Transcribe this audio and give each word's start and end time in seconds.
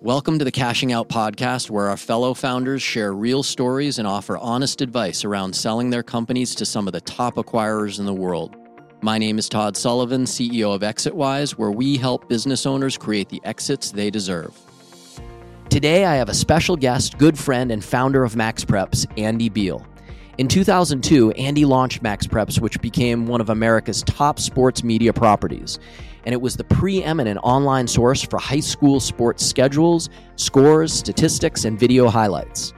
Welcome 0.00 0.38
to 0.38 0.44
the 0.44 0.52
Cashing 0.52 0.92
Out 0.92 1.08
podcast, 1.08 1.70
where 1.70 1.88
our 1.88 1.96
fellow 1.96 2.32
founders 2.32 2.80
share 2.80 3.12
real 3.12 3.42
stories 3.42 3.98
and 3.98 4.06
offer 4.06 4.38
honest 4.38 4.80
advice 4.80 5.24
around 5.24 5.56
selling 5.56 5.90
their 5.90 6.04
companies 6.04 6.54
to 6.54 6.64
some 6.64 6.86
of 6.86 6.92
the 6.92 7.00
top 7.00 7.34
acquirers 7.34 7.98
in 7.98 8.06
the 8.06 8.14
world. 8.14 8.54
My 9.02 9.18
name 9.18 9.40
is 9.40 9.48
Todd 9.48 9.76
Sullivan, 9.76 10.22
CEO 10.22 10.72
of 10.72 10.82
ExitWise, 10.82 11.58
where 11.58 11.72
we 11.72 11.96
help 11.96 12.28
business 12.28 12.64
owners 12.64 12.96
create 12.96 13.28
the 13.28 13.40
exits 13.42 13.90
they 13.90 14.08
deserve. 14.08 14.56
Today, 15.68 16.04
I 16.04 16.14
have 16.14 16.28
a 16.28 16.34
special 16.34 16.76
guest, 16.76 17.18
good 17.18 17.36
friend, 17.36 17.72
and 17.72 17.84
founder 17.84 18.22
of 18.22 18.34
MaxPreps, 18.34 19.04
Andy 19.18 19.48
Beal. 19.48 19.84
In 20.38 20.46
2002, 20.46 21.32
Andy 21.32 21.64
launched 21.64 22.04
MaxPreps, 22.04 22.60
which 22.60 22.80
became 22.80 23.26
one 23.26 23.40
of 23.40 23.50
America's 23.50 24.02
top 24.04 24.38
sports 24.38 24.84
media 24.84 25.12
properties 25.12 25.80
and 26.28 26.34
it 26.34 26.42
was 26.42 26.58
the 26.58 26.64
preeminent 26.64 27.40
online 27.42 27.88
source 27.88 28.22
for 28.22 28.38
high 28.38 28.60
school 28.60 29.00
sports 29.00 29.42
schedules, 29.46 30.10
scores, 30.36 30.92
statistics, 30.92 31.64
and 31.64 31.80
video 31.80 32.06
highlights. 32.06 32.74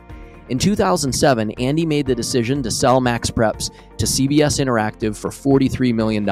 In 0.50 0.56
2007, 0.56 1.50
Andy 1.58 1.84
made 1.84 2.06
the 2.06 2.14
decision 2.14 2.62
to 2.62 2.70
sell 2.70 3.00
MaxPreps 3.00 3.72
to 3.96 4.06
CBS 4.06 4.64
Interactive 4.64 5.16
for 5.16 5.30
$43 5.30 5.92
million. 5.92 6.30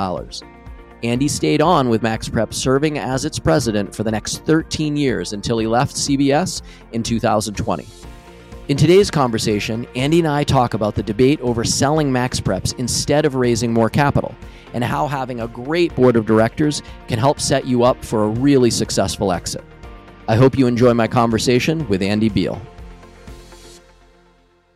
Andy 1.03 1.27
stayed 1.27 1.61
on 1.61 1.89
with 1.89 2.03
MaxPreps, 2.03 2.55
serving 2.55 2.99
as 2.99 3.25
its 3.25 3.41
president 3.41 3.93
for 3.93 4.05
the 4.05 4.13
next 4.13 4.45
13 4.45 4.97
years 4.97 5.33
until 5.33 5.59
he 5.59 5.67
left 5.67 5.97
CBS 5.97 6.63
in 6.93 7.03
2020. 7.03 7.85
In 8.69 8.77
today's 8.77 9.11
conversation, 9.11 9.87
Andy 9.95 10.19
and 10.19 10.29
I 10.29 10.45
talk 10.45 10.75
about 10.75 10.95
the 10.95 11.03
debate 11.03 11.41
over 11.41 11.65
selling 11.65 12.13
MaxPreps 12.13 12.79
instead 12.79 13.25
of 13.25 13.35
raising 13.35 13.73
more 13.73 13.89
capital 13.89 14.35
and 14.75 14.85
how 14.85 15.07
having 15.07 15.41
a 15.41 15.49
great 15.49 15.95
board 15.97 16.17
of 16.17 16.27
directors 16.27 16.83
can 17.07 17.19
help 17.19 17.41
set 17.41 17.67
you 17.67 17.83
up 17.83 18.05
for 18.05 18.25
a 18.25 18.29
really 18.29 18.71
successful 18.71 19.33
exit. 19.33 19.65
I 20.29 20.37
hope 20.37 20.59
you 20.59 20.67
enjoy 20.67 20.93
my 20.93 21.09
conversation 21.09 21.89
with 21.89 22.03
Andy 22.03 22.29
Beal. 22.29 22.61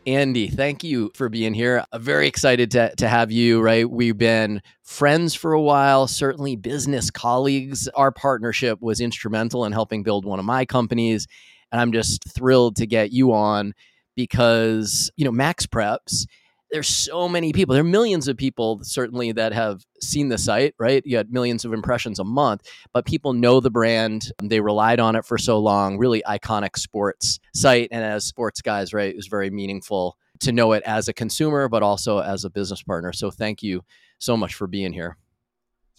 Andy, 0.07 0.47
thank 0.47 0.83
you 0.83 1.11
for 1.13 1.29
being 1.29 1.53
here. 1.53 1.85
I'm 1.91 2.01
very 2.01 2.27
excited 2.27 2.71
to, 2.71 2.95
to 2.95 3.07
have 3.07 3.31
you, 3.31 3.61
right? 3.61 3.87
We've 3.87 4.17
been 4.17 4.63
friends 4.81 5.35
for 5.35 5.53
a 5.53 5.61
while, 5.61 6.07
certainly 6.07 6.55
business 6.55 7.11
colleagues. 7.11 7.87
Our 7.89 8.11
partnership 8.11 8.81
was 8.81 8.99
instrumental 8.99 9.65
in 9.65 9.71
helping 9.71 10.01
build 10.01 10.25
one 10.25 10.39
of 10.39 10.45
my 10.45 10.65
companies. 10.65 11.27
And 11.73 11.81
I'm 11.81 11.91
just 11.91 12.23
thrilled 12.33 12.77
to 12.77 12.85
get 12.85 13.11
you 13.11 13.33
on 13.33 13.73
because, 14.15 15.11
you 15.17 15.25
know, 15.25 15.31
MaxPreps 15.31 16.25
there's 16.73 16.89
so 16.89 17.29
many 17.29 17.53
people. 17.53 17.73
There 17.73 17.81
are 17.81 17.87
millions 17.87 18.27
of 18.27 18.35
people 18.35 18.79
certainly 18.81 19.31
that 19.33 19.53
have 19.53 19.85
seen 20.01 20.29
the 20.29 20.39
site, 20.39 20.73
right? 20.79 21.03
You 21.05 21.17
had 21.17 21.31
millions 21.31 21.65
of 21.65 21.71
impressions 21.71 22.17
a 22.17 22.23
month, 22.23 22.67
but 22.91 23.05
people 23.05 23.33
know 23.33 23.59
the 23.59 23.69
brand. 23.69 24.31
They 24.41 24.59
relied 24.59 24.99
on 24.99 25.15
it 25.15 25.23
for 25.23 25.37
so 25.37 25.59
long. 25.59 25.99
Really 25.99 26.23
iconic 26.27 26.75
sports 26.77 27.39
site, 27.53 27.89
and 27.91 28.03
as 28.03 28.25
sports 28.25 28.61
guys, 28.61 28.91
right, 28.91 29.11
it 29.11 29.15
was 29.15 29.27
very 29.27 29.51
meaningful 29.51 30.17
to 30.39 30.51
know 30.51 30.71
it 30.71 30.81
as 30.83 31.07
a 31.07 31.13
consumer, 31.13 31.69
but 31.69 31.83
also 31.83 32.17
as 32.19 32.43
a 32.43 32.49
business 32.49 32.81
partner. 32.81 33.13
So 33.13 33.29
thank 33.29 33.61
you 33.61 33.83
so 34.17 34.35
much 34.35 34.55
for 34.55 34.65
being 34.65 34.93
here. 34.93 35.15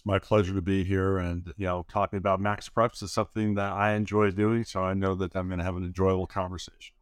My 0.07 0.19
pleasure 0.19 0.53
to 0.53 0.61
be 0.61 0.83
here, 0.83 1.17
and 1.17 1.51
you 1.57 1.65
know, 1.65 1.83
talking 1.89 2.17
about 2.17 2.39
MaxPreps 2.39 3.01
is 3.01 3.11
something 3.11 3.55
that 3.55 3.73
I 3.73 3.93
enjoy 3.95 4.29
doing. 4.29 4.63
So 4.63 4.83
I 4.83 4.93
know 4.93 5.15
that 5.15 5.35
I'm 5.35 5.47
going 5.47 5.57
to 5.57 5.65
have 5.65 5.75
an 5.75 5.83
enjoyable 5.83 6.27
conversation. 6.27 6.93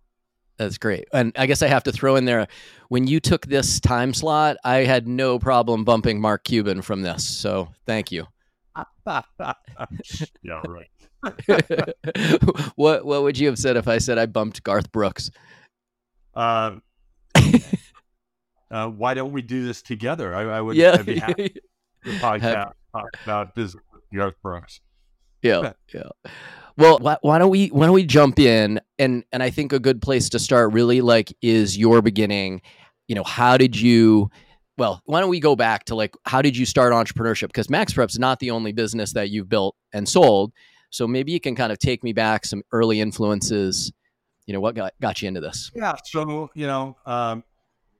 That's 0.57 0.77
great. 0.77 1.07
And 1.11 1.33
I 1.35 1.45
guess 1.45 1.61
I 1.61 1.67
have 1.67 1.83
to 1.83 1.91
throw 1.91 2.15
in 2.15 2.25
there 2.25 2.47
when 2.87 3.07
you 3.07 3.19
took 3.19 3.47
this 3.47 3.79
time 3.79 4.13
slot, 4.13 4.57
I 4.63 4.85
had 4.85 5.07
no 5.07 5.39
problem 5.39 5.83
bumping 5.83 6.21
Mark 6.21 6.43
Cuban 6.43 6.81
from 6.81 7.01
this. 7.01 7.27
So 7.27 7.69
thank 7.85 8.11
you. 8.11 8.27
yeah, 9.05 10.61
right. 10.67 10.89
what 12.75 13.05
what 13.05 13.23
would 13.23 13.37
you 13.37 13.47
have 13.47 13.57
said 13.57 13.77
if 13.77 13.87
I 13.87 13.97
said 13.97 14.17
I 14.17 14.25
bumped 14.25 14.63
Garth 14.63 14.91
Brooks? 14.91 15.31
Uh, 16.33 16.77
uh, 18.71 18.87
why 18.87 19.13
don't 19.13 19.31
we 19.31 19.41
do 19.41 19.65
this 19.65 19.81
together? 19.81 20.33
I, 20.35 20.57
I 20.57 20.61
would 20.61 20.75
yeah. 20.75 20.97
I'd 20.99 21.05
be 21.05 21.19
happy 21.19 21.55
to 22.03 22.11
podcast 22.19 22.71
talk 22.93 23.09
about 23.23 23.55
business 23.55 23.83
Garth 24.13 24.35
Brooks. 24.41 24.81
Yeah, 25.41 25.73
yeah. 25.93 26.03
Well, 26.77 26.99
why, 26.99 27.17
why, 27.21 27.37
don't 27.37 27.49
we 27.49 27.67
why 27.67 27.85
don't 27.85 27.95
we 27.95 28.05
jump 28.05 28.39
in 28.39 28.79
and 28.97 29.23
and 29.31 29.43
I 29.43 29.49
think 29.49 29.73
a 29.73 29.79
good 29.79 30.01
place 30.01 30.29
to 30.29 30.39
start 30.39 30.73
really 30.73 31.01
like 31.01 31.35
is 31.41 31.77
your 31.77 32.01
beginning. 32.01 32.61
You 33.07 33.15
know, 33.15 33.23
how 33.23 33.57
did 33.57 33.79
you? 33.79 34.29
Well, 34.77 35.01
why 35.05 35.19
don't 35.19 35.29
we 35.29 35.39
go 35.39 35.55
back 35.55 35.85
to 35.85 35.95
like 35.95 36.15
how 36.25 36.41
did 36.41 36.57
you 36.57 36.65
start 36.65 36.93
entrepreneurship? 36.93 37.47
Because 37.47 37.69
Max 37.69 37.93
Prep's 37.93 38.17
not 38.17 38.39
the 38.39 38.51
only 38.51 38.71
business 38.71 39.13
that 39.13 39.29
you've 39.29 39.49
built 39.49 39.75
and 39.93 40.07
sold. 40.07 40.51
So 40.89 41.07
maybe 41.07 41.31
you 41.31 41.39
can 41.39 41.55
kind 41.55 41.71
of 41.71 41.79
take 41.79 42.03
me 42.03 42.13
back 42.13 42.45
some 42.45 42.63
early 42.71 43.01
influences. 43.01 43.91
You 44.47 44.53
know, 44.53 44.59
what 44.59 44.75
got 44.75 44.93
got 45.01 45.21
you 45.21 45.27
into 45.27 45.41
this? 45.41 45.71
Yeah. 45.75 45.93
So 46.05 46.49
you 46.55 46.65
know, 46.65 46.97
um, 47.05 47.43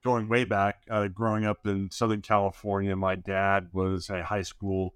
going 0.03 0.27
way 0.27 0.43
back, 0.43 0.83
uh, 0.89 1.07
growing 1.07 1.45
up 1.45 1.65
in 1.65 1.89
Southern 1.89 2.21
California, 2.21 2.95
my 2.95 3.15
dad 3.15 3.69
was 3.71 4.09
a 4.09 4.23
high 4.23 4.41
school 4.41 4.93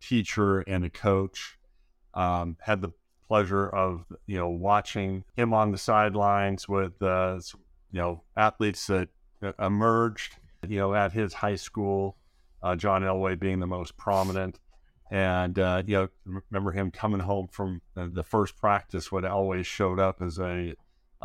teacher 0.00 0.60
and 0.60 0.84
a 0.84 0.90
coach. 0.90 1.58
Um, 2.14 2.56
had 2.60 2.80
the 2.80 2.90
pleasure 3.28 3.68
of 3.68 4.06
you 4.26 4.38
know 4.38 4.48
watching 4.48 5.24
him 5.36 5.52
on 5.52 5.72
the 5.72 5.78
sidelines 5.78 6.68
with 6.68 7.00
uh, 7.02 7.38
you 7.92 8.00
know 8.00 8.22
athletes 8.36 8.86
that 8.86 9.08
emerged 9.58 10.36
you 10.66 10.78
know 10.78 10.94
at 10.94 11.12
his 11.12 11.34
high 11.34 11.56
school. 11.56 12.16
Uh, 12.62 12.74
John 12.74 13.02
Elway 13.02 13.38
being 13.38 13.60
the 13.60 13.66
most 13.66 13.96
prominent, 13.98 14.58
and 15.10 15.58
uh, 15.58 15.82
you 15.86 15.94
know 15.94 16.08
remember 16.50 16.72
him 16.72 16.90
coming 16.90 17.20
home 17.20 17.48
from 17.50 17.82
the 17.94 18.24
first 18.24 18.56
practice 18.56 19.12
when 19.12 19.24
Elway 19.24 19.64
showed 19.64 20.00
up 20.00 20.22
as 20.22 20.38
a 20.38 20.74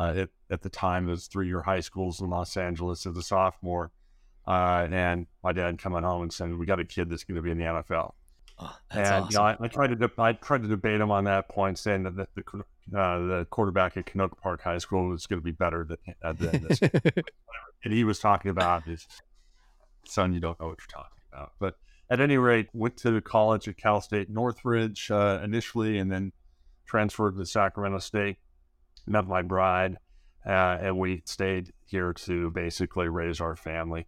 uh, 0.02 0.14
at, 0.22 0.28
at 0.50 0.62
the 0.62 0.68
time 0.68 1.08
as 1.08 1.26
three 1.26 1.46
year 1.46 1.62
high 1.62 1.80
schools 1.80 2.20
in 2.20 2.30
Los 2.30 2.56
Angeles 2.56 3.06
as 3.06 3.16
a 3.16 3.22
sophomore. 3.22 3.90
Uh, 4.46 4.88
and 4.90 5.26
my 5.44 5.52
dad 5.52 5.78
coming 5.78 6.02
home 6.02 6.22
and 6.22 6.32
saying, 6.32 6.58
"We 6.58 6.66
got 6.66 6.80
a 6.80 6.84
kid 6.84 7.08
that's 7.08 7.22
going 7.22 7.36
to 7.36 7.42
be 7.42 7.52
in 7.52 7.58
the 7.58 7.64
NFL." 7.64 8.14
Oh, 8.58 8.76
and 8.90 9.00
awesome. 9.00 9.28
you 9.30 9.36
know, 9.36 9.44
I, 9.44 9.56
I, 9.60 9.68
tried 9.68 9.88
to 9.88 9.96
de- 9.96 10.10
I 10.18 10.32
tried 10.32 10.62
to 10.62 10.68
debate 10.68 11.00
him 11.00 11.12
on 11.12 11.24
that 11.24 11.48
point, 11.48 11.78
saying 11.78 12.02
that 12.02 12.16
the 12.16 12.26
the, 12.34 12.98
uh, 12.98 13.18
the 13.18 13.46
quarterback 13.50 13.96
at 13.96 14.06
Canoga 14.06 14.36
Park 14.36 14.62
High 14.62 14.78
School 14.78 15.08
was 15.08 15.26
going 15.26 15.40
to 15.40 15.44
be 15.44 15.52
better 15.52 15.84
than, 15.84 15.98
uh, 16.22 16.32
than 16.32 16.66
this. 16.66 16.80
and 17.84 17.92
he 17.92 18.02
was 18.02 18.18
talking 18.18 18.50
about 18.50 18.82
his 18.82 19.06
son. 20.04 20.32
You 20.32 20.40
don't 20.40 20.58
know 20.58 20.68
what 20.68 20.78
you're 20.80 21.02
talking 21.02 21.18
about, 21.32 21.52
but 21.60 21.76
at 22.10 22.20
any 22.20 22.36
rate, 22.36 22.68
went 22.72 22.96
to 22.98 23.20
college 23.20 23.68
at 23.68 23.76
Cal 23.76 24.00
State 24.00 24.28
Northridge 24.28 25.08
uh, 25.12 25.40
initially, 25.44 25.98
and 25.98 26.10
then 26.10 26.32
transferred 26.84 27.36
to 27.36 27.46
Sacramento 27.46 28.00
State. 28.00 28.38
Met 29.06 29.26
my 29.26 29.42
bride, 29.42 29.98
uh, 30.46 30.78
and 30.80 30.98
we 30.98 31.22
stayed 31.24 31.72
here 31.84 32.12
to 32.12 32.50
basically 32.50 33.08
raise 33.08 33.40
our 33.40 33.56
family. 33.56 34.06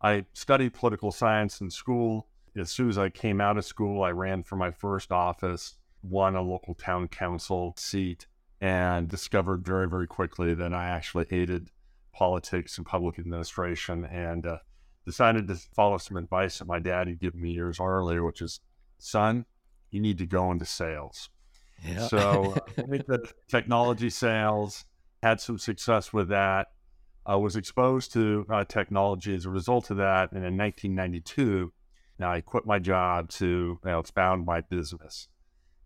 I 0.00 0.26
studied 0.32 0.74
political 0.74 1.10
science 1.10 1.60
in 1.60 1.70
school 1.70 2.28
as 2.56 2.70
soon 2.70 2.88
as 2.88 2.98
I 2.98 3.08
came 3.08 3.40
out 3.40 3.58
of 3.58 3.64
school, 3.64 4.02
I 4.02 4.10
ran 4.10 4.42
for 4.42 4.56
my 4.56 4.70
first 4.70 5.10
office, 5.10 5.76
won 6.02 6.36
a 6.36 6.42
local 6.42 6.74
town 6.74 7.08
council 7.08 7.74
seat, 7.76 8.26
and 8.60 9.08
discovered 9.08 9.64
very, 9.64 9.88
very 9.88 10.06
quickly 10.06 10.54
that 10.54 10.72
I 10.72 10.88
actually 10.88 11.26
hated 11.28 11.70
politics 12.12 12.78
and 12.78 12.86
public 12.86 13.18
administration 13.18 14.04
and 14.04 14.46
uh, 14.46 14.58
decided 15.04 15.48
to 15.48 15.56
follow 15.56 15.98
some 15.98 16.16
advice 16.16 16.58
that 16.58 16.68
my 16.68 16.78
dad 16.78 17.08
had 17.08 17.18
given 17.18 17.42
me 17.42 17.50
years 17.50 17.80
earlier, 17.80 18.24
which 18.24 18.40
is, 18.40 18.60
son, 18.98 19.46
you 19.90 20.00
need 20.00 20.18
to 20.18 20.26
go 20.26 20.52
into 20.52 20.64
sales. 20.64 21.30
Yeah. 21.82 22.06
So 22.06 22.54
I 22.78 22.82
think 22.82 23.06
that 23.06 23.32
technology 23.48 24.10
sales 24.10 24.84
had 25.22 25.40
some 25.40 25.58
success 25.58 26.12
with 26.12 26.28
that. 26.28 26.68
I 27.26 27.36
was 27.36 27.56
exposed 27.56 28.12
to 28.12 28.46
uh, 28.50 28.64
technology 28.64 29.34
as 29.34 29.46
a 29.46 29.50
result 29.50 29.90
of 29.90 29.96
that. 29.96 30.32
And 30.32 30.44
in 30.44 30.56
1992, 30.56 31.72
now 32.18 32.30
I 32.30 32.40
quit 32.42 32.66
my 32.66 32.78
job 32.78 33.30
to 33.30 33.46
you 33.46 33.90
know, 33.90 34.00
expound 34.00 34.44
my 34.44 34.60
business. 34.60 35.28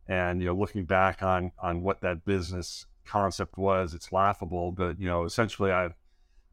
And, 0.09 0.41
you 0.41 0.47
know, 0.47 0.55
looking 0.55 0.85
back 0.85 1.23
on, 1.23 1.53
on 1.63 1.83
what 1.83 2.01
that 2.01 2.25
business 2.25 2.87
concept 3.07 3.57
was, 3.57 3.95
it's 3.95 4.11
laughable. 4.11 4.73
But, 4.73 4.99
you 4.99 5.07
know, 5.07 5.25
essentially 5.25 5.71
I, 5.71 5.85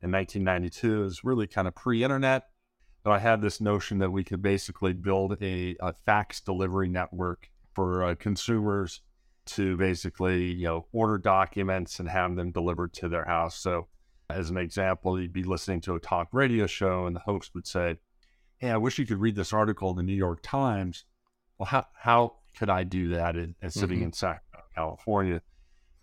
in 0.04 0.12
1992 0.12 1.06
is 1.06 1.24
really 1.24 1.48
kind 1.48 1.68
of 1.68 1.74
pre-internet. 1.74 2.44
But 3.04 3.12
I 3.12 3.20
had 3.20 3.42
this 3.42 3.62
notion 3.62 4.00
that 4.00 4.12
we 4.12 4.24
could 4.24 4.42
basically 4.42 4.94
build 4.94 5.38
a, 5.42 5.76
a 5.80 5.94
fax 5.94 6.42
delivery 6.42 6.88
network 6.88 7.50
for 7.74 8.04
uh, 8.04 8.16
consumers 8.16 9.02
to 9.46 9.78
basically, 9.78 10.52
you 10.54 10.66
know, 10.66 10.86
order 10.92 11.18
documents 11.18 12.00
and 12.00 12.10
have 12.10 12.36
them 12.36 12.52
delivered 12.52 12.94
to 12.94 13.10
their 13.10 13.26
house. 13.26 13.58
So 13.58 13.88
as 14.30 14.50
an 14.50 14.58
example, 14.58 15.20
you'd 15.20 15.34
be 15.34 15.44
listening 15.44 15.82
to 15.82 15.96
a 15.96 16.00
talk 16.00 16.30
radio 16.32 16.68
show 16.68 17.06
and 17.06 17.16
the 17.16 17.22
host 17.22 17.52
would 17.54 17.68
say, 17.68 17.98
hey, 18.58 18.72
I 18.72 18.78
wish 18.78 18.98
you 18.98 19.06
could 19.06 19.20
read 19.20 19.36
this 19.36 19.54
article 19.54 19.92
in 19.92 19.98
the 19.98 20.04
New 20.04 20.14
York 20.14 20.40
Times. 20.42 21.06
Well, 21.58 21.68
how, 21.68 21.86
how 21.94 22.38
could 22.58 22.70
I 22.70 22.84
do 22.84 23.10
that 23.10 23.36
in, 23.36 23.56
in 23.62 23.70
sitting 23.70 23.98
mm-hmm. 23.98 24.06
in 24.06 24.14
Sacramento, 24.14 24.68
California? 24.74 25.42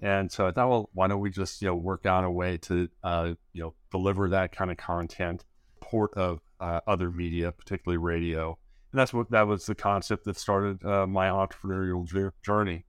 And 0.00 0.30
so 0.30 0.46
I 0.46 0.52
thought, 0.52 0.68
well, 0.68 0.90
why 0.92 1.08
don't 1.08 1.20
we 1.20 1.30
just, 1.30 1.62
you 1.62 1.68
know, 1.68 1.74
work 1.74 2.06
out 2.06 2.24
a 2.24 2.30
way 2.30 2.58
to, 2.58 2.88
uh, 3.04 3.34
you 3.52 3.62
know, 3.62 3.74
deliver 3.90 4.28
that 4.30 4.52
kind 4.52 4.70
of 4.70 4.76
content, 4.76 5.44
port 5.80 6.12
of 6.14 6.40
uh, 6.60 6.80
other 6.86 7.10
media, 7.10 7.52
particularly 7.52 7.98
radio. 7.98 8.58
And 8.92 8.98
that's 8.98 9.12
what, 9.12 9.30
that 9.30 9.46
was 9.46 9.66
the 9.66 9.74
concept 9.74 10.24
that 10.24 10.36
started 10.36 10.84
uh, 10.84 11.06
my 11.06 11.28
entrepreneurial 11.28 12.06
journey. 12.42 12.84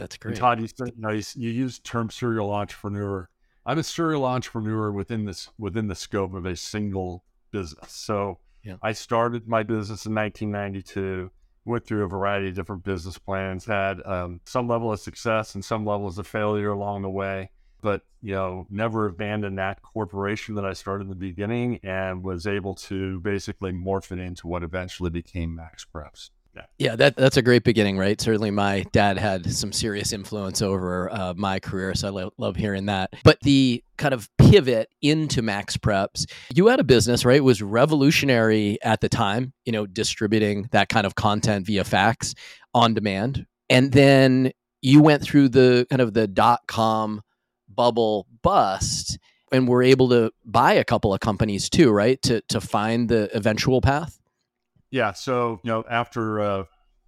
That's 0.00 0.16
great. 0.16 0.32
And 0.32 0.40
Todd, 0.40 0.60
you, 0.60 0.68
you 0.86 0.92
know, 0.96 1.10
you, 1.10 1.22
you 1.36 1.50
use 1.50 1.78
term 1.78 2.10
serial 2.10 2.50
entrepreneur. 2.50 3.28
I'm 3.66 3.78
a 3.78 3.82
serial 3.82 4.24
entrepreneur 4.24 4.90
within 4.90 5.26
this 5.26 5.50
within 5.58 5.88
the 5.88 5.94
scope 5.94 6.34
of 6.34 6.46
a 6.46 6.56
single 6.56 7.24
business. 7.50 7.92
So 7.92 8.38
yeah. 8.64 8.76
I 8.82 8.92
started 8.92 9.46
my 9.46 9.62
business 9.62 10.06
in 10.06 10.14
1992. 10.14 11.30
Went 11.66 11.86
through 11.86 12.04
a 12.04 12.08
variety 12.08 12.48
of 12.48 12.54
different 12.54 12.84
business 12.84 13.18
plans, 13.18 13.66
had 13.66 14.04
um, 14.06 14.40
some 14.46 14.66
level 14.66 14.90
of 14.90 14.98
success 14.98 15.54
and 15.54 15.62
some 15.62 15.84
levels 15.84 16.18
of 16.18 16.26
failure 16.26 16.70
along 16.70 17.02
the 17.02 17.10
way 17.10 17.50
but 17.82 18.02
you 18.22 18.34
know 18.34 18.66
never 18.70 19.06
abandoned 19.06 19.58
that 19.58 19.80
corporation 19.82 20.54
that 20.54 20.64
i 20.64 20.72
started 20.72 21.04
in 21.04 21.08
the 21.08 21.14
beginning 21.14 21.78
and 21.82 22.22
was 22.22 22.46
able 22.46 22.74
to 22.74 23.20
basically 23.20 23.72
morph 23.72 24.12
it 24.12 24.18
into 24.18 24.46
what 24.46 24.62
eventually 24.62 25.10
became 25.10 25.56
MaxPreps 25.56 26.30
yeah, 26.78 26.90
yeah 26.90 26.96
that, 26.96 27.16
that's 27.16 27.36
a 27.36 27.42
great 27.42 27.64
beginning 27.64 27.98
right? 27.98 28.20
Certainly 28.20 28.50
my 28.52 28.84
dad 28.92 29.18
had 29.18 29.50
some 29.52 29.72
serious 29.72 30.12
influence 30.12 30.62
over 30.62 31.12
uh, 31.12 31.34
my 31.36 31.58
career 31.60 31.94
so 31.94 32.08
i 32.08 32.10
lo- 32.10 32.32
love 32.38 32.56
hearing 32.56 32.86
that. 32.86 33.10
But 33.24 33.38
the 33.42 33.82
kind 33.98 34.14
of 34.14 34.28
pivot 34.38 34.88
into 35.02 35.42
MaxPreps 35.42 36.30
you 36.54 36.66
had 36.68 36.80
a 36.80 36.84
business 36.84 37.24
right? 37.24 37.36
It 37.38 37.44
was 37.44 37.62
revolutionary 37.62 38.78
at 38.82 39.00
the 39.00 39.08
time 39.08 39.52
you 39.64 39.72
know 39.72 39.86
distributing 39.86 40.68
that 40.72 40.88
kind 40.88 41.06
of 41.06 41.14
content 41.14 41.66
via 41.66 41.84
fax 41.84 42.34
on 42.74 42.94
demand. 42.94 43.46
And 43.68 43.92
then 43.92 44.52
you 44.82 45.02
went 45.02 45.22
through 45.22 45.50
the 45.50 45.86
kind 45.90 46.00
of 46.00 46.14
the 46.14 46.26
dot 46.26 46.60
com 46.66 47.22
bubble 47.68 48.26
bust 48.42 49.18
and 49.52 49.66
we're 49.66 49.82
able 49.82 50.08
to 50.08 50.30
buy 50.44 50.74
a 50.74 50.84
couple 50.84 51.12
of 51.12 51.20
companies 51.20 51.68
too, 51.68 51.90
right? 51.90 52.20
To 52.22 52.40
to 52.48 52.60
find 52.60 53.08
the 53.08 53.34
eventual 53.36 53.80
path. 53.80 54.19
Yeah. 54.90 55.12
So 55.12 55.60
you 55.62 55.70
know, 55.70 55.84
after 55.88 56.40
uh, 56.40 56.64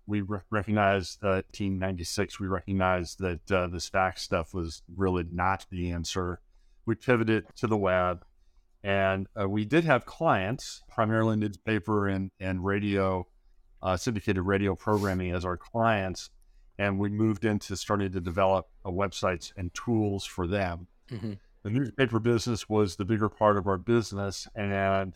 we 0.06 0.20
re- 0.22 0.40
recognized 0.50 1.18
uh, 1.22 1.42
1996, 1.50 2.40
we 2.40 2.46
recognized 2.46 3.18
that 3.20 3.52
uh, 3.52 3.66
this 3.68 3.88
fax 3.88 4.22
stuff 4.22 4.54
was 4.54 4.82
really 4.96 5.24
not 5.30 5.66
the 5.70 5.90
answer. 5.90 6.40
We 6.86 6.94
pivoted 6.94 7.44
to 7.56 7.66
the 7.66 7.76
web, 7.76 8.24
and 8.82 9.26
uh, 9.40 9.48
we 9.48 9.64
did 9.64 9.84
have 9.84 10.04
clients, 10.04 10.82
primarily 10.88 11.36
newspaper 11.36 12.08
and 12.08 12.30
and 12.40 12.64
radio, 12.64 13.26
uh, 13.82 13.96
syndicated 13.96 14.42
radio 14.44 14.74
programming 14.74 15.32
as 15.32 15.44
our 15.44 15.56
clients 15.56 16.30
and 16.78 16.98
we 16.98 17.08
moved 17.08 17.44
into 17.44 17.76
starting 17.76 18.10
to 18.12 18.20
develop 18.20 18.68
uh, 18.84 18.90
websites 18.90 19.52
and 19.56 19.72
tools 19.74 20.24
for 20.24 20.46
them. 20.46 20.86
Mm-hmm. 21.10 21.34
The 21.62 21.70
newspaper 21.70 22.18
business 22.18 22.68
was 22.68 22.96
the 22.96 23.04
bigger 23.04 23.28
part 23.28 23.56
of 23.56 23.66
our 23.66 23.78
business, 23.78 24.48
and 24.54 25.14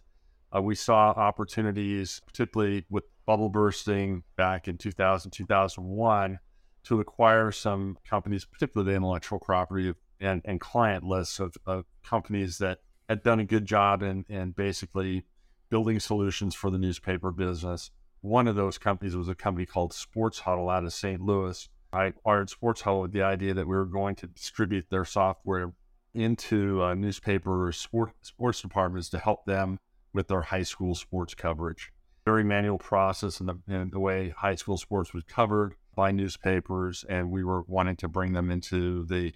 uh, 0.54 0.62
we 0.62 0.75
saw 0.75 1.10
opportunities, 1.10 2.20
particularly 2.26 2.84
with 2.90 3.04
bubble 3.26 3.48
bursting 3.48 4.22
back 4.37 4.69
in 4.69 4.78
2000, 4.78 5.31
2001, 5.31 6.38
to 6.84 7.00
acquire 7.00 7.50
some 7.50 7.98
companies, 8.08 8.44
particularly 8.44 8.93
the 8.93 8.96
intellectual 8.96 9.38
property 9.38 9.93
and, 10.20 10.43
and 10.44 10.60
client 10.60 11.04
lists 11.04 11.40
of, 11.40 11.56
of 11.66 11.84
companies 12.04 12.58
that 12.58 12.78
had 13.08 13.22
done 13.22 13.40
a 13.40 13.44
good 13.44 13.66
job 13.66 14.02
in, 14.02 14.25
in 14.28 14.52
basically 14.52 15.25
building 15.69 15.98
solutions 15.98 16.54
for 16.54 16.70
the 16.70 16.78
newspaper 16.78 17.31
business 17.31 17.90
one 18.26 18.48
of 18.48 18.56
those 18.56 18.76
companies 18.78 19.16
was 19.16 19.28
a 19.28 19.34
company 19.34 19.66
called 19.66 19.93
Sports 19.93 20.40
Huddle 20.40 20.69
out 20.69 20.84
of 20.84 20.93
St. 20.93 21.20
Louis. 21.20 21.69
I 21.93 22.06
acquired 22.06 22.50
Sports 22.50 22.81
Huddle 22.81 23.02
with 23.02 23.12
the 23.12 23.22
idea 23.22 23.54
that 23.54 23.66
we 23.66 23.76
were 23.76 23.84
going 23.84 24.16
to 24.16 24.26
distribute 24.26 24.87
their 24.90 25.04
software 25.04 25.72
into 26.12 26.82
uh, 26.82 26.94
newspaper 26.94 27.69
or 27.69 27.72
sport, 27.72 28.12
sports 28.22 28.60
departments 28.60 29.08
to 29.10 29.19
help 29.19 29.44
them 29.44 29.78
with 30.16 30.28
their 30.28 30.40
high 30.40 30.62
school 30.62 30.94
sports 30.94 31.34
coverage. 31.34 31.92
Very 32.24 32.42
manual 32.42 32.78
process 32.78 33.38
and 33.38 33.48
the, 33.48 33.58
and 33.68 33.92
the 33.92 34.00
way 34.00 34.30
high 34.30 34.56
school 34.56 34.78
sports 34.78 35.14
was 35.14 35.22
covered 35.28 35.74
by 35.94 36.10
newspapers, 36.10 37.04
and 37.08 37.30
we 37.30 37.44
were 37.44 37.62
wanting 37.68 37.96
to 37.96 38.08
bring 38.08 38.32
them 38.32 38.50
into 38.50 39.04
the 39.04 39.32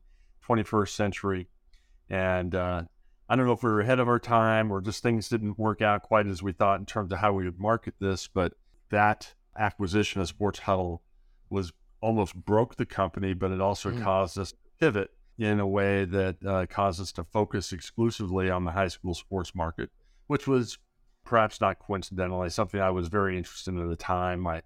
21st 0.49 0.89
century. 0.89 1.49
And 2.09 2.55
uh, 2.55 2.83
I 3.29 3.37
don't 3.37 3.47
know 3.47 3.53
if 3.53 3.63
we 3.63 3.71
were 3.71 3.81
ahead 3.81 4.01
of 4.01 4.09
our 4.09 4.19
time 4.19 4.73
or 4.73 4.81
just 4.81 5.03
things 5.03 5.29
didn't 5.29 5.59
work 5.59 5.83
out 5.83 6.03
quite 6.03 6.27
as 6.27 6.43
we 6.43 6.53
thought 6.53 6.81
in 6.81 6.87
terms 6.87 7.13
of 7.13 7.19
how 7.19 7.33
we 7.33 7.45
would 7.45 7.61
market 7.61 7.95
this, 8.01 8.27
but 8.27 8.55
that 8.91 9.35
acquisition 9.57 10.21
of 10.21 10.29
Sports 10.29 10.61
Huddle 10.61 11.03
was 11.49 11.73
almost 12.01 12.35
broke 12.35 12.77
the 12.77 12.87
company, 12.87 13.35
but 13.35 13.53
it 13.53 13.61
also 13.61 13.91
mm. 13.91 14.03
caused 14.03 14.39
us 14.39 14.53
to 14.53 14.59
pivot 14.81 15.11
in 15.39 15.61
a 15.61 15.67
way 15.67 16.05
that 16.05 16.45
uh, 16.45 16.67
caused 16.67 17.01
us 17.01 17.13
to 17.13 17.25
focus 17.25 17.73
exclusively 17.73 18.51
on 18.51 18.65
the 18.65 18.73
high 18.73 18.89
school 18.89 19.15
sports 19.15 19.55
market, 19.55 19.91
which 20.31 20.47
was 20.47 20.79
perhaps 21.25 21.61
not 21.61 21.81
coincidentally 21.81 22.49
something 22.49 22.81
I 22.81 22.91
was 22.91 23.09
very 23.09 23.37
interested 23.37 23.75
in 23.75 23.83
at 23.83 23.89
the 23.89 23.97
time. 23.97 24.39
My 24.39 24.63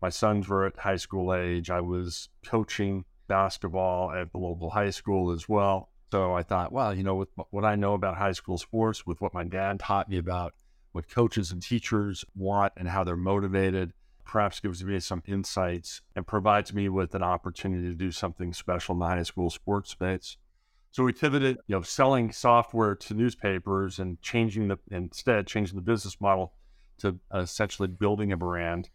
my 0.00 0.10
sons 0.10 0.46
were 0.46 0.64
at 0.64 0.78
high 0.78 0.94
school 0.94 1.34
age. 1.34 1.70
I 1.70 1.80
was 1.80 2.28
coaching 2.46 3.04
basketball 3.26 4.12
at 4.12 4.30
the 4.30 4.38
local 4.38 4.70
high 4.70 4.90
school 4.90 5.32
as 5.32 5.48
well. 5.48 5.88
So 6.12 6.34
I 6.34 6.44
thought, 6.44 6.70
well, 6.70 6.94
you 6.94 7.02
know, 7.02 7.16
with 7.16 7.30
what 7.50 7.64
I 7.64 7.74
know 7.74 7.94
about 7.94 8.16
high 8.16 8.30
school 8.30 8.58
sports, 8.58 9.04
with 9.06 9.20
what 9.20 9.34
my 9.34 9.42
dad 9.42 9.80
taught 9.80 10.08
me 10.08 10.18
about 10.18 10.54
what 10.92 11.10
coaches 11.10 11.50
and 11.50 11.60
teachers 11.60 12.24
want 12.36 12.74
and 12.76 12.88
how 12.88 13.02
they're 13.02 13.16
motivated, 13.16 13.94
perhaps 14.24 14.60
gives 14.60 14.84
me 14.84 15.00
some 15.00 15.24
insights 15.26 16.00
and 16.14 16.28
provides 16.28 16.72
me 16.72 16.88
with 16.88 17.12
an 17.16 17.24
opportunity 17.24 17.88
to 17.88 17.94
do 17.96 18.12
something 18.12 18.52
special 18.52 18.92
in 18.92 19.00
the 19.00 19.06
high 19.06 19.24
school 19.24 19.50
sports 19.50 19.90
space. 19.90 20.36
So 20.90 21.04
we 21.04 21.12
pivoted, 21.12 21.58
you 21.66 21.76
know, 21.76 21.82
selling 21.82 22.32
software 22.32 22.94
to 22.94 23.14
newspapers 23.14 23.98
and 23.98 24.20
changing 24.22 24.68
the 24.68 24.78
instead 24.90 25.46
changing 25.46 25.76
the 25.76 25.82
business 25.82 26.20
model 26.20 26.54
to 26.98 27.18
essentially 27.34 27.88
building 27.88 28.32
a 28.32 28.36
brand 28.36 28.90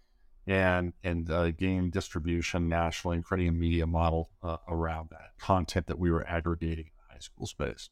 and 0.47 0.93
and 1.03 1.29
uh, 1.31 1.51
game 1.51 1.89
distribution 1.89 2.67
nationally 2.67 3.17
and 3.17 3.25
creating 3.25 3.49
a 3.49 3.51
media 3.51 3.87
model 3.87 4.29
uh, 4.41 4.57
around 4.67 5.09
that 5.11 5.37
content 5.39 5.87
that 5.87 5.97
we 5.97 6.11
were 6.11 6.27
aggregating 6.27 6.85
in 6.85 6.91
the 7.07 7.13
high 7.13 7.19
school 7.19 7.45
space. 7.45 7.89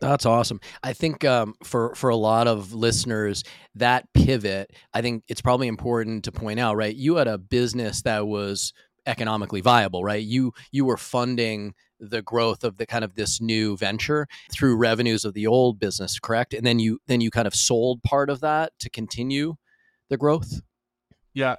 That's 0.00 0.24
awesome. 0.24 0.60
I 0.82 0.94
think 0.94 1.24
um, 1.24 1.54
for 1.62 1.94
for 1.94 2.08
a 2.10 2.16
lot 2.16 2.48
of 2.48 2.72
listeners, 2.72 3.44
that 3.74 4.06
pivot, 4.14 4.70
I 4.94 5.02
think 5.02 5.24
it's 5.28 5.42
probably 5.42 5.68
important 5.68 6.24
to 6.24 6.32
point 6.32 6.58
out. 6.58 6.76
Right, 6.76 6.94
you 6.94 7.16
had 7.16 7.28
a 7.28 7.38
business 7.38 8.02
that 8.02 8.26
was 8.26 8.72
economically 9.06 9.60
viable. 9.60 10.02
Right, 10.02 10.24
you 10.24 10.52
you 10.72 10.84
were 10.84 10.96
funding 10.96 11.74
the 12.00 12.22
growth 12.22 12.64
of 12.64 12.78
the 12.78 12.86
kind 12.86 13.04
of 13.04 13.14
this 13.14 13.40
new 13.40 13.76
venture 13.76 14.26
through 14.52 14.76
revenues 14.76 15.24
of 15.24 15.34
the 15.34 15.46
old 15.46 15.78
business, 15.78 16.18
correct? 16.18 16.54
And 16.54 16.66
then 16.66 16.78
you 16.78 17.00
then 17.06 17.20
you 17.20 17.30
kind 17.30 17.46
of 17.46 17.54
sold 17.54 18.02
part 18.02 18.30
of 18.30 18.40
that 18.40 18.72
to 18.80 18.90
continue 18.90 19.56
the 20.08 20.16
growth. 20.16 20.60
Yeah, 21.34 21.56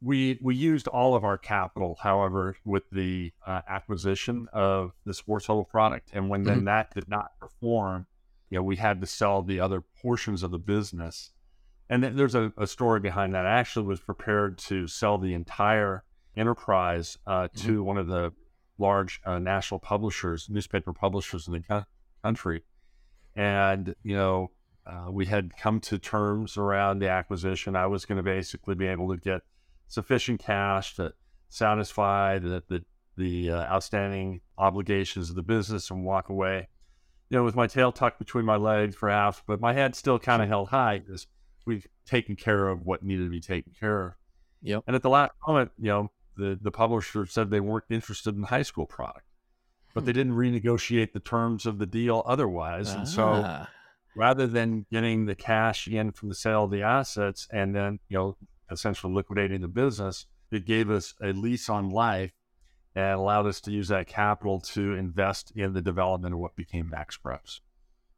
we 0.00 0.38
we 0.42 0.54
used 0.54 0.88
all 0.88 1.14
of 1.14 1.24
our 1.24 1.38
capital, 1.38 1.98
however, 2.00 2.56
with 2.64 2.84
the 2.90 3.32
uh, 3.46 3.62
acquisition 3.68 4.48
of 4.52 4.92
the 5.04 5.14
Sports 5.14 5.46
Huddle 5.46 5.64
product, 5.64 6.10
and 6.12 6.28
when 6.28 6.40
mm-hmm. 6.40 6.48
then 6.48 6.64
that 6.64 6.94
did 6.94 7.08
not 7.08 7.38
perform, 7.40 8.06
you 8.50 8.58
know, 8.58 8.62
we 8.62 8.76
had 8.76 9.00
to 9.00 9.06
sell 9.06 9.42
the 9.42 9.60
other 9.60 9.82
portions 10.02 10.42
of 10.42 10.50
the 10.50 10.58
business. 10.58 11.32
And 11.90 12.02
th- 12.02 12.14
there's 12.14 12.34
a, 12.34 12.52
a, 12.58 12.66
story 12.66 13.00
behind 13.00 13.34
that. 13.34 13.46
I 13.46 13.58
actually 13.58 13.86
was 13.86 14.00
prepared 14.00 14.58
to 14.58 14.86
sell 14.86 15.16
the 15.16 15.32
entire 15.32 16.04
enterprise 16.36 17.16
uh, 17.26 17.48
mm-hmm. 17.48 17.66
to 17.66 17.82
one 17.82 17.96
of 17.96 18.06
the 18.06 18.32
large 18.78 19.20
uh, 19.24 19.38
national 19.38 19.80
publishers, 19.80 20.48
newspaper 20.48 20.92
publishers 20.92 21.46
in 21.46 21.54
the 21.54 21.60
co- 21.60 21.84
country, 22.22 22.62
and 23.36 23.94
you 24.02 24.16
know. 24.16 24.50
Uh, 24.86 25.10
we 25.10 25.26
had 25.26 25.54
come 25.58 25.78
to 25.78 25.98
terms 25.98 26.56
around 26.56 26.98
the 26.98 27.10
acquisition. 27.10 27.76
I 27.76 27.86
was 27.86 28.06
going 28.06 28.16
to 28.16 28.22
basically 28.22 28.74
be 28.74 28.86
able 28.86 29.14
to 29.14 29.18
get 29.20 29.42
sufficient 29.86 30.40
cash 30.40 30.94
to 30.96 31.12
satisfy 31.48 32.38
the 32.38 32.62
the, 32.68 32.84
the 33.16 33.50
uh, 33.50 33.62
outstanding 33.64 34.40
obligations 34.56 35.30
of 35.30 35.36
the 35.36 35.42
business 35.42 35.90
and 35.90 36.04
walk 36.04 36.28
away. 36.28 36.68
You 37.30 37.36
know, 37.36 37.44
with 37.44 37.56
my 37.56 37.66
tail 37.66 37.92
tucked 37.92 38.18
between 38.18 38.44
my 38.44 38.56
legs, 38.56 38.96
perhaps, 38.96 39.42
but 39.46 39.60
my 39.60 39.74
head 39.74 39.94
still 39.94 40.18
kind 40.18 40.40
of 40.42 40.48
held 40.48 40.68
high 40.68 41.00
because 41.00 41.26
we've 41.66 41.86
taken 42.06 42.36
care 42.36 42.68
of 42.68 42.86
what 42.86 43.02
needed 43.02 43.24
to 43.24 43.30
be 43.30 43.40
taken 43.40 43.72
care 43.78 44.06
of. 44.06 44.12
Yep. 44.62 44.84
And 44.86 44.96
at 44.96 45.02
the 45.02 45.10
last 45.10 45.32
moment, 45.46 45.70
you 45.78 45.88
know, 45.88 46.10
the 46.38 46.58
the 46.60 46.70
publisher 46.70 47.26
said 47.26 47.50
they 47.50 47.60
weren't 47.60 47.84
interested 47.90 48.34
in 48.34 48.40
the 48.40 48.46
high 48.46 48.62
school 48.62 48.86
product, 48.86 49.26
but 49.94 50.04
they 50.06 50.12
hmm. 50.12 50.18
didn't 50.18 50.32
renegotiate 50.34 51.12
the 51.12 51.20
terms 51.20 51.66
of 51.66 51.78
the 51.78 51.86
deal 51.86 52.22
otherwise, 52.24 52.94
ah. 52.94 52.98
and 52.98 53.08
so 53.08 53.42
ah. 53.44 53.68
rather 54.16 54.46
than 54.46 54.86
getting 54.90 55.26
the 55.26 55.34
cash 55.34 55.86
in 55.86 56.12
from 56.12 56.30
the 56.30 56.34
sale 56.34 56.64
of 56.64 56.70
the 56.70 56.82
assets 56.82 57.46
and 57.52 57.74
then 57.74 57.98
you 58.08 58.16
know 58.16 58.36
essentially 58.70 59.12
liquidating 59.12 59.60
the 59.60 59.68
business, 59.68 60.26
it 60.50 60.64
gave 60.64 60.90
us 60.90 61.14
a 61.22 61.32
lease 61.32 61.68
on 61.68 61.90
life 61.90 62.32
and 62.94 63.14
allowed 63.14 63.46
us 63.46 63.60
to 63.60 63.70
use 63.70 63.88
that 63.88 64.06
capital 64.06 64.60
to 64.60 64.94
invest 64.94 65.52
in 65.54 65.72
the 65.72 65.82
development 65.82 66.34
of 66.34 66.40
what 66.40 66.56
became 66.56 66.90
MaxPreps. 66.90 67.60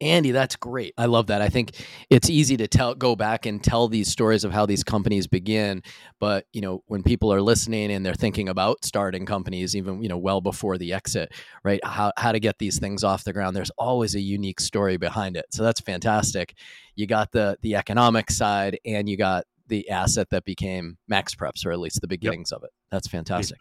Andy, 0.00 0.30
that's 0.30 0.56
great. 0.56 0.94
I 0.96 1.06
love 1.06 1.26
that. 1.26 1.42
I 1.42 1.48
think 1.48 1.72
it's 2.08 2.30
easy 2.30 2.56
to 2.56 2.66
tell, 2.66 2.94
go 2.94 3.14
back 3.14 3.44
and 3.44 3.62
tell 3.62 3.88
these 3.88 4.08
stories 4.08 4.44
of 4.44 4.52
how 4.52 4.64
these 4.64 4.82
companies 4.82 5.26
begin. 5.26 5.82
But 6.18 6.46
you 6.52 6.60
know, 6.60 6.82
when 6.86 7.02
people 7.02 7.32
are 7.32 7.42
listening 7.42 7.92
and 7.92 8.04
they're 8.04 8.14
thinking 8.14 8.48
about 8.48 8.84
starting 8.84 9.26
companies, 9.26 9.76
even 9.76 10.02
you 10.02 10.08
know, 10.08 10.18
well 10.18 10.40
before 10.40 10.78
the 10.78 10.92
exit, 10.92 11.32
right? 11.64 11.80
How 11.84 12.12
how 12.16 12.32
to 12.32 12.40
get 12.40 12.58
these 12.58 12.78
things 12.78 13.04
off 13.04 13.24
the 13.24 13.32
ground. 13.32 13.54
There's 13.54 13.70
always 13.78 14.14
a 14.14 14.20
unique 14.20 14.60
story 14.60 14.96
behind 14.96 15.36
it. 15.36 15.46
So 15.50 15.62
that's 15.62 15.80
fantastic. 15.80 16.54
You 16.94 17.06
got 17.06 17.32
the 17.32 17.58
the 17.60 17.76
economic 17.76 18.30
side, 18.30 18.78
and 18.84 19.08
you 19.08 19.16
got 19.16 19.44
the 19.68 19.88
asset 19.90 20.30
that 20.30 20.44
became 20.44 20.98
MaxPreps, 21.10 21.64
or 21.64 21.72
at 21.72 21.78
least 21.78 22.00
the 22.00 22.08
beginnings 22.08 22.50
yep. 22.52 22.58
of 22.58 22.64
it. 22.64 22.70
That's 22.90 23.06
fantastic. 23.06 23.58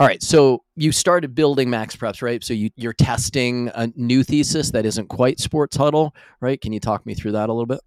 All 0.00 0.06
right, 0.06 0.22
so 0.22 0.62
you 0.76 0.92
started 0.92 1.34
building 1.34 1.68
MaxPreps, 1.68 2.22
right? 2.22 2.44
So 2.44 2.54
you, 2.54 2.70
you're 2.76 2.92
testing 2.92 3.68
a 3.74 3.88
new 3.96 4.22
thesis 4.22 4.70
that 4.70 4.86
isn't 4.86 5.08
quite 5.08 5.40
Sports 5.40 5.76
Huddle, 5.76 6.14
right? 6.40 6.60
Can 6.60 6.72
you 6.72 6.78
talk 6.78 7.04
me 7.04 7.14
through 7.14 7.32
that 7.32 7.48
a 7.48 7.52
little 7.52 7.66
bit? 7.66 7.80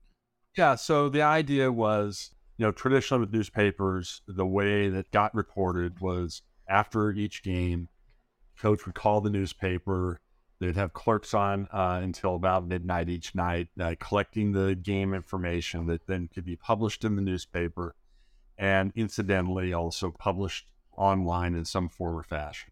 Yeah. 0.58 0.76
So 0.76 1.08
the 1.08 1.22
idea 1.22 1.72
was, 1.72 2.32
you 2.58 2.66
know, 2.66 2.74
traditionally 2.74 3.22
with 3.22 3.34
newspapers, 3.34 4.22
the 4.28 4.46
way 4.46 4.90
that 4.90 5.10
got 5.12 5.34
reported 5.34 6.02
was 6.02 6.42
after 6.68 7.12
each 7.12 7.44
game, 7.44 7.88
coach 8.60 8.86
would 8.86 8.96
call 8.96 9.22
the 9.22 9.30
newspaper. 9.30 10.20
They'd 10.60 10.76
have 10.76 10.92
clerks 10.92 11.34
on 11.34 11.70
uh, 11.72 12.02
until 12.04 12.36
about 12.36 12.68
midnight 12.68 13.08
each 13.08 13.34
night, 13.36 13.70
uh, 13.80 13.96
collecting 14.02 14.52
the 14.52 14.76
game 14.76 15.14
information 15.14 15.88
that 15.88 16.08
then 16.08 16.28
could 16.28 16.44
be 16.44 16.58
published 16.58 17.06
in 17.06 17.16
the 17.16 17.22
newspaper, 17.22 17.96
and 18.58 18.92
incidentally 18.98 19.72
also 19.72 20.12
published 20.12 20.68
online 21.02 21.56
in 21.56 21.66
some 21.66 21.90
form 21.90 22.16
or 22.16 22.24
fashion. 22.24 22.72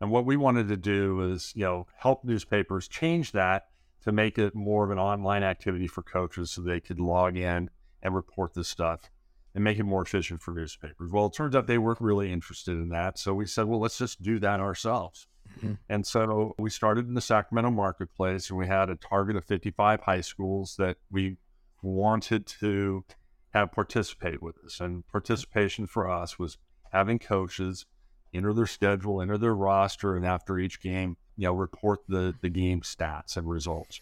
And 0.00 0.10
what 0.10 0.26
we 0.26 0.36
wanted 0.36 0.68
to 0.68 0.76
do 0.76 1.16
was, 1.16 1.52
you 1.56 1.64
know, 1.64 1.86
help 1.96 2.24
newspapers 2.24 2.86
change 2.86 3.32
that 3.32 3.68
to 4.04 4.12
make 4.12 4.38
it 4.38 4.54
more 4.54 4.84
of 4.84 4.90
an 4.90 4.98
online 4.98 5.42
activity 5.42 5.88
for 5.88 6.02
coaches 6.02 6.50
so 6.52 6.60
they 6.60 6.80
could 6.80 7.00
log 7.00 7.36
in 7.36 7.70
and 8.02 8.14
report 8.14 8.54
this 8.54 8.68
stuff 8.68 9.10
and 9.54 9.64
make 9.64 9.78
it 9.78 9.84
more 9.84 10.02
efficient 10.02 10.40
for 10.40 10.54
newspapers. 10.54 11.10
Well, 11.10 11.26
it 11.26 11.32
turns 11.32 11.56
out 11.56 11.66
they 11.66 11.78
weren't 11.78 12.00
really 12.00 12.32
interested 12.32 12.72
in 12.72 12.90
that. 12.90 13.18
So 13.18 13.34
we 13.34 13.46
said, 13.46 13.64
well, 13.66 13.80
let's 13.80 13.98
just 13.98 14.22
do 14.22 14.38
that 14.38 14.60
ourselves. 14.60 15.26
Mm-hmm. 15.58 15.74
And 15.88 16.06
so 16.06 16.54
we 16.58 16.70
started 16.70 17.08
in 17.08 17.14
the 17.14 17.20
Sacramento 17.20 17.70
marketplace 17.70 18.50
and 18.50 18.58
we 18.58 18.68
had 18.68 18.90
a 18.90 18.96
target 18.96 19.34
of 19.34 19.44
55 19.46 20.02
high 20.02 20.20
schools 20.20 20.76
that 20.78 20.98
we 21.10 21.38
wanted 21.82 22.46
to 22.46 23.04
have 23.52 23.72
participate 23.72 24.42
with 24.42 24.56
us. 24.64 24.78
And 24.78 25.06
participation 25.08 25.86
for 25.86 26.08
us 26.08 26.38
was 26.38 26.58
having 26.92 27.18
coaches 27.18 27.86
enter 28.34 28.52
their 28.52 28.66
schedule, 28.66 29.22
enter 29.22 29.38
their 29.38 29.54
roster, 29.54 30.16
and 30.16 30.26
after 30.26 30.58
each 30.58 30.80
game, 30.80 31.16
you 31.36 31.44
know, 31.44 31.52
report 31.52 32.00
the 32.08 32.34
the 32.40 32.50
game 32.50 32.80
stats 32.82 33.36
and 33.36 33.48
results. 33.48 34.00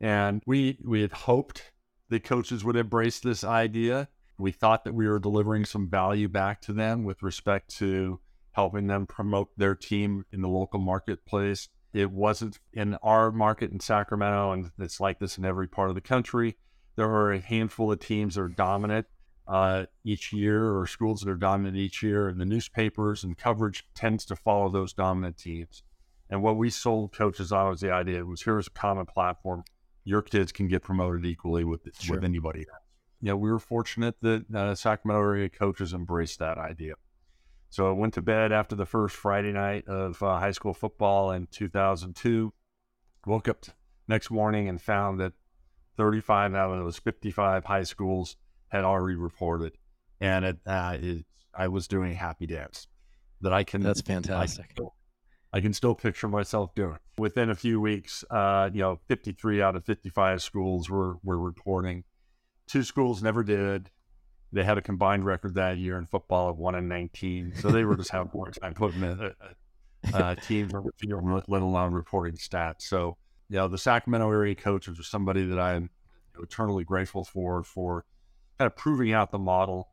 And 0.00 0.42
we 0.46 0.78
we 0.84 1.02
had 1.02 1.12
hoped 1.12 1.72
that 2.08 2.24
coaches 2.24 2.64
would 2.64 2.76
embrace 2.76 3.20
this 3.20 3.44
idea. 3.44 4.08
We 4.38 4.52
thought 4.52 4.84
that 4.84 4.94
we 4.94 5.06
were 5.06 5.18
delivering 5.18 5.64
some 5.64 5.88
value 5.88 6.28
back 6.28 6.60
to 6.62 6.72
them 6.72 7.04
with 7.04 7.22
respect 7.22 7.76
to 7.76 8.20
helping 8.52 8.86
them 8.86 9.06
promote 9.06 9.50
their 9.56 9.74
team 9.74 10.24
in 10.32 10.40
the 10.40 10.48
local 10.48 10.80
marketplace. 10.80 11.68
It 11.92 12.10
wasn't 12.10 12.58
in 12.72 12.94
our 13.02 13.30
market 13.30 13.70
in 13.70 13.80
Sacramento, 13.80 14.52
and 14.52 14.70
it's 14.78 15.00
like 15.00 15.18
this 15.18 15.38
in 15.38 15.44
every 15.44 15.68
part 15.68 15.88
of 15.88 15.94
the 15.94 16.00
country. 16.00 16.56
There 16.96 17.08
are 17.08 17.32
a 17.32 17.40
handful 17.40 17.92
of 17.92 18.00
teams 18.00 18.34
that 18.34 18.42
are 18.42 18.48
dominant 18.48 19.06
uh, 19.50 19.86
each 20.04 20.32
year 20.32 20.78
or 20.78 20.86
schools 20.86 21.20
that 21.20 21.28
are 21.28 21.34
dominant 21.34 21.76
each 21.76 22.04
year, 22.04 22.28
and 22.28 22.40
the 22.40 22.44
newspapers 22.44 23.24
and 23.24 23.36
coverage 23.36 23.84
tends 23.94 24.24
to 24.26 24.36
follow 24.36 24.68
those 24.68 24.92
dominant 24.92 25.36
teams. 25.36 25.82
And 26.30 26.40
what 26.40 26.56
we 26.56 26.70
sold 26.70 27.12
coaches 27.12 27.50
on 27.50 27.68
was 27.68 27.80
the 27.80 27.92
idea 27.92 28.24
was 28.24 28.42
here's 28.42 28.68
a 28.68 28.70
common 28.70 29.06
platform. 29.06 29.64
Your 30.04 30.22
kids 30.22 30.52
can 30.52 30.68
get 30.68 30.82
promoted 30.82 31.26
equally 31.26 31.64
with 31.64 31.80
sure. 31.98 32.16
with 32.16 32.24
anybody 32.24 32.60
else. 32.60 32.82
Yeah, 33.20 33.34
we 33.34 33.50
were 33.50 33.58
fortunate 33.58 34.14
that 34.22 34.54
uh, 34.54 34.76
Sacramento 34.76 35.20
area 35.20 35.48
coaches 35.48 35.92
embraced 35.92 36.38
that 36.38 36.56
idea. 36.56 36.94
So 37.70 37.88
I 37.88 37.92
went 37.92 38.14
to 38.14 38.22
bed 38.22 38.52
after 38.52 38.76
the 38.76 38.86
first 38.86 39.16
Friday 39.16 39.52
night 39.52 39.86
of 39.88 40.22
uh, 40.22 40.38
high 40.38 40.52
school 40.52 40.74
football 40.74 41.32
in 41.32 41.48
2002. 41.50 42.52
Woke 43.26 43.48
up 43.48 43.66
next 44.06 44.30
morning 44.30 44.68
and 44.68 44.80
found 44.80 45.18
that 45.18 45.32
35 45.96 46.54
out 46.54 46.70
of 46.70 46.84
those 46.84 46.98
55 46.98 47.64
high 47.64 47.82
schools 47.82 48.36
had 48.70 48.84
already 48.84 49.16
reported, 49.16 49.76
and 50.20 50.44
it, 50.44 50.58
uh, 50.66 50.96
it, 51.00 51.26
I 51.54 51.68
was 51.68 51.88
doing 51.88 52.14
happy 52.14 52.46
dance 52.46 52.86
that 53.40 53.52
I 53.52 53.64
can. 53.64 53.82
That's 53.82 54.00
fantastic. 54.00 54.64
I 54.64 54.66
can, 54.66 54.74
still, 54.74 54.94
I 55.52 55.60
can 55.60 55.72
still 55.72 55.94
picture 55.94 56.28
myself 56.28 56.74
doing. 56.74 56.98
Within 57.18 57.50
a 57.50 57.54
few 57.54 57.80
weeks, 57.80 58.24
uh, 58.30 58.70
you 58.72 58.80
know, 58.80 59.00
53 59.08 59.60
out 59.60 59.76
of 59.76 59.84
55 59.84 60.42
schools 60.42 60.88
were 60.88 61.16
were 61.22 61.38
reporting. 61.38 62.04
Two 62.66 62.82
schools 62.82 63.22
never 63.22 63.42
did. 63.42 63.90
They 64.52 64.64
had 64.64 64.78
a 64.78 64.82
combined 64.82 65.24
record 65.24 65.54
that 65.54 65.78
year 65.78 65.96
in 65.96 66.06
football 66.06 66.48
of 66.48 66.58
one 66.58 66.74
and 66.74 66.88
19, 66.88 67.54
so 67.56 67.70
they 67.70 67.84
were 67.84 67.96
just 67.96 68.10
having 68.10 68.30
more 68.34 68.50
time 68.50 68.74
putting 68.74 69.02
a, 69.02 69.32
a, 70.12 70.30
a 70.32 70.36
team 70.36 70.70
on 70.74 70.84
the 70.84 70.92
field, 70.96 71.44
let 71.46 71.62
alone 71.62 71.92
reporting 71.92 72.36
stats. 72.36 72.82
So, 72.82 73.16
you 73.48 73.56
know, 73.56 73.68
the 73.68 73.78
Sacramento 73.78 74.28
area 74.28 74.56
coaches 74.56 74.98
are 74.98 75.04
somebody 75.04 75.44
that 75.46 75.58
I'm 75.58 75.90
eternally 76.42 76.84
grateful 76.84 77.24
for 77.24 77.62
for 77.62 78.04
kind 78.60 78.66
of 78.66 78.76
proving 78.76 79.10
out 79.10 79.30
the 79.30 79.38
model. 79.38 79.88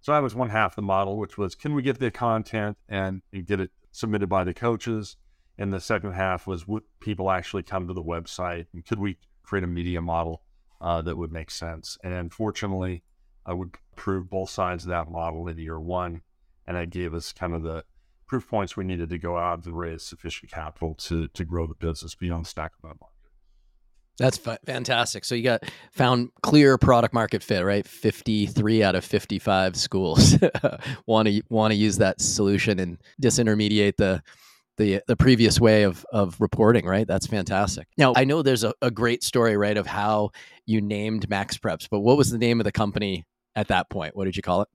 So 0.00 0.12
I 0.12 0.18
was 0.18 0.34
one 0.34 0.50
half 0.50 0.74
the 0.74 0.82
model, 0.82 1.16
which 1.16 1.38
was 1.38 1.54
can 1.54 1.74
we 1.74 1.82
get 1.82 2.00
the 2.00 2.10
content 2.10 2.76
and, 2.88 3.22
get 3.44 3.60
it 3.60 3.70
submitted 3.92 4.28
by 4.28 4.42
the 4.42 4.52
coaches? 4.52 5.16
And 5.56 5.72
the 5.72 5.80
second 5.80 6.14
half 6.14 6.44
was 6.44 6.66
would 6.66 6.82
people 6.98 7.30
actually 7.30 7.62
come 7.62 7.86
to 7.86 7.94
the 7.94 8.02
website 8.02 8.66
and 8.72 8.84
could 8.84 8.98
we 8.98 9.18
create 9.44 9.62
a 9.62 9.68
media 9.68 10.02
model 10.02 10.42
uh, 10.80 11.02
that 11.02 11.16
would 11.16 11.30
make 11.30 11.52
sense? 11.52 11.98
And 12.02 12.12
unfortunately, 12.12 13.04
I 13.46 13.52
would 13.52 13.76
prove 13.94 14.28
both 14.28 14.50
sides 14.50 14.82
of 14.82 14.88
that 14.88 15.08
model 15.08 15.46
in 15.46 15.56
year 15.58 15.78
one. 15.78 16.22
And 16.66 16.76
that 16.76 16.90
gave 16.90 17.14
us 17.14 17.32
kind 17.32 17.54
of 17.54 17.62
the 17.62 17.84
proof 18.26 18.48
points 18.48 18.76
we 18.76 18.82
needed 18.82 19.10
to 19.10 19.18
go 19.18 19.38
out 19.38 19.64
and 19.64 19.78
raise 19.78 20.02
sufficient 20.02 20.50
capital 20.50 20.94
to, 20.94 21.28
to 21.28 21.44
grow 21.44 21.68
the 21.68 21.74
business 21.74 22.16
beyond 22.16 22.48
stack 22.48 22.72
market. 22.82 23.09
That's 24.20 24.36
fantastic. 24.36 25.24
So 25.24 25.34
you 25.34 25.42
got 25.42 25.64
found 25.92 26.30
clear 26.42 26.76
product 26.76 27.14
market 27.14 27.42
fit, 27.42 27.64
right? 27.64 27.86
53 27.86 28.82
out 28.82 28.94
of 28.94 29.02
55 29.02 29.76
schools 29.76 30.36
want 31.06 31.28
to 31.28 31.42
want 31.48 31.72
to 31.72 31.74
use 31.74 31.96
that 31.96 32.20
solution 32.20 32.78
and 32.78 32.98
disintermediate 33.20 33.96
the 33.96 34.22
the 34.76 35.02
the 35.06 35.16
previous 35.16 35.58
way 35.58 35.84
of 35.84 36.04
of 36.12 36.38
reporting, 36.38 36.84
right? 36.84 37.06
That's 37.06 37.26
fantastic. 37.26 37.88
Now, 37.96 38.12
I 38.14 38.24
know 38.24 38.42
there's 38.42 38.62
a, 38.62 38.74
a 38.82 38.90
great 38.90 39.24
story, 39.24 39.56
right, 39.56 39.76
of 39.76 39.86
how 39.86 40.32
you 40.66 40.82
named 40.82 41.26
MaxPreps, 41.30 41.88
but 41.90 42.00
what 42.00 42.18
was 42.18 42.30
the 42.30 42.38
name 42.38 42.60
of 42.60 42.64
the 42.64 42.72
company 42.72 43.24
at 43.56 43.68
that 43.68 43.88
point? 43.88 44.14
What 44.14 44.26
did 44.26 44.36
you 44.36 44.42
call 44.42 44.60
it? 44.62 44.68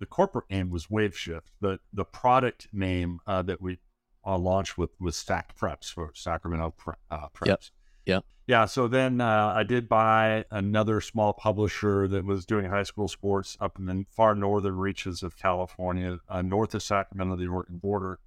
The 0.00 0.06
corporate 0.06 0.50
name 0.50 0.70
was 0.70 0.88
WaveShift. 0.88 1.42
The 1.60 1.78
the 1.92 2.04
product 2.04 2.66
name 2.72 3.20
uh, 3.28 3.42
that 3.42 3.62
we 3.62 3.78
uh, 4.26 4.38
launched 4.38 4.76
with 4.76 4.90
was 5.00 5.16
Sac 5.16 5.56
Preps 5.56 5.92
for 5.92 6.10
Sacramento 6.14 6.74
uh, 7.10 7.28
Preps. 7.34 7.46
Yep. 7.46 7.62
Yeah. 8.06 8.20
Yeah. 8.46 8.64
So 8.64 8.88
then 8.88 9.20
uh, 9.20 9.52
I 9.54 9.62
did 9.62 9.88
buy 9.88 10.44
another 10.50 11.00
small 11.00 11.32
publisher 11.32 12.08
that 12.08 12.24
was 12.24 12.44
doing 12.44 12.66
high 12.66 12.82
school 12.82 13.08
sports 13.08 13.56
up 13.60 13.78
in 13.78 13.86
the 13.86 14.04
far 14.10 14.34
northern 14.34 14.76
reaches 14.76 15.22
of 15.22 15.36
California, 15.36 16.18
uh, 16.28 16.42
north 16.42 16.74
of 16.74 16.82
Sacramento, 16.82 17.36
the 17.36 17.46
Oregon 17.46 17.78
border. 17.78 18.18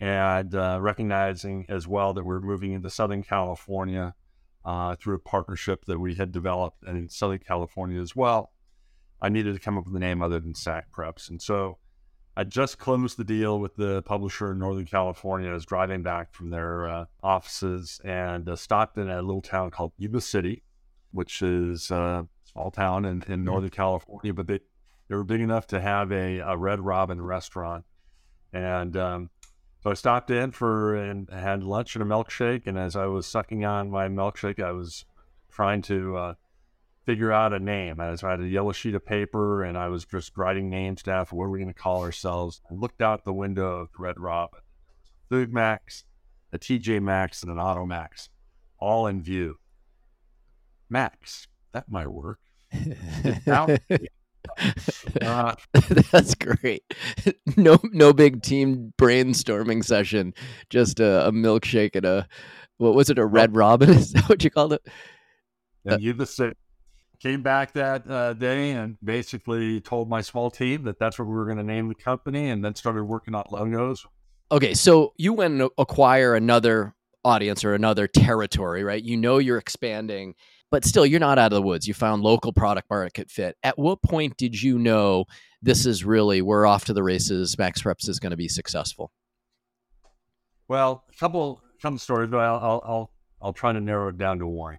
And 0.00 0.54
uh, 0.54 0.78
recognizing 0.80 1.66
as 1.68 1.86
well 1.86 2.14
that 2.14 2.24
we're 2.24 2.40
moving 2.40 2.72
into 2.72 2.90
Southern 2.90 3.22
California 3.22 4.14
uh, 4.64 4.96
through 4.96 5.16
a 5.16 5.20
partnership 5.20 5.84
that 5.84 5.98
we 5.98 6.14
had 6.14 6.32
developed 6.32 6.82
in 6.84 7.08
Southern 7.08 7.38
California 7.38 8.00
as 8.00 8.16
well, 8.16 8.52
I 9.20 9.28
needed 9.28 9.54
to 9.54 9.60
come 9.60 9.78
up 9.78 9.86
with 9.86 9.94
a 9.94 10.00
name 10.00 10.22
other 10.22 10.40
than 10.40 10.54
SAC 10.54 10.90
Preps. 10.90 11.30
And 11.30 11.40
so 11.40 11.78
I 12.36 12.44
just 12.44 12.78
closed 12.78 13.16
the 13.16 13.24
deal 13.24 13.60
with 13.60 13.76
the 13.76 14.02
publisher 14.02 14.52
in 14.52 14.58
Northern 14.58 14.86
California. 14.86 15.50
I 15.50 15.54
was 15.54 15.64
driving 15.64 16.02
back 16.02 16.34
from 16.34 16.50
their 16.50 16.88
uh, 16.88 17.04
offices 17.22 18.00
and 18.04 18.48
uh, 18.48 18.56
stopped 18.56 18.98
in 18.98 19.08
a 19.08 19.22
little 19.22 19.42
town 19.42 19.70
called 19.70 19.92
Yuba 19.98 20.20
City, 20.20 20.64
which 21.12 21.42
is 21.42 21.92
a 21.92 22.26
small 22.44 22.72
town 22.72 23.04
in, 23.04 23.12
in 23.12 23.20
mm-hmm. 23.20 23.44
Northern 23.44 23.70
California, 23.70 24.34
but 24.34 24.48
they, 24.48 24.60
they 25.08 25.14
were 25.14 25.22
big 25.22 25.40
enough 25.40 25.68
to 25.68 25.80
have 25.80 26.10
a, 26.10 26.38
a 26.38 26.56
Red 26.56 26.80
Robin 26.80 27.22
restaurant. 27.22 27.84
And 28.52 28.96
um, 28.96 29.30
so 29.84 29.90
I 29.90 29.94
stopped 29.94 30.30
in 30.30 30.50
for 30.50 30.96
and 30.96 31.28
had 31.30 31.62
lunch 31.62 31.94
and 31.94 32.02
a 32.02 32.06
milkshake. 32.06 32.66
And 32.66 32.78
as 32.78 32.96
I 32.96 33.06
was 33.06 33.26
sucking 33.26 33.64
on 33.64 33.90
my 33.90 34.08
milkshake, 34.08 34.62
I 34.62 34.72
was 34.72 35.04
trying 35.52 35.82
to 35.82 36.16
uh, 36.16 36.34
figure 37.04 37.32
out 37.32 37.52
a 37.52 37.58
name. 37.58 38.00
I, 38.00 38.16
had 38.20 38.40
a 38.40 38.46
yellow 38.46 38.72
sheet 38.72 38.94
of 38.94 39.04
paper 39.04 39.62
and 39.62 39.76
I 39.76 39.88
was 39.88 40.04
just 40.04 40.36
writing 40.36 40.70
names 40.70 41.02
down 41.02 41.26
for 41.26 41.36
what 41.36 41.44
are 41.44 41.50
we're 41.50 41.58
going 41.58 41.68
to 41.68 41.74
call 41.74 42.02
ourselves. 42.02 42.60
I 42.70 42.74
looked 42.74 43.02
out 43.02 43.24
the 43.24 43.32
window 43.32 43.80
of 43.80 43.88
Red 43.98 44.18
Robin, 44.18 44.60
FoodMaxx, 45.30 46.04
a 46.52 46.58
TJ 46.58 47.02
Maxx, 47.02 47.42
and 47.42 47.52
an 47.52 47.58
Auto 47.58 47.84
Max, 47.84 48.30
all 48.78 49.06
in 49.06 49.22
view. 49.22 49.58
Max, 50.88 51.48
that 51.72 51.90
might 51.90 52.08
work. 52.08 52.38
uh, 55.22 55.54
That's 56.12 56.34
great. 56.34 56.82
No, 57.56 57.78
no 57.92 58.12
big 58.12 58.42
team 58.42 58.92
brainstorming 58.98 59.84
session. 59.84 60.34
Just 60.70 61.00
a, 61.00 61.28
a 61.28 61.32
milkshake 61.32 61.96
and 61.96 62.04
a 62.04 62.28
what 62.78 62.94
was 62.94 63.10
it? 63.10 63.18
A 63.18 63.24
red 63.24 63.56
robin? 63.56 63.90
Is 63.94 64.12
that 64.12 64.28
what 64.28 64.42
you 64.42 64.50
called 64.50 64.72
it? 64.72 64.86
And 65.84 65.94
uh, 65.94 65.98
you 65.98 66.12
the 66.12 66.26
same 66.26 66.54
came 67.24 67.40
back 67.40 67.72
that 67.72 68.08
uh, 68.08 68.34
day 68.34 68.72
and 68.72 68.98
basically 69.02 69.80
told 69.80 70.10
my 70.10 70.20
small 70.20 70.50
team 70.50 70.84
that 70.84 70.98
that's 70.98 71.18
what 71.18 71.26
we 71.26 71.32
were 71.32 71.46
going 71.46 71.56
to 71.56 71.64
name 71.64 71.88
the 71.88 71.94
company 71.94 72.50
and 72.50 72.62
then 72.62 72.74
started 72.74 73.02
working 73.04 73.34
on 73.34 73.44
logos. 73.50 74.04
Okay, 74.52 74.74
so 74.74 75.14
you 75.16 75.32
went 75.32 75.58
and 75.58 75.70
acquire 75.78 76.34
another 76.34 76.94
audience 77.24 77.64
or 77.64 77.72
another 77.72 78.06
territory, 78.06 78.84
right? 78.84 79.02
You 79.02 79.16
know 79.16 79.38
you're 79.38 79.56
expanding, 79.56 80.34
but 80.70 80.84
still 80.84 81.06
you're 81.06 81.18
not 81.18 81.38
out 81.38 81.50
of 81.50 81.56
the 81.56 81.62
woods. 81.62 81.88
You 81.88 81.94
found 81.94 82.22
local 82.22 82.52
product 82.52 82.90
market 82.90 83.30
fit. 83.30 83.56
At 83.62 83.78
what 83.78 84.02
point 84.02 84.36
did 84.36 84.62
you 84.62 84.78
know 84.78 85.24
this 85.62 85.86
is 85.86 86.04
really 86.04 86.42
we're 86.42 86.66
off 86.66 86.84
to 86.84 86.92
the 86.92 87.02
races, 87.02 87.56
MaxPreps 87.56 88.06
is 88.06 88.20
going 88.20 88.32
to 88.32 88.36
be 88.36 88.48
successful? 88.48 89.10
Well, 90.68 91.04
a 91.10 91.16
couple 91.16 91.62
couple 91.80 91.98
stories, 91.98 92.28
but 92.30 92.40
I'll, 92.40 92.58
I'll 92.58 92.82
I'll 92.84 93.10
I'll 93.40 93.52
try 93.54 93.72
to 93.72 93.80
narrow 93.80 94.08
it 94.08 94.18
down 94.18 94.40
to 94.40 94.46
one. 94.46 94.78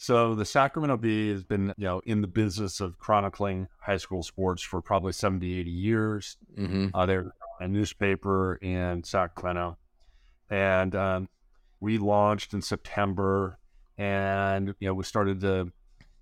So 0.00 0.36
the 0.36 0.44
Sacramento 0.44 0.96
Bee 0.96 1.30
has 1.30 1.42
been, 1.42 1.74
you 1.76 1.84
know, 1.84 2.00
in 2.06 2.20
the 2.20 2.28
business 2.28 2.80
of 2.80 3.00
chronicling 3.00 3.66
high 3.80 3.96
school 3.96 4.22
sports 4.22 4.62
for 4.62 4.80
probably 4.80 5.12
70, 5.12 5.58
80 5.58 5.70
years. 5.70 6.36
Mm-hmm. 6.56 6.88
Uh, 6.94 7.04
they're 7.04 7.32
a 7.58 7.66
newspaper 7.66 8.54
in 8.62 9.02
Sacramento. 9.02 9.76
And 10.48 10.94
um, 10.94 11.28
we 11.80 11.98
launched 11.98 12.54
in 12.54 12.62
September 12.62 13.58
and, 13.98 14.72
you 14.78 14.86
know, 14.86 14.94
we 14.94 15.02
started 15.02 15.40
to, 15.40 15.72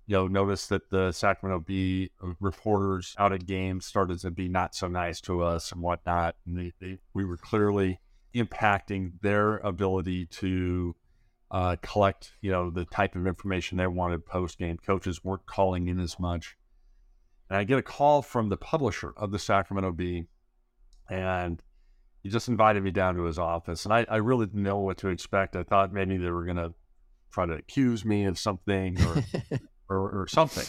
you 0.07 0.15
know, 0.15 0.27
notice 0.27 0.65
that 0.67 0.89
the 0.89 1.11
Sacramento 1.11 1.63
Bee 1.63 2.09
reporters 2.39 3.13
out 3.19 3.31
at 3.31 3.45
games 3.45 3.85
started 3.85 4.19
to 4.21 4.31
be 4.31 4.49
not 4.49 4.73
so 4.73 4.87
nice 4.87 5.21
to 5.21 5.43
us 5.43 5.71
and 5.71 5.83
whatnot. 5.83 6.35
And 6.47 6.57
they, 6.57 6.73
they, 6.81 6.97
we 7.13 7.25
were 7.25 7.37
clearly 7.37 7.99
impacting 8.33 9.21
their 9.21 9.57
ability 9.57 10.25
to 10.25 10.95
uh, 11.51 11.77
collect, 11.81 12.33
you 12.41 12.51
know, 12.51 12.69
the 12.69 12.85
type 12.85 13.15
of 13.15 13.25
information 13.25 13.77
they 13.77 13.87
wanted 13.87 14.25
post 14.25 14.57
game. 14.57 14.77
Coaches 14.77 15.23
weren't 15.23 15.45
calling 15.45 15.87
in 15.87 15.99
as 15.99 16.19
much. 16.19 16.57
And 17.49 17.57
I 17.57 17.63
get 17.63 17.77
a 17.77 17.83
call 17.83 18.21
from 18.21 18.49
the 18.49 18.57
publisher 18.57 19.13
of 19.15 19.31
the 19.31 19.39
Sacramento 19.39 19.93
Bee, 19.93 20.25
and 21.09 21.61
he 22.21 22.29
just 22.29 22.49
invited 22.49 22.83
me 22.83 22.91
down 22.91 23.15
to 23.15 23.23
his 23.23 23.39
office. 23.39 23.85
And 23.85 23.93
I, 23.93 24.05
I 24.09 24.17
really 24.17 24.47
didn't 24.47 24.63
know 24.63 24.79
what 24.79 24.97
to 24.97 25.07
expect. 25.07 25.55
I 25.55 25.63
thought 25.63 25.93
maybe 25.93 26.17
they 26.17 26.29
were 26.29 26.43
going 26.43 26.57
to 26.57 26.73
try 27.31 27.45
to 27.45 27.53
accuse 27.53 28.03
me 28.03 28.25
of 28.25 28.37
something 28.37 28.97
or, 29.01 29.23
or, 29.89 30.21
or, 30.21 30.27
something. 30.27 30.65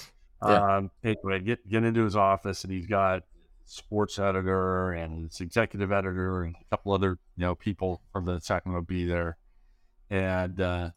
Yeah. 0.47 0.77
Um, 0.77 0.91
anyway, 1.03 1.41
get, 1.41 1.69
get 1.69 1.83
into 1.83 2.05
his 2.05 2.15
office, 2.15 2.63
and 2.63 2.73
he's 2.73 2.87
got 2.87 3.25
sports 3.65 4.19
editor 4.19 4.93
and 4.93 5.25
his 5.25 5.41
executive 5.41 5.93
editor 5.93 6.43
and 6.43 6.55
a 6.57 6.65
couple 6.71 6.93
other 6.93 7.19
you 7.37 7.45
know 7.45 7.55
people 7.55 8.01
from 8.13 8.25
the 8.25 8.41
Sacramento 8.41 8.85
Bee 8.87 9.05
there. 9.05 9.37
And 10.11 10.61
uh, 10.61 10.91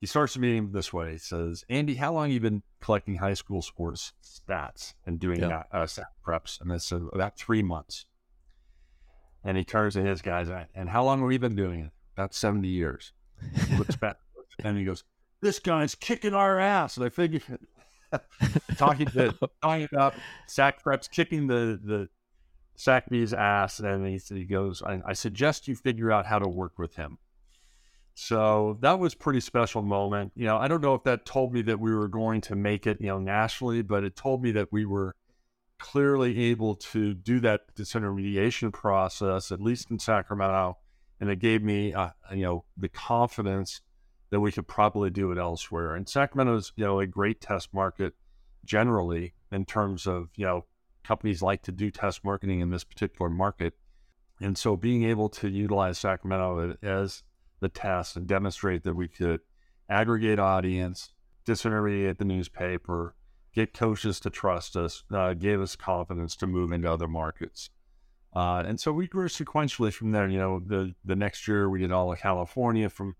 he 0.00 0.06
starts 0.06 0.34
the 0.34 0.40
meeting 0.40 0.72
this 0.72 0.92
way. 0.92 1.12
He 1.12 1.18
says, 1.18 1.64
Andy, 1.68 1.94
how 1.94 2.12
long 2.12 2.24
have 2.26 2.32
you 2.32 2.40
been 2.40 2.62
collecting 2.80 3.16
high 3.16 3.34
school 3.34 3.62
sports 3.62 4.12
stats 4.22 4.94
and 5.06 5.18
doing 5.18 5.40
yeah. 5.40 5.64
uh, 5.72 5.86
Sac 5.86 6.06
Preps? 6.26 6.60
And 6.60 6.72
I 6.72 6.78
said, 6.78 7.02
about 7.12 7.36
three 7.36 7.62
months. 7.62 8.06
And 9.42 9.58
he 9.58 9.64
turns 9.64 9.92
to 9.94 10.02
his 10.02 10.22
guys, 10.22 10.48
and 10.74 10.88
how 10.88 11.04
long 11.04 11.18
have 11.18 11.28
we 11.28 11.36
been 11.36 11.54
doing 11.54 11.80
it? 11.80 11.90
About 12.16 12.34
70 12.34 12.66
years. 12.66 13.12
He 13.68 13.76
looks 13.76 13.96
back, 13.96 14.16
and 14.62 14.78
he 14.78 14.86
goes, 14.86 15.04
this 15.44 15.58
guy's 15.58 15.94
kicking 15.94 16.32
our 16.32 16.58
ass. 16.58 16.96
And 16.96 17.04
I 17.04 17.10
figured, 17.10 17.42
talking 18.78 19.06
to 19.08 19.34
talking 19.62 19.88
about 19.92 20.14
Sac 20.46 20.82
Preps 20.82 21.10
kicking 21.10 21.46
the 21.46 21.78
the 21.82 22.08
Sac 22.76 23.08
Bee's 23.08 23.32
ass, 23.32 23.78
and 23.78 24.06
he, 24.06 24.18
he 24.34 24.44
goes, 24.44 24.82
I, 24.82 25.00
I 25.06 25.12
suggest 25.12 25.68
you 25.68 25.76
figure 25.76 26.10
out 26.10 26.26
how 26.26 26.38
to 26.38 26.48
work 26.48 26.78
with 26.78 26.96
him. 26.96 27.18
So 28.14 28.78
that 28.80 28.98
was 29.00 29.14
pretty 29.14 29.40
special 29.40 29.82
moment. 29.82 30.32
You 30.36 30.46
know, 30.46 30.56
I 30.56 30.68
don't 30.68 30.80
know 30.80 30.94
if 30.94 31.02
that 31.02 31.26
told 31.26 31.52
me 31.52 31.62
that 31.62 31.80
we 31.80 31.92
were 31.94 32.08
going 32.08 32.40
to 32.42 32.54
make 32.54 32.86
it, 32.86 33.00
you 33.00 33.08
know, 33.08 33.18
nationally, 33.18 33.82
but 33.82 34.04
it 34.04 34.14
told 34.14 34.42
me 34.42 34.52
that 34.52 34.72
we 34.72 34.84
were 34.84 35.16
clearly 35.78 36.38
able 36.38 36.76
to 36.76 37.12
do 37.12 37.40
that 37.40 37.74
disintermediation 37.74 38.72
process, 38.72 39.50
at 39.50 39.60
least 39.60 39.90
in 39.90 39.98
Sacramento, 39.98 40.78
and 41.20 41.28
it 41.28 41.40
gave 41.40 41.62
me, 41.62 41.92
uh, 41.92 42.10
you 42.32 42.42
know, 42.42 42.64
the 42.76 42.88
confidence 42.88 43.80
that 44.30 44.40
we 44.40 44.52
could 44.52 44.68
probably 44.68 45.10
do 45.10 45.32
it 45.32 45.38
elsewhere. 45.38 45.94
And 45.94 46.08
Sacramento 46.08 46.56
is, 46.56 46.72
you 46.76 46.84
know, 46.84 47.00
a 47.00 47.06
great 47.06 47.40
test 47.40 47.74
market 47.74 48.14
generally 48.64 49.34
in 49.50 49.64
terms 49.64 50.06
of, 50.06 50.28
you 50.36 50.46
know, 50.46 50.64
companies 51.02 51.42
like 51.42 51.62
to 51.62 51.72
do 51.72 51.90
test 51.90 52.24
marketing 52.24 52.60
in 52.60 52.70
this 52.70 52.84
particular 52.84 53.28
market. 53.28 53.74
And 54.40 54.56
so 54.56 54.76
being 54.76 55.04
able 55.04 55.28
to 55.30 55.48
utilize 55.48 55.98
Sacramento 55.98 56.76
as 56.82 57.22
the 57.60 57.68
test 57.68 58.16
and 58.16 58.26
demonstrate 58.26 58.84
that 58.84 58.94
we 58.94 59.08
could 59.08 59.40
aggregate 59.88 60.38
audience, 60.38 61.10
disintermediate 61.46 62.18
the 62.18 62.24
newspaper, 62.24 63.14
get 63.54 63.74
coaches 63.74 64.20
to 64.20 64.30
trust 64.30 64.76
us, 64.76 65.04
uh, 65.12 65.34
gave 65.34 65.60
us 65.60 65.76
confidence 65.76 66.36
to 66.36 66.46
move 66.46 66.72
into 66.72 66.90
other 66.90 67.08
markets. 67.08 67.70
Uh, 68.34 68.64
and 68.66 68.80
so 68.80 68.92
we 68.92 69.06
grew 69.06 69.28
sequentially 69.28 69.92
from 69.92 70.10
there. 70.10 70.28
You 70.28 70.38
know, 70.38 70.60
the 70.64 70.94
the 71.04 71.14
next 71.14 71.46
year 71.46 71.70
we 71.70 71.78
did 71.78 71.92
all 71.92 72.12
of 72.12 72.18
California 72.18 72.88
from, 72.90 73.14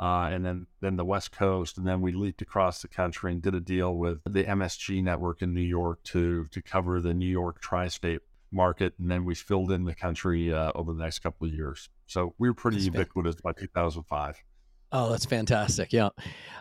uh, 0.00 0.30
and 0.32 0.44
then 0.44 0.66
then 0.80 0.96
the 0.96 1.04
West 1.04 1.32
Coast, 1.32 1.76
and 1.76 1.86
then 1.86 2.00
we 2.00 2.12
leaped 2.12 2.40
across 2.40 2.80
the 2.80 2.88
country 2.88 3.32
and 3.32 3.42
did 3.42 3.54
a 3.54 3.60
deal 3.60 3.94
with 3.94 4.20
the 4.24 4.44
MSG 4.44 5.02
network 5.02 5.42
in 5.42 5.52
New 5.52 5.60
York 5.60 6.02
to 6.04 6.46
to 6.46 6.62
cover 6.62 7.00
the 7.00 7.12
New 7.12 7.28
York 7.28 7.60
tri-state 7.60 8.22
market, 8.50 8.94
and 8.98 9.10
then 9.10 9.24
we 9.24 9.34
filled 9.34 9.72
in 9.72 9.84
the 9.84 9.94
country 9.94 10.52
uh, 10.52 10.72
over 10.74 10.92
the 10.92 11.02
next 11.02 11.20
couple 11.20 11.46
of 11.46 11.52
years. 11.52 11.88
So 12.06 12.34
we 12.38 12.48
were 12.48 12.54
pretty 12.54 12.78
that's 12.78 12.86
ubiquitous 12.86 13.36
by 13.40 13.52
2005. 13.52 14.42
Oh, 14.90 15.10
that's 15.10 15.26
fantastic. 15.26 15.92
Yeah. 15.92 16.08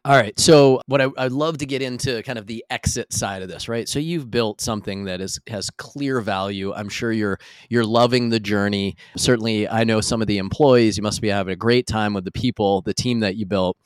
All 0.04 0.18
right. 0.18 0.38
So, 0.38 0.82
what 0.88 1.00
I, 1.00 1.08
would 1.08 1.32
love 1.32 1.60
to 1.60 1.66
get 1.66 1.82
into 1.82 2.22
kind 2.24 2.38
of 2.38 2.46
the 2.46 2.66
exit 2.70 3.14
side 3.14 3.42
of 3.42 3.48
this, 3.48 3.70
right? 3.70 3.88
So, 3.88 4.00
you've 4.00 4.30
built 4.30 4.60
something 4.60 5.06
that 5.06 5.22
is 5.22 5.40
has 5.48 5.70
clear 5.70 6.20
value. 6.20 6.74
I'm 6.74 6.90
sure 6.90 7.14
you're 7.14 7.40
you're 7.70 7.86
loving 7.86 8.28
the 8.28 8.40
journey. 8.42 8.98
Certainly, 9.16 9.70
I 9.70 9.86
know 9.86 10.02
some 10.02 10.22
of 10.22 10.28
the 10.28 10.40
employees. 10.40 10.98
You 10.98 11.04
must 11.04 11.22
be 11.22 11.30
having 11.30 11.54
a 11.54 11.58
great 11.58 11.88
time 11.88 12.14
with 12.14 12.26
the 12.26 12.32
people, 12.32 12.82
the 12.82 12.94
team 12.94 13.22
that 13.22 13.38
you 13.38 13.46
built. 13.46 13.78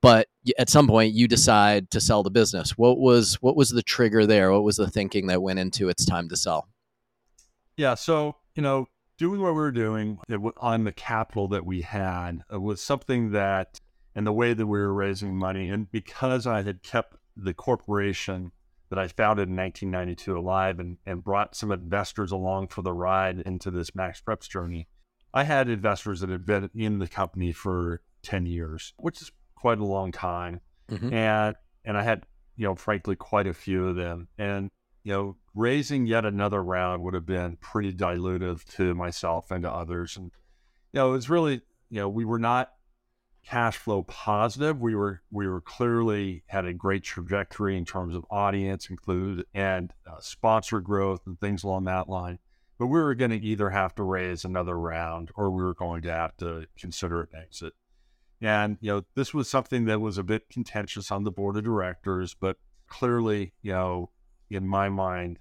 But 0.00 0.28
at 0.58 0.68
some 0.68 0.86
point, 0.86 1.14
you 1.14 1.26
decide 1.26 1.90
to 1.90 2.00
sell 2.00 2.22
the 2.22 2.30
business. 2.30 2.78
What 2.78 2.98
was 2.98 3.34
what 3.40 3.56
was 3.56 3.70
the 3.70 3.82
trigger 3.82 4.26
there? 4.26 4.52
What 4.52 4.62
was 4.62 4.76
the 4.76 4.88
thinking 4.88 5.26
that 5.26 5.42
went 5.42 5.58
into 5.58 5.88
it's 5.88 6.04
time 6.04 6.28
to 6.28 6.36
sell? 6.36 6.68
Yeah. 7.78 7.94
So, 7.94 8.36
you 8.54 8.62
know, 8.62 8.88
doing 9.16 9.40
what 9.40 9.52
we 9.52 9.60
were 9.60 9.72
doing 9.72 10.18
on 10.58 10.84
the 10.84 10.92
capital 10.92 11.48
that 11.48 11.64
we 11.64 11.80
had 11.80 12.42
was 12.50 12.82
something 12.82 13.30
that, 13.30 13.80
and 14.14 14.26
the 14.26 14.32
way 14.32 14.52
that 14.52 14.66
we 14.66 14.78
were 14.78 14.92
raising 14.92 15.36
money, 15.36 15.70
and 15.70 15.90
because 15.90 16.46
I 16.46 16.62
had 16.62 16.82
kept 16.82 17.16
the 17.36 17.54
corporation 17.54 18.50
that 18.90 18.98
I 18.98 19.06
founded 19.06 19.48
in 19.48 19.56
1992 19.56 20.36
alive 20.36 20.80
and, 20.80 20.98
and 21.06 21.22
brought 21.22 21.54
some 21.54 21.70
investors 21.70 22.32
along 22.32 22.68
for 22.68 22.82
the 22.82 22.92
ride 22.92 23.40
into 23.40 23.70
this 23.70 23.92
MaxPreps 23.92 24.48
journey, 24.48 24.88
I 25.32 25.44
had 25.44 25.68
investors 25.68 26.20
that 26.20 26.30
had 26.30 26.44
been 26.44 26.70
in 26.74 26.98
the 26.98 27.06
company 27.06 27.52
for 27.52 28.02
10 28.22 28.46
years, 28.46 28.92
which 28.96 29.22
is 29.22 29.30
quite 29.54 29.78
a 29.78 29.84
long 29.84 30.10
time. 30.10 30.60
Mm-hmm. 30.90 31.12
And, 31.12 31.56
and 31.84 31.96
I 31.96 32.02
had, 32.02 32.26
you 32.56 32.66
know, 32.66 32.74
frankly, 32.74 33.14
quite 33.14 33.46
a 33.46 33.54
few 33.54 33.86
of 33.86 33.94
them. 33.94 34.26
And 34.36 34.70
you 35.08 35.14
know, 35.14 35.36
raising 35.58 36.06
yet 36.06 36.24
another 36.24 36.62
round 36.62 37.02
would 37.02 37.14
have 37.14 37.26
been 37.26 37.56
pretty 37.56 37.92
dilutive 37.92 38.64
to 38.76 38.94
myself 38.94 39.50
and 39.50 39.64
to 39.64 39.70
others. 39.70 40.16
And, 40.16 40.30
you 40.92 41.00
know, 41.00 41.08
it 41.10 41.12
was 41.12 41.28
really, 41.28 41.62
you 41.90 42.00
know, 42.00 42.08
we 42.08 42.24
were 42.24 42.38
not 42.38 42.70
cash 43.44 43.76
flow 43.76 44.04
positive. 44.04 44.80
We 44.80 44.94
were, 44.94 45.22
we 45.32 45.48
were 45.48 45.60
clearly 45.60 46.44
had 46.46 46.64
a 46.64 46.72
great 46.72 47.02
trajectory 47.02 47.76
in 47.76 47.84
terms 47.84 48.14
of 48.14 48.24
audience 48.30 48.88
include 48.88 49.46
and 49.52 49.92
uh, 50.06 50.20
sponsor 50.20 50.80
growth 50.80 51.22
and 51.26 51.40
things 51.40 51.64
along 51.64 51.84
that 51.84 52.08
line. 52.08 52.38
But 52.78 52.86
we 52.86 53.00
were 53.00 53.16
going 53.16 53.32
to 53.32 53.44
either 53.44 53.70
have 53.70 53.96
to 53.96 54.04
raise 54.04 54.44
another 54.44 54.78
round 54.78 55.32
or 55.34 55.50
we 55.50 55.64
were 55.64 55.74
going 55.74 56.02
to 56.02 56.12
have 56.12 56.36
to 56.36 56.66
consider 56.78 57.22
an 57.22 57.40
exit. 57.42 57.72
And, 58.40 58.78
you 58.80 58.92
know, 58.92 59.04
this 59.16 59.34
was 59.34 59.50
something 59.50 59.86
that 59.86 60.00
was 60.00 60.18
a 60.18 60.22
bit 60.22 60.48
contentious 60.48 61.10
on 61.10 61.24
the 61.24 61.32
board 61.32 61.56
of 61.56 61.64
directors, 61.64 62.36
but 62.38 62.58
clearly, 62.86 63.54
you 63.60 63.72
know, 63.72 64.10
in 64.48 64.68
my 64.68 64.88
mind, 64.88 65.40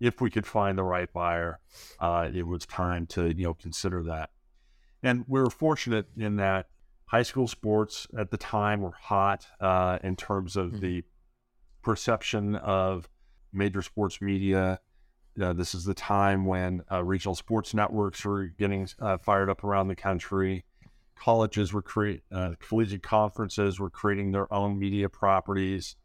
if 0.00 0.20
we 0.20 0.30
could 0.30 0.46
find 0.46 0.78
the 0.78 0.82
right 0.82 1.12
buyer, 1.12 1.60
uh, 2.00 2.28
it 2.32 2.46
was 2.46 2.66
time 2.66 3.06
to 3.06 3.28
you 3.36 3.44
know 3.44 3.54
consider 3.54 4.02
that. 4.04 4.30
And 5.02 5.24
we 5.28 5.40
were 5.40 5.50
fortunate 5.50 6.06
in 6.16 6.36
that 6.36 6.68
high 7.06 7.22
school 7.22 7.46
sports 7.46 8.06
at 8.18 8.30
the 8.30 8.36
time 8.36 8.80
were 8.80 8.92
hot 8.98 9.46
uh, 9.60 9.98
in 10.02 10.16
terms 10.16 10.56
of 10.56 10.70
mm-hmm. 10.70 10.80
the 10.80 11.04
perception 11.82 12.56
of 12.56 13.08
major 13.52 13.82
sports 13.82 14.20
media. 14.20 14.80
Uh, 15.40 15.52
this 15.52 15.74
is 15.74 15.84
the 15.84 15.94
time 15.94 16.46
when 16.46 16.82
uh, 16.90 17.02
regional 17.02 17.34
sports 17.34 17.74
networks 17.74 18.24
were 18.24 18.46
getting 18.46 18.88
uh, 19.00 19.18
fired 19.18 19.50
up 19.50 19.64
around 19.64 19.88
the 19.88 19.96
country. 19.96 20.64
Colleges 21.16 21.72
were 21.72 21.82
creating, 21.82 22.22
uh, 22.32 22.54
collegiate 22.58 23.02
conferences 23.02 23.78
were 23.78 23.90
creating 23.90 24.32
their 24.32 24.52
own 24.52 24.78
media 24.78 25.08
properties 25.08 25.96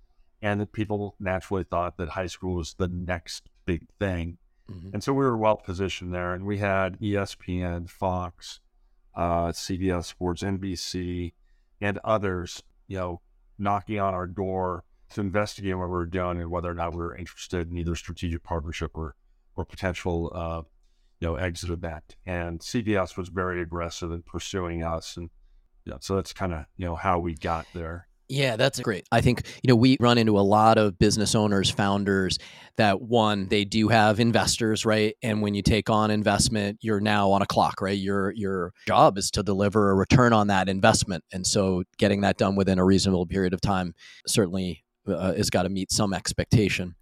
and 0.41 0.61
that 0.61 0.71
people 0.71 1.15
naturally 1.19 1.63
thought 1.63 1.97
that 1.97 2.09
high 2.09 2.27
school 2.27 2.55
was 2.55 2.73
the 2.75 2.87
next 2.87 3.49
big 3.69 3.87
thing. 3.99 4.37
Mm-hmm. 4.71 4.89
And 4.93 5.03
so 5.03 5.13
we 5.13 5.25
were 5.25 5.37
well 5.37 5.57
positioned 5.57 6.13
there, 6.13 6.33
and 6.33 6.43
we 6.45 6.57
had 6.57 6.99
ESPN, 6.99 7.87
Fox, 7.87 8.59
uh, 9.15 9.49
CBS 9.49 10.05
Sports, 10.05 10.41
NBC, 10.41 11.33
and 11.79 11.99
others, 12.03 12.63
you 12.87 12.97
know, 12.97 13.21
knocking 13.59 13.99
on 13.99 14.13
our 14.15 14.25
door 14.25 14.83
to 15.11 15.21
investigate 15.21 15.77
what 15.77 15.87
we 15.87 15.91
were 15.91 16.05
doing 16.05 16.39
and 16.39 16.49
whether 16.49 16.69
or 16.69 16.73
not 16.73 16.93
we 16.93 16.97
were 16.97 17.15
interested 17.15 17.69
in 17.69 17.77
either 17.77 17.95
strategic 17.95 18.43
partnership 18.43 18.91
or 18.95 19.15
or 19.55 19.65
potential, 19.65 20.31
uh, 20.33 20.61
you 21.19 21.27
know, 21.27 21.35
exit 21.35 21.69
event. 21.69 22.15
And 22.25 22.59
CBS 22.59 23.17
was 23.17 23.27
very 23.29 23.61
aggressive 23.61 24.11
in 24.11 24.23
pursuing 24.23 24.83
us, 24.83 25.17
and 25.17 25.29
yeah, 25.85 25.95
so 25.99 26.15
that's 26.15 26.33
kind 26.33 26.53
of 26.53 26.65
you 26.75 26.85
know 26.85 26.95
how 26.95 27.19
we 27.19 27.35
got 27.35 27.67
there. 27.73 28.07
Yeah, 28.31 28.57
that's 28.57 28.79
great. 28.79 29.07
I 29.11 29.21
think, 29.21 29.47
you 29.63 29.67
know, 29.69 29.75
we 29.75 29.97
run 29.99 30.19
into 30.19 30.37
a 30.37 30.41
lot 30.41 30.77
of 30.77 30.99
business 30.99 31.33
owners, 31.33 31.71
founders 31.71 32.37
that 32.77 33.01
one, 33.01 33.47
they 33.47 33.65
do 33.65 33.87
have 33.87 34.19
investors, 34.19 34.85
right? 34.85 35.15
And 35.23 35.41
when 35.41 35.55
you 35.55 35.63
take 35.63 35.89
on 35.89 36.11
investment, 36.11 36.77
you're 36.81 36.99
now 36.99 37.31
on 37.31 37.41
a 37.41 37.47
clock, 37.47 37.81
right? 37.81 37.97
Your 37.97 38.31
your 38.33 38.71
job 38.87 39.17
is 39.17 39.31
to 39.31 39.41
deliver 39.41 39.89
a 39.89 39.95
return 39.95 40.31
on 40.31 40.45
that 40.47 40.69
investment. 40.69 41.23
And 41.33 41.45
so 41.45 41.83
getting 41.97 42.21
that 42.21 42.37
done 42.37 42.55
within 42.55 42.77
a 42.77 42.85
reasonable 42.85 43.25
period 43.25 43.53
of 43.53 43.61
time 43.61 43.95
certainly 44.27 44.83
uh, 45.07 45.33
has 45.33 45.49
got 45.49 45.63
to 45.63 45.69
meet 45.69 45.91
some 45.91 46.13
expectation. 46.13 46.95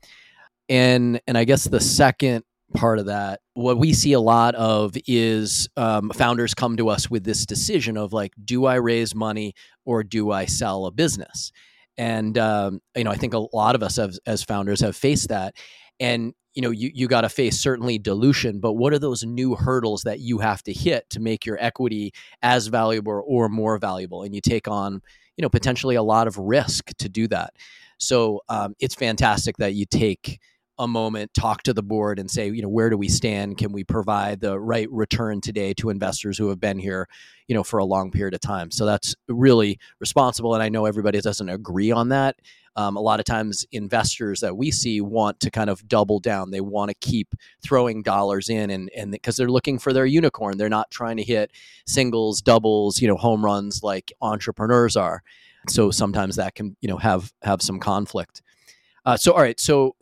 And 0.70 1.20
and 1.28 1.38
I 1.38 1.44
guess 1.44 1.66
the 1.66 1.82
second 1.82 2.44
part 2.76 3.00
of 3.00 3.06
that. 3.06 3.42
What 3.54 3.78
we 3.78 3.94
see 3.94 4.14
a 4.14 4.20
lot 4.20 4.56
of 4.56 4.96
is 5.08 5.68
um, 5.78 6.10
founders 6.12 6.54
come 6.54 6.78
to 6.78 6.90
us 6.90 7.10
with 7.10 7.24
this 7.24 7.46
decision 7.46 7.98
of 7.98 8.14
like, 8.14 8.34
do 8.44 8.66
I 8.66 8.76
raise 8.76 9.16
money 9.16 9.54
or 9.86 10.04
do 10.04 10.32
I 10.32 10.46
sell 10.46 10.86
a 10.86 10.92
business? 10.92 11.52
And 11.98 12.38
um, 12.38 12.82
you 12.96 13.04
know, 13.04 13.12
I 13.12 13.16
think 13.16 13.34
a 13.34 13.48
lot 13.56 13.76
of 13.76 13.84
us 13.84 13.96
have, 13.96 14.14
as 14.26 14.44
founders 14.44 14.82
have 14.82 14.96
faced 14.96 15.30
that. 15.30 15.56
And 16.00 16.34
you 16.54 16.62
know, 16.62 16.72
you 16.72 16.92
you 16.94 17.08
got 17.08 17.22
to 17.22 17.30
face 17.30 17.60
certainly 17.60 18.00
dilution, 18.00 18.60
but 18.60 18.74
what 18.74 18.92
are 18.92 19.00
those 19.00 19.24
new 19.24 19.56
hurdles 19.56 20.02
that 20.04 20.20
you 20.20 20.40
have 20.40 20.64
to 20.64 20.74
hit 20.74 21.08
to 21.12 21.20
make 21.20 21.46
your 21.46 21.58
equity 21.60 22.14
as 22.42 22.68
valuable 22.68 23.24
or 23.28 23.48
more 23.48 23.78
valuable? 23.78 24.24
And 24.24 24.34
you 24.34 24.42
take 24.42 24.68
on 24.68 25.02
you 25.38 25.44
know 25.44 25.50
potentially 25.50 25.96
a 25.96 26.04
lot 26.04 26.28
of 26.28 26.38
risk 26.38 26.90
to 26.98 27.10
do 27.10 27.28
that. 27.28 27.54
So 28.00 28.42
um, 28.50 28.76
it's 28.80 28.96
fantastic 28.96 29.58
that 29.58 29.74
you 29.74 29.86
take 29.86 30.40
a 30.80 30.88
moment, 30.88 31.34
talk 31.34 31.64
to 31.64 31.74
the 31.74 31.84
board 31.84 32.20
and 32.20 32.30
say, 32.30 32.50
you 32.50 32.62
know, 32.62 32.70
where 32.70 32.90
do 32.90 32.98
we 32.98 33.08
stand? 33.08 33.58
Can 33.58 33.72
we 33.72 33.84
provide 33.84 34.40
the 34.40 34.60
right 34.60 34.90
return 34.92 35.42
today 35.42 35.74
to 35.76 35.90
investors 35.90 36.38
who 36.38 36.50
have 36.50 36.60
been 36.60 36.78
here, 36.78 37.08
you 37.48 37.56
know, 37.56 37.64
for 37.64 37.80
a 37.80 37.86
long 37.86 38.12
period 38.12 38.34
of 38.34 38.42
time? 38.42 38.70
So 38.72 38.86
that's 38.86 39.16
really 39.28 39.80
responsible. 40.00 40.54
And 40.54 40.62
I 40.62 40.70
know 40.70 40.86
everybody 40.86 41.20
doesn't 41.20 41.50
agree 41.50 41.92
on 41.92 42.10
that. 42.10 42.36
Um, 42.76 42.96
a 42.96 43.02
lot 43.02 43.20
of 43.20 43.26
times, 43.26 43.66
investors 43.72 44.40
that 44.42 44.56
we 44.56 44.70
see 44.70 45.02
want 45.02 45.40
to 45.40 45.50
kind 45.50 45.68
of 45.68 45.88
double 45.88 46.20
down. 46.20 46.52
They 46.52 46.62
want 46.62 46.90
to 46.90 46.96
keep 47.02 47.34
throwing 47.64 48.04
dollars 48.04 48.50
in, 48.50 48.70
and 48.70 48.92
and 48.96 49.12
because 49.12 49.36
they're 49.36 49.50
looking 49.50 49.80
for 49.80 49.94
their 49.94 50.06
unicorn, 50.06 50.60
they're 50.60 50.70
not 50.70 50.92
trying 50.92 51.18
to 51.18 51.24
hit 51.24 51.52
singles, 51.88 52.40
doubles, 52.40 53.02
you 53.02 53.08
know, 53.08 53.18
home 53.18 53.44
runs 53.44 53.82
like 53.82 54.14
entrepreneurs 54.22 54.96
are. 54.96 55.24
So 55.68 55.90
sometimes 55.90 56.36
that 56.36 56.54
can, 56.54 56.78
you 56.80 56.88
know, 56.88 56.98
have 56.98 57.34
have 57.42 57.64
some 57.64 57.80
conflict. 57.80 58.44
Uh, 59.08 59.18
so 59.18 59.32
all 59.32 59.42
right, 59.42 59.60
so 59.60 59.96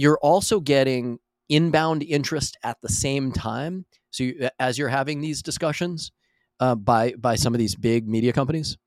you're 0.00 0.18
also 0.22 0.60
getting 0.60 1.18
inbound 1.50 2.02
interest 2.02 2.56
at 2.62 2.80
the 2.80 2.88
same 2.88 3.30
time. 3.32 3.84
So 4.10 4.24
you, 4.24 4.48
as 4.58 4.78
you're 4.78 4.88
having 4.88 5.20
these 5.20 5.42
discussions 5.42 6.10
uh, 6.58 6.74
by 6.74 7.12
by 7.18 7.34
some 7.34 7.52
of 7.52 7.58
these 7.58 7.74
big 7.74 8.08
media 8.08 8.32
companies, 8.32 8.78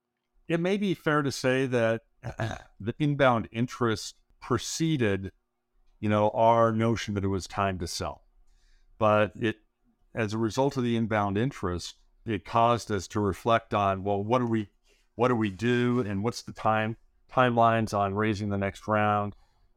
it 0.48 0.60
may 0.60 0.76
be 0.78 0.96
fair 0.96 1.22
to 1.22 1.32
say 1.32 1.68
that 1.68 2.02
the 2.80 2.96
inbound 2.98 3.48
interest 3.52 4.16
preceded, 4.42 5.32
you 6.00 6.10
know, 6.10 6.32
our 6.32 6.72
notion 6.72 7.14
that 7.14 7.24
it 7.24 7.28
was 7.28 7.46
time 7.46 7.78
to 7.78 7.88
sell. 7.88 8.24
But 8.98 9.34
it, 9.40 9.58
as 10.16 10.34
a 10.34 10.40
result 10.40 10.78
of 10.78 10.84
the 10.84 10.96
inbound 10.96 11.38
interest, 11.38 11.96
it 12.26 12.44
caused 12.44 12.92
us 12.92 13.08
to 13.10 13.20
reflect 13.20 13.76
on, 13.76 14.04
well, 14.04 14.24
what 14.24 14.40
do 14.40 14.48
we, 14.48 14.70
what 15.14 15.28
do 15.28 15.36
we 15.36 15.52
do, 15.52 16.00
and 16.00 16.24
what's 16.24 16.42
the 16.42 16.54
time 16.54 16.98
timelines 17.32 17.96
on 17.96 18.16
raising 18.16 18.50
the 18.50 18.58
next 18.58 18.88
round? 18.88 19.36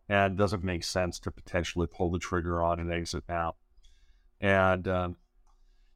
And 0.09 0.35
it 0.35 0.37
doesn't 0.37 0.65
make 0.65 0.85
sense 0.85 1.19
to 1.21 1.31
potentially 1.31 1.87
pull 1.87 2.11
the 2.11 2.19
trigger 2.19 2.63
on 2.63 2.81
an 2.81 2.93
exit 2.93 3.25
now. 3.29 3.55
And 4.41 4.87
um, 4.87 5.17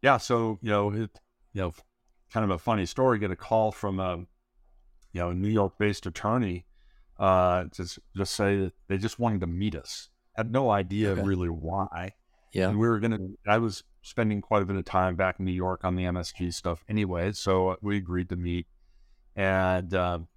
yeah, 0.02 0.16
so 0.16 0.58
you 0.62 0.70
know, 0.70 0.90
it, 0.90 1.10
you 1.52 1.62
know, 1.62 1.72
kind 2.32 2.44
of 2.44 2.50
a 2.50 2.58
funny 2.58 2.86
story. 2.86 3.18
Get 3.18 3.30
a 3.30 3.36
call 3.36 3.72
from 3.72 4.00
a 4.00 4.16
you 5.12 5.20
know 5.20 5.30
a 5.30 5.34
New 5.34 5.48
York-based 5.48 6.06
attorney 6.06 6.66
uh, 7.18 7.64
to 7.72 8.00
just 8.16 8.34
say 8.34 8.56
that 8.56 8.72
they 8.88 8.96
just 8.96 9.18
wanted 9.18 9.40
to 9.40 9.46
meet 9.46 9.74
us. 9.74 10.08
Had 10.34 10.50
no 10.50 10.70
idea 10.70 11.10
okay. 11.10 11.22
really 11.22 11.48
why. 11.48 12.14
Yeah, 12.52 12.70
and 12.70 12.78
we 12.78 12.88
were 12.88 12.98
gonna. 12.98 13.18
I 13.46 13.58
was 13.58 13.84
spending 14.02 14.40
quite 14.40 14.62
a 14.62 14.64
bit 14.64 14.76
of 14.76 14.84
time 14.84 15.16
back 15.16 15.38
in 15.38 15.44
New 15.44 15.52
York 15.52 15.84
on 15.84 15.94
the 15.94 16.04
MSG 16.04 16.52
stuff 16.54 16.84
anyway, 16.88 17.32
so 17.32 17.76
we 17.82 17.96
agreed 17.96 18.28
to 18.30 18.36
meet. 18.36 18.66
And 19.36 19.94
um, 19.94 20.28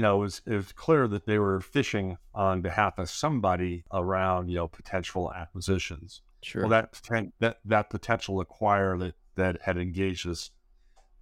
you 0.00 0.06
know, 0.06 0.16
it 0.16 0.20
was, 0.20 0.42
it 0.46 0.54
was 0.54 0.72
clear 0.72 1.06
that 1.08 1.26
they 1.26 1.38
were 1.38 1.60
fishing 1.60 2.16
on 2.34 2.62
behalf 2.62 2.96
of 2.96 3.10
somebody 3.10 3.84
around, 3.92 4.48
you 4.48 4.56
know, 4.56 4.66
potential 4.66 5.30
acquisitions. 5.30 6.22
Sure. 6.42 6.62
Well, 6.62 6.70
that 6.70 6.98
that 7.40 7.58
that 7.66 7.90
potential 7.90 8.42
acquirer 8.42 8.98
that 8.98 9.14
that 9.34 9.60
had 9.60 9.76
engaged 9.76 10.26
this 10.26 10.52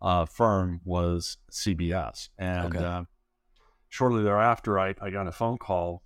uh, 0.01 0.27
firm 0.27 0.81
was 0.85 1.39
CBS, 1.51 2.29
and 2.39 2.77
okay. 2.77 2.85
uh, 2.85 3.03
shortly 3.89 4.23
thereafter, 4.23 4.79
I, 4.79 4.95
I 5.03 5.11
got 5.11 5.27
a 5.27 5.33
phone 5.33 5.59
call. 5.59 6.05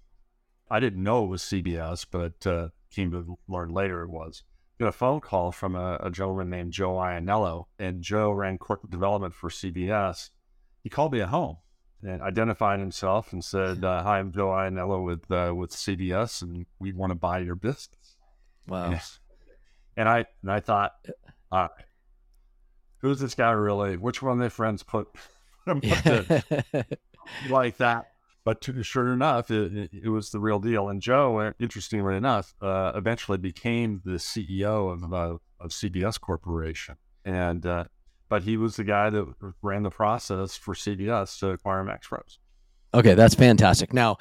I 0.70 0.80
didn't 0.80 1.02
know 1.02 1.24
it 1.24 1.28
was 1.28 1.42
CBS, 1.42 2.06
but 2.10 2.46
uh, 2.46 2.68
came 2.90 3.10
to 3.10 3.38
learn 3.48 3.68
later 3.68 4.00
it 4.00 4.08
was. 4.08 4.44
Got 4.80 4.88
a 4.88 4.92
phone 4.92 5.20
call 5.20 5.52
from 5.52 5.76
a, 5.76 5.98
a 6.00 6.10
gentleman 6.10 6.48
named 6.48 6.72
Joe 6.72 6.94
Ianniello, 6.94 7.66
and 7.78 8.00
Joe 8.00 8.30
ran 8.30 8.56
corporate 8.56 8.92
development 8.92 9.34
for 9.34 9.50
CBS. 9.50 10.30
He 10.82 10.88
called 10.88 11.12
me 11.12 11.20
at 11.20 11.28
home 11.28 11.58
and 12.02 12.20
identified 12.22 12.80
himself 12.80 13.32
and 13.32 13.44
said, 13.44 13.84
uh, 13.84 14.02
"Hi, 14.02 14.18
I'm 14.18 14.32
Joe 14.32 14.48
Ianniello 14.48 15.04
with 15.04 15.30
uh, 15.30 15.54
with 15.54 15.70
CBS, 15.70 16.42
and 16.42 16.66
we 16.78 16.92
want 16.92 17.10
to 17.10 17.14
buy 17.14 17.38
your 17.38 17.54
business." 17.54 18.16
Wow. 18.66 18.92
And, 18.92 19.00
and 19.96 20.08
I 20.08 20.24
and 20.42 20.50
I 20.50 20.60
thought, 20.60 20.92
all 21.50 21.62
right, 21.62 21.70
who's 22.98 23.20
this 23.20 23.34
guy 23.34 23.50
really? 23.50 23.96
Which 23.96 24.22
one 24.22 24.32
of 24.32 24.38
their 24.38 24.50
friends 24.50 24.82
put, 24.82 25.08
put 25.66 25.82
to, 25.82 26.86
like 27.50 27.76
that? 27.78 28.06
But 28.44 28.60
to, 28.62 28.82
sure 28.82 29.12
enough, 29.12 29.50
it, 29.52 29.76
it, 29.76 29.90
it, 30.04 30.08
was 30.08 30.30
the 30.30 30.40
real 30.40 30.58
deal. 30.58 30.88
And 30.88 31.00
Joe, 31.00 31.38
uh, 31.38 31.52
interestingly 31.60 32.16
enough, 32.16 32.54
uh, 32.60 32.90
eventually 32.96 33.38
became 33.38 34.02
the 34.04 34.12
CEO 34.12 34.92
of 34.92 35.12
uh, 35.12 35.36
of 35.60 35.70
CBS 35.70 36.20
Corporation, 36.20 36.96
and 37.24 37.64
uh, 37.64 37.84
but 38.32 38.44
he 38.44 38.56
was 38.56 38.76
the 38.76 38.84
guy 38.84 39.10
that 39.10 39.26
ran 39.60 39.82
the 39.82 39.90
process 39.90 40.56
for 40.56 40.72
CBS 40.72 41.38
to 41.38 41.50
acquire 41.50 41.84
MaxPreps. 41.84 42.38
Okay, 42.94 43.12
that's 43.12 43.34
fantastic. 43.34 43.92
Now, 43.92 44.16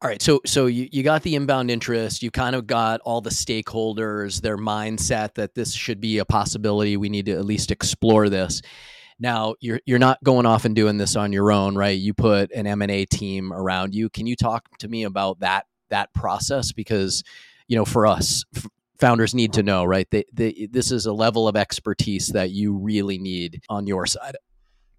all 0.00 0.08
right, 0.08 0.22
so 0.22 0.40
so 0.46 0.64
you, 0.64 0.88
you 0.90 1.02
got 1.02 1.22
the 1.22 1.34
inbound 1.34 1.70
interest, 1.70 2.22
you 2.22 2.30
kind 2.30 2.56
of 2.56 2.66
got 2.66 3.02
all 3.02 3.20
the 3.20 3.28
stakeholders, 3.28 4.40
their 4.40 4.56
mindset 4.56 5.34
that 5.34 5.54
this 5.54 5.74
should 5.74 6.00
be 6.00 6.16
a 6.16 6.24
possibility. 6.24 6.96
We 6.96 7.10
need 7.10 7.26
to 7.26 7.32
at 7.32 7.44
least 7.44 7.70
explore 7.70 8.30
this. 8.30 8.62
Now 9.18 9.54
you're 9.60 9.80
you're 9.84 9.98
not 9.98 10.24
going 10.24 10.46
off 10.46 10.64
and 10.64 10.74
doing 10.74 10.96
this 10.96 11.14
on 11.14 11.30
your 11.30 11.52
own, 11.52 11.76
right? 11.76 11.98
You 11.98 12.14
put 12.14 12.50
an 12.52 12.66
M 12.66 12.80
and 12.80 12.90
A 12.90 13.04
team 13.04 13.52
around 13.52 13.94
you. 13.94 14.08
Can 14.08 14.26
you 14.26 14.34
talk 14.34 14.78
to 14.78 14.88
me 14.88 15.04
about 15.04 15.40
that 15.40 15.66
that 15.90 16.14
process? 16.14 16.72
Because 16.72 17.22
you 17.68 17.76
know, 17.76 17.84
for 17.84 18.06
us, 18.06 18.46
founders 19.02 19.34
need 19.34 19.52
to 19.54 19.64
know, 19.64 19.84
right? 19.84 20.08
They, 20.10 20.24
they, 20.32 20.68
this 20.70 20.92
is 20.92 21.06
a 21.06 21.12
level 21.12 21.48
of 21.48 21.56
expertise 21.56 22.28
that 22.28 22.52
you 22.52 22.76
really 22.76 23.18
need 23.18 23.60
on 23.68 23.88
your 23.88 24.06
side. 24.06 24.36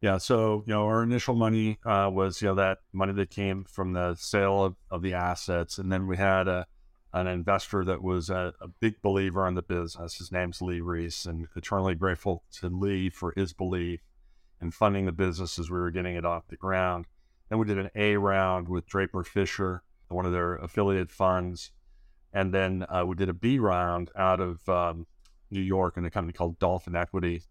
Yeah. 0.02 0.18
So, 0.18 0.66
you 0.68 0.74
know, 0.74 0.84
our 0.84 1.02
initial 1.02 1.34
money 1.34 1.80
uh, 1.86 2.10
was, 2.12 2.42
you 2.42 2.50
know, 2.50 2.56
that 2.56 2.80
money 2.92 3.14
that 3.14 3.30
came 3.30 3.64
from 3.64 3.94
the 3.94 4.16
sale 4.16 4.66
of, 4.66 4.76
of 4.92 5.02
the 5.02 5.14
assets. 5.14 5.78
And 5.78 5.90
then 5.90 6.08
we 6.08 6.18
had 6.18 6.50
a, 6.50 6.68
an 7.14 7.28
investor 7.28 7.86
that 7.86 8.04
was 8.04 8.30
a, 8.30 8.54
a, 8.60 8.68
big 8.68 9.02
believer 9.02 9.48
in 9.48 9.56
the 9.56 9.62
business. 9.62 10.16
His 10.16 10.30
name's 10.30 10.62
Lee 10.62 10.82
Reese, 10.82 11.26
and 11.26 11.48
eternally 11.56 11.96
grateful 11.96 12.44
to 12.60 12.68
Lee 12.68 13.10
for 13.10 13.34
his 13.38 13.54
belief 13.54 14.02
in 14.62 14.72
funding 14.72 15.06
the 15.06 15.14
business 15.14 15.58
as 15.58 15.72
we 15.72 15.80
were 15.80 15.92
getting 15.92 16.16
it 16.16 16.26
off 16.26 16.50
the 16.50 16.58
ground. 16.58 17.06
Then 17.50 17.60
we 17.60 17.68
did 17.68 17.78
an 17.78 17.92
A 17.96 18.18
round 18.18 18.68
with 18.68 18.86
Draper 18.86 19.24
Fisher, 19.24 19.84
one 20.10 20.26
of 20.26 20.34
their 20.34 20.56
affiliate 20.56 21.12
funds. 21.12 21.72
And 22.34 22.54
then 22.54 22.86
uh, 22.90 23.06
we 23.06 23.16
did 23.16 23.30
a 23.30 23.34
B 23.34 23.60
round 23.60 24.10
out 24.16 24.40
of 24.40 24.68
um, 24.68 25.06
New 25.52 25.62
York 25.62 25.98
in 25.98 26.06
a 26.06 26.10
company 26.10 26.34
called 26.34 26.60
Dolphin 26.60 26.96
Equity. 26.96 27.44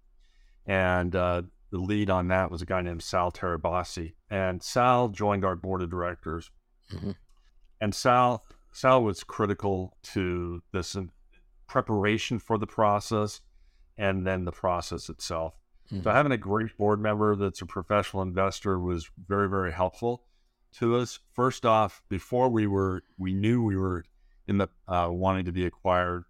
And 0.67 1.15
uh, 1.15 1.43
the 1.71 1.79
lead 1.79 2.11
on 2.11 2.29
that 2.29 2.51
was 2.51 2.63
a 2.63 2.67
guy 2.67 2.83
named 2.83 3.03
Sal 3.03 3.31
Terabasi. 3.31 4.15
And 4.29 4.63
Sal 4.63 5.09
joined 5.09 5.45
our 5.45 5.57
board 5.57 5.83
of 5.83 5.91
directors. 5.91 6.51
Mm-hmm. 6.93 7.13
And 7.81 7.95
Sal, 7.95 8.45
Sal 8.73 9.03
was 9.03 9.25
critical 9.25 9.97
to 10.03 10.63
this 10.73 10.97
preparation 11.69 12.39
for 12.39 12.59
the 12.59 12.67
process 12.67 13.41
and 13.97 14.27
then 14.27 14.45
the 14.45 14.53
process 14.53 15.09
itself. 15.09 15.55
Mm-hmm. 15.93 16.03
So 16.03 16.11
having 16.11 16.33
a 16.33 16.37
great 16.37 16.77
board 16.77 17.01
member 17.01 17.37
that's 17.37 17.63
a 17.63 17.67
professional 17.67 18.23
investor 18.23 18.79
was 18.79 19.11
very, 19.29 19.49
very 19.49 19.73
helpful 19.73 20.25
to 20.79 20.97
us. 20.97 21.21
First 21.33 21.67
off, 21.67 22.03
before 22.09 22.49
we 22.49 22.67
were, 22.67 23.03
we 23.19 23.33
knew 23.33 23.63
we 23.63 23.77
were 23.77 24.05
in 24.53 24.59
the 24.59 24.69
uh, 24.89 25.09
wanting 25.11 25.45
to 25.47 25.53
be 25.53 25.67
acquired. 25.67 26.25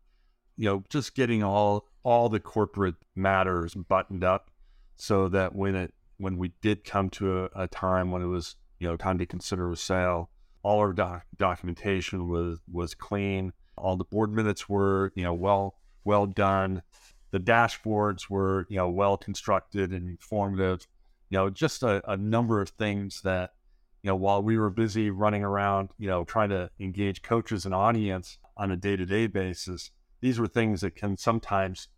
You 0.56 0.68
know, 0.68 0.85
just 0.88 1.14
getting 1.14 1.42
all 1.42 1.88
all 2.02 2.28
the 2.28 2.40
corporate 2.40 2.96
matters 3.14 3.74
buttoned 3.74 4.24
up, 4.24 4.50
so 4.96 5.28
that 5.28 5.54
when 5.54 5.74
it 5.74 5.94
when 6.18 6.38
we 6.38 6.52
did 6.62 6.85
come 6.85 7.11
to 7.11 7.44
a, 7.44 7.64
a 7.64 7.68
time 7.68 8.11
when 8.11 8.22
it 8.22 8.26
was 8.26 8.56
you 8.78 8.88
know 8.88 8.96
time 8.96 9.18
to 9.18 9.26
consider 9.26 9.70
a 9.72 9.76
sale, 9.76 10.30
all 10.62 10.78
our 10.78 10.92
doc- 10.92 11.26
documentation 11.37 12.28
was 12.28 12.58
was 12.70 12.94
clean. 12.94 13.52
All 13.76 13.96
the 13.96 14.04
board 14.04 14.32
minutes 14.32 14.68
were 14.68 15.12
you 15.14 15.24
know 15.24 15.35
well 15.35 15.78
well 16.04 16.26
done. 16.26 16.82
The 17.30 17.40
dashboards 17.40 18.28
were 18.28 18.66
you 18.68 18.76
know 18.76 18.90
well 18.90 19.16
constructed 19.16 19.92
and 19.92 20.08
informative. 20.08 20.87
you 21.30 21.38
know, 21.38 21.48
just 21.48 21.82
a, 21.82 22.02
a 22.11 22.16
number 22.16 22.61
of 22.61 22.68
things 22.70 23.22
that, 23.22 23.54
you 24.02 24.08
know, 24.08 24.16
while 24.16 24.42
we 24.42 24.58
were 24.58 24.70
busy 24.70 25.10
running 25.10 25.44
around, 25.44 25.90
you 25.98 26.08
know, 26.08 26.24
trying 26.24 26.50
to 26.50 26.70
engage 26.80 27.22
coaches 27.22 27.64
and 27.64 27.74
audience 27.74 28.38
on 28.56 28.70
a 28.70 28.76
day 28.76 28.96
to 28.96 29.06
day 29.06 29.26
basis, 29.26 29.90
these 30.20 30.38
were 30.38 30.46
things 30.48 30.80
that 30.80 30.96
can 30.96 31.16
sometimes 31.16 31.88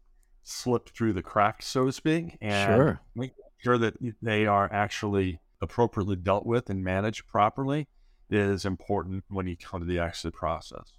slip 0.42 0.90
through 0.90 1.14
the 1.14 1.22
cracks, 1.22 1.66
so 1.66 1.86
to 1.86 1.92
speak, 1.92 2.36
and 2.40 2.74
Sure. 2.74 3.00
make 3.14 3.32
sure 3.58 3.78
that 3.78 3.94
they 4.20 4.46
are 4.46 4.70
actually 4.72 5.40
appropriately 5.62 6.16
dealt 6.16 6.44
with 6.44 6.68
and 6.68 6.84
managed 6.84 7.26
properly 7.26 7.88
is 8.30 8.64
important 8.66 9.24
when 9.28 9.46
you 9.46 9.56
come 9.56 9.80
to 9.80 9.86
the 9.86 9.98
exit 9.98 10.34
process. 10.34 10.92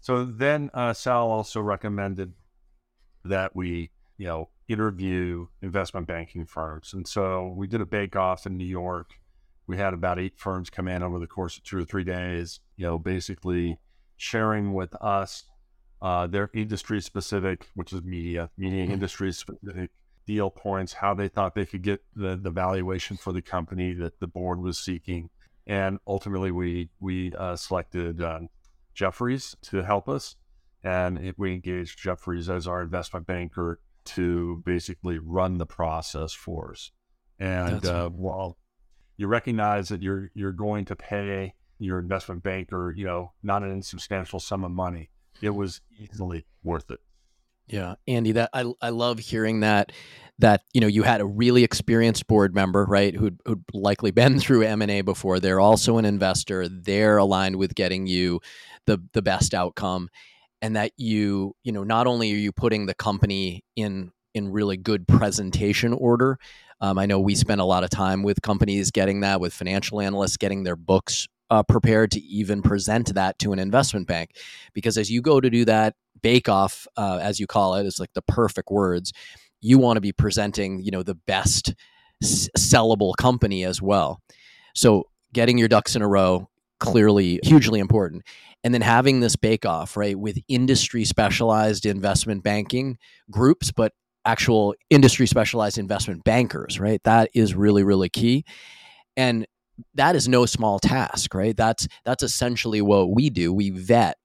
So 0.00 0.24
then 0.24 0.70
uh, 0.74 0.92
Sal 0.92 1.30
also 1.30 1.60
recommended 1.60 2.32
that 3.24 3.54
we, 3.54 3.90
you 4.18 4.26
know, 4.26 4.48
interview 4.68 5.46
investment 5.60 6.08
banking 6.08 6.46
firms. 6.46 6.92
And 6.92 7.06
so 7.06 7.54
we 7.56 7.68
did 7.68 7.80
a 7.80 7.86
bake 7.86 8.16
off 8.16 8.46
in 8.46 8.56
New 8.56 8.64
York. 8.64 9.10
We 9.66 9.76
had 9.76 9.94
about 9.94 10.18
eight 10.18 10.36
firms 10.36 10.70
come 10.70 10.88
in 10.88 11.02
over 11.02 11.18
the 11.18 11.26
course 11.26 11.56
of 11.56 11.64
two 11.64 11.78
or 11.78 11.84
three 11.84 12.04
days, 12.04 12.60
you 12.76 12.86
know, 12.86 12.98
basically 12.98 13.78
sharing 14.16 14.72
with 14.72 14.94
us 15.02 15.44
uh, 16.00 16.26
their 16.26 16.50
industry 16.52 17.00
specific, 17.00 17.68
which 17.74 17.92
is 17.92 18.02
media, 18.02 18.50
media 18.56 18.84
industry 18.84 19.32
specific 19.32 19.90
deal 20.26 20.50
points, 20.50 20.94
how 20.94 21.14
they 21.14 21.28
thought 21.28 21.54
they 21.54 21.66
could 21.66 21.82
get 21.82 22.02
the, 22.14 22.36
the 22.36 22.50
valuation 22.50 23.16
for 23.16 23.32
the 23.32 23.42
company 23.42 23.92
that 23.92 24.18
the 24.20 24.26
board 24.26 24.60
was 24.60 24.78
seeking. 24.78 25.30
And 25.66 25.98
ultimately, 26.06 26.50
we 26.50 26.90
we 26.98 27.32
uh, 27.34 27.54
selected 27.54 28.20
um, 28.20 28.48
Jefferies 28.94 29.56
to 29.62 29.82
help 29.82 30.08
us, 30.08 30.34
and 30.82 31.18
it, 31.18 31.36
we 31.38 31.52
engaged 31.52 32.00
Jefferies 32.00 32.50
as 32.50 32.66
our 32.66 32.82
investment 32.82 33.28
banker 33.28 33.78
to 34.04 34.60
basically 34.66 35.18
run 35.18 35.58
the 35.58 35.66
process 35.66 36.32
for 36.32 36.72
us. 36.72 36.90
And 37.38 37.86
uh, 37.86 38.08
while 38.08 38.58
you 39.16 39.26
recognize 39.26 39.88
that 39.88 40.02
you're 40.02 40.30
you're 40.34 40.52
going 40.52 40.84
to 40.86 40.96
pay 40.96 41.54
your 41.78 41.98
investment 41.98 42.42
banker, 42.42 42.92
you 42.96 43.04
know, 43.04 43.32
not 43.42 43.62
an 43.62 43.70
insubstantial 43.70 44.40
sum 44.40 44.64
of 44.64 44.70
money, 44.70 45.10
it 45.40 45.50
was 45.50 45.80
easily 45.98 46.46
worth 46.62 46.90
it. 46.90 47.00
Yeah, 47.66 47.94
Andy, 48.06 48.32
that 48.32 48.50
I 48.52 48.72
I 48.80 48.90
love 48.90 49.18
hearing 49.18 49.60
that 49.60 49.92
that 50.38 50.62
you 50.72 50.80
know 50.80 50.86
you 50.86 51.02
had 51.02 51.20
a 51.20 51.26
really 51.26 51.64
experienced 51.64 52.26
board 52.26 52.54
member, 52.54 52.84
right, 52.84 53.14
who'd, 53.14 53.38
who'd 53.46 53.64
likely 53.72 54.10
been 54.10 54.38
through 54.40 54.62
M 54.62 54.82
and 54.82 54.90
A 54.90 55.00
before. 55.02 55.40
They're 55.40 55.60
also 55.60 55.98
an 55.98 56.04
investor. 56.04 56.68
They're 56.68 57.18
aligned 57.18 57.56
with 57.56 57.74
getting 57.74 58.06
you 58.06 58.40
the 58.86 58.98
the 59.12 59.22
best 59.22 59.54
outcome, 59.54 60.08
and 60.60 60.76
that 60.76 60.92
you 60.96 61.54
you 61.62 61.72
know 61.72 61.84
not 61.84 62.06
only 62.06 62.32
are 62.32 62.36
you 62.36 62.52
putting 62.52 62.86
the 62.86 62.94
company 62.94 63.64
in 63.76 64.10
in 64.34 64.50
really 64.50 64.76
good 64.76 65.06
presentation 65.06 65.92
order. 65.92 66.38
Um, 66.82 66.98
I 66.98 67.06
know 67.06 67.20
we 67.20 67.34
spend 67.36 67.60
a 67.60 67.64
lot 67.64 67.84
of 67.84 67.90
time 67.90 68.22
with 68.22 68.42
companies 68.42 68.90
getting 68.90 69.20
that, 69.20 69.40
with 69.40 69.54
financial 69.54 70.00
analysts 70.00 70.36
getting 70.36 70.64
their 70.64 70.76
books 70.76 71.28
uh, 71.48 71.62
prepared 71.62 72.10
to 72.10 72.20
even 72.20 72.60
present 72.60 73.14
that 73.14 73.38
to 73.38 73.52
an 73.52 73.58
investment 73.58 74.08
bank, 74.08 74.36
because 74.74 74.98
as 74.98 75.10
you 75.10 75.22
go 75.22 75.40
to 75.40 75.48
do 75.48 75.64
that 75.64 75.94
bake 76.22 76.48
off, 76.48 76.86
uh, 76.96 77.18
as 77.22 77.38
you 77.38 77.46
call 77.46 77.76
it, 77.76 77.84
it, 77.84 77.86
is 77.86 78.00
like 78.00 78.12
the 78.14 78.22
perfect 78.22 78.70
words. 78.70 79.12
You 79.60 79.78
want 79.78 79.96
to 79.96 80.00
be 80.00 80.12
presenting, 80.12 80.82
you 80.82 80.90
know, 80.90 81.02
the 81.02 81.14
best 81.14 81.74
s- 82.22 82.48
sellable 82.58 83.12
company 83.16 83.64
as 83.64 83.80
well. 83.80 84.20
So 84.74 85.04
getting 85.32 85.58
your 85.58 85.68
ducks 85.68 85.94
in 85.94 86.02
a 86.02 86.08
row 86.08 86.48
clearly 86.80 87.38
hugely 87.44 87.78
important, 87.78 88.22
and 88.64 88.74
then 88.74 88.80
having 88.80 89.20
this 89.20 89.36
bake 89.36 89.64
off 89.64 89.96
right 89.96 90.18
with 90.18 90.38
industry 90.48 91.04
specialized 91.04 91.86
investment 91.86 92.42
banking 92.42 92.98
groups, 93.30 93.70
but 93.70 93.92
actual 94.24 94.74
industry 94.90 95.26
specialized 95.26 95.78
investment 95.78 96.24
bankers, 96.24 96.78
right? 96.80 97.02
That 97.04 97.30
is 97.34 97.54
really 97.54 97.84
really 97.84 98.08
key, 98.08 98.44
and 99.16 99.46
that 99.94 100.16
is 100.16 100.28
no 100.28 100.46
small 100.46 100.78
task, 100.78 101.34
right? 101.34 101.56
That's 101.56 101.88
that's 102.04 102.22
essentially 102.22 102.82
what 102.82 103.14
we 103.14 103.30
do. 103.30 103.52
We 103.52 103.70
vet 103.70 104.16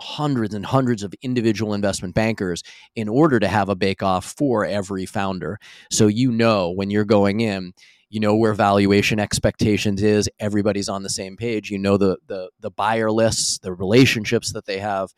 hundreds 0.00 0.54
and 0.54 0.66
hundreds 0.66 1.02
of 1.02 1.14
individual 1.22 1.74
investment 1.74 2.14
bankers 2.14 2.62
in 2.96 3.08
order 3.08 3.38
to 3.38 3.48
have 3.48 3.68
a 3.68 3.76
bake 3.76 4.02
off 4.02 4.34
for 4.36 4.64
every 4.64 5.06
founder. 5.06 5.58
So 5.90 6.08
you 6.08 6.32
know 6.32 6.70
when 6.70 6.90
you're 6.90 7.04
going 7.04 7.40
in, 7.40 7.72
you 8.10 8.20
know 8.20 8.34
where 8.34 8.52
valuation 8.52 9.18
expectations 9.20 10.02
is, 10.02 10.28
everybody's 10.40 10.88
on 10.88 11.02
the 11.02 11.08
same 11.08 11.36
page. 11.36 11.70
You 11.70 11.78
know 11.78 11.96
the 11.96 12.18
the 12.26 12.50
the 12.60 12.70
buyer 12.70 13.10
lists, 13.10 13.58
the 13.58 13.72
relationships 13.72 14.52
that 14.52 14.66
they 14.66 14.78
have. 14.78 15.10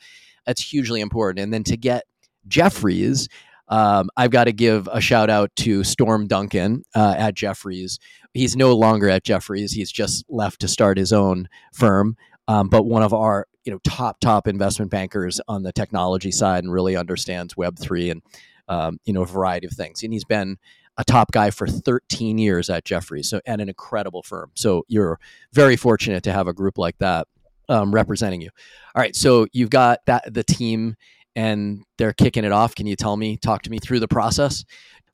That's 0.46 0.62
hugely 0.62 1.00
important. 1.00 1.42
And 1.42 1.52
then 1.52 1.64
to 1.64 1.76
get 1.76 2.04
Jefferies, 2.46 3.28
um, 3.68 4.10
I've 4.16 4.30
got 4.30 4.44
to 4.44 4.52
give 4.52 4.88
a 4.92 5.00
shout 5.00 5.30
out 5.30 5.54
to 5.56 5.84
Storm 5.84 6.26
Duncan 6.26 6.82
uh, 6.94 7.14
at 7.16 7.34
Jefferies. 7.34 7.98
He's 8.32 8.56
no 8.56 8.74
longer 8.74 9.08
at 9.08 9.24
Jefferies. 9.24 9.72
He's 9.72 9.90
just 9.90 10.24
left 10.28 10.60
to 10.60 10.68
start 10.68 10.98
his 10.98 11.12
own 11.12 11.48
firm. 11.72 12.16
Um, 12.46 12.68
but 12.68 12.84
one 12.84 13.02
of 13.02 13.14
our 13.14 13.46
you 13.64 13.72
know 13.72 13.78
top 13.84 14.20
top 14.20 14.46
investment 14.46 14.90
bankers 14.90 15.40
on 15.48 15.62
the 15.62 15.72
technology 15.72 16.30
side 16.30 16.62
and 16.64 16.72
really 16.72 16.96
understands 16.96 17.56
Web 17.56 17.78
three 17.78 18.10
and 18.10 18.22
um, 18.68 18.98
you 19.04 19.12
know 19.12 19.22
a 19.22 19.26
variety 19.26 19.66
of 19.66 19.72
things. 19.72 20.02
And 20.02 20.12
he's 20.12 20.24
been 20.24 20.58
a 20.96 21.04
top 21.04 21.32
guy 21.32 21.50
for 21.50 21.66
13 21.66 22.38
years 22.38 22.70
at 22.70 22.84
Jefferies, 22.84 23.28
so 23.28 23.40
at 23.46 23.60
an 23.60 23.68
incredible 23.68 24.22
firm. 24.22 24.50
So 24.54 24.84
you're 24.88 25.18
very 25.52 25.76
fortunate 25.76 26.22
to 26.24 26.32
have 26.32 26.46
a 26.46 26.52
group 26.52 26.78
like 26.78 26.98
that 26.98 27.26
um, 27.68 27.92
representing 27.92 28.40
you. 28.40 28.50
All 28.94 29.00
right, 29.00 29.16
so 29.16 29.46
you've 29.52 29.70
got 29.70 30.00
that 30.06 30.32
the 30.32 30.44
team 30.44 30.96
and 31.36 31.84
they're 31.98 32.12
kicking 32.12 32.44
it 32.44 32.52
off. 32.52 32.74
Can 32.74 32.86
you 32.86 32.96
tell 32.96 33.16
me, 33.16 33.36
talk 33.36 33.62
to 33.62 33.70
me 33.70 33.78
through 33.78 34.00
the 34.00 34.08
process? 34.08 34.64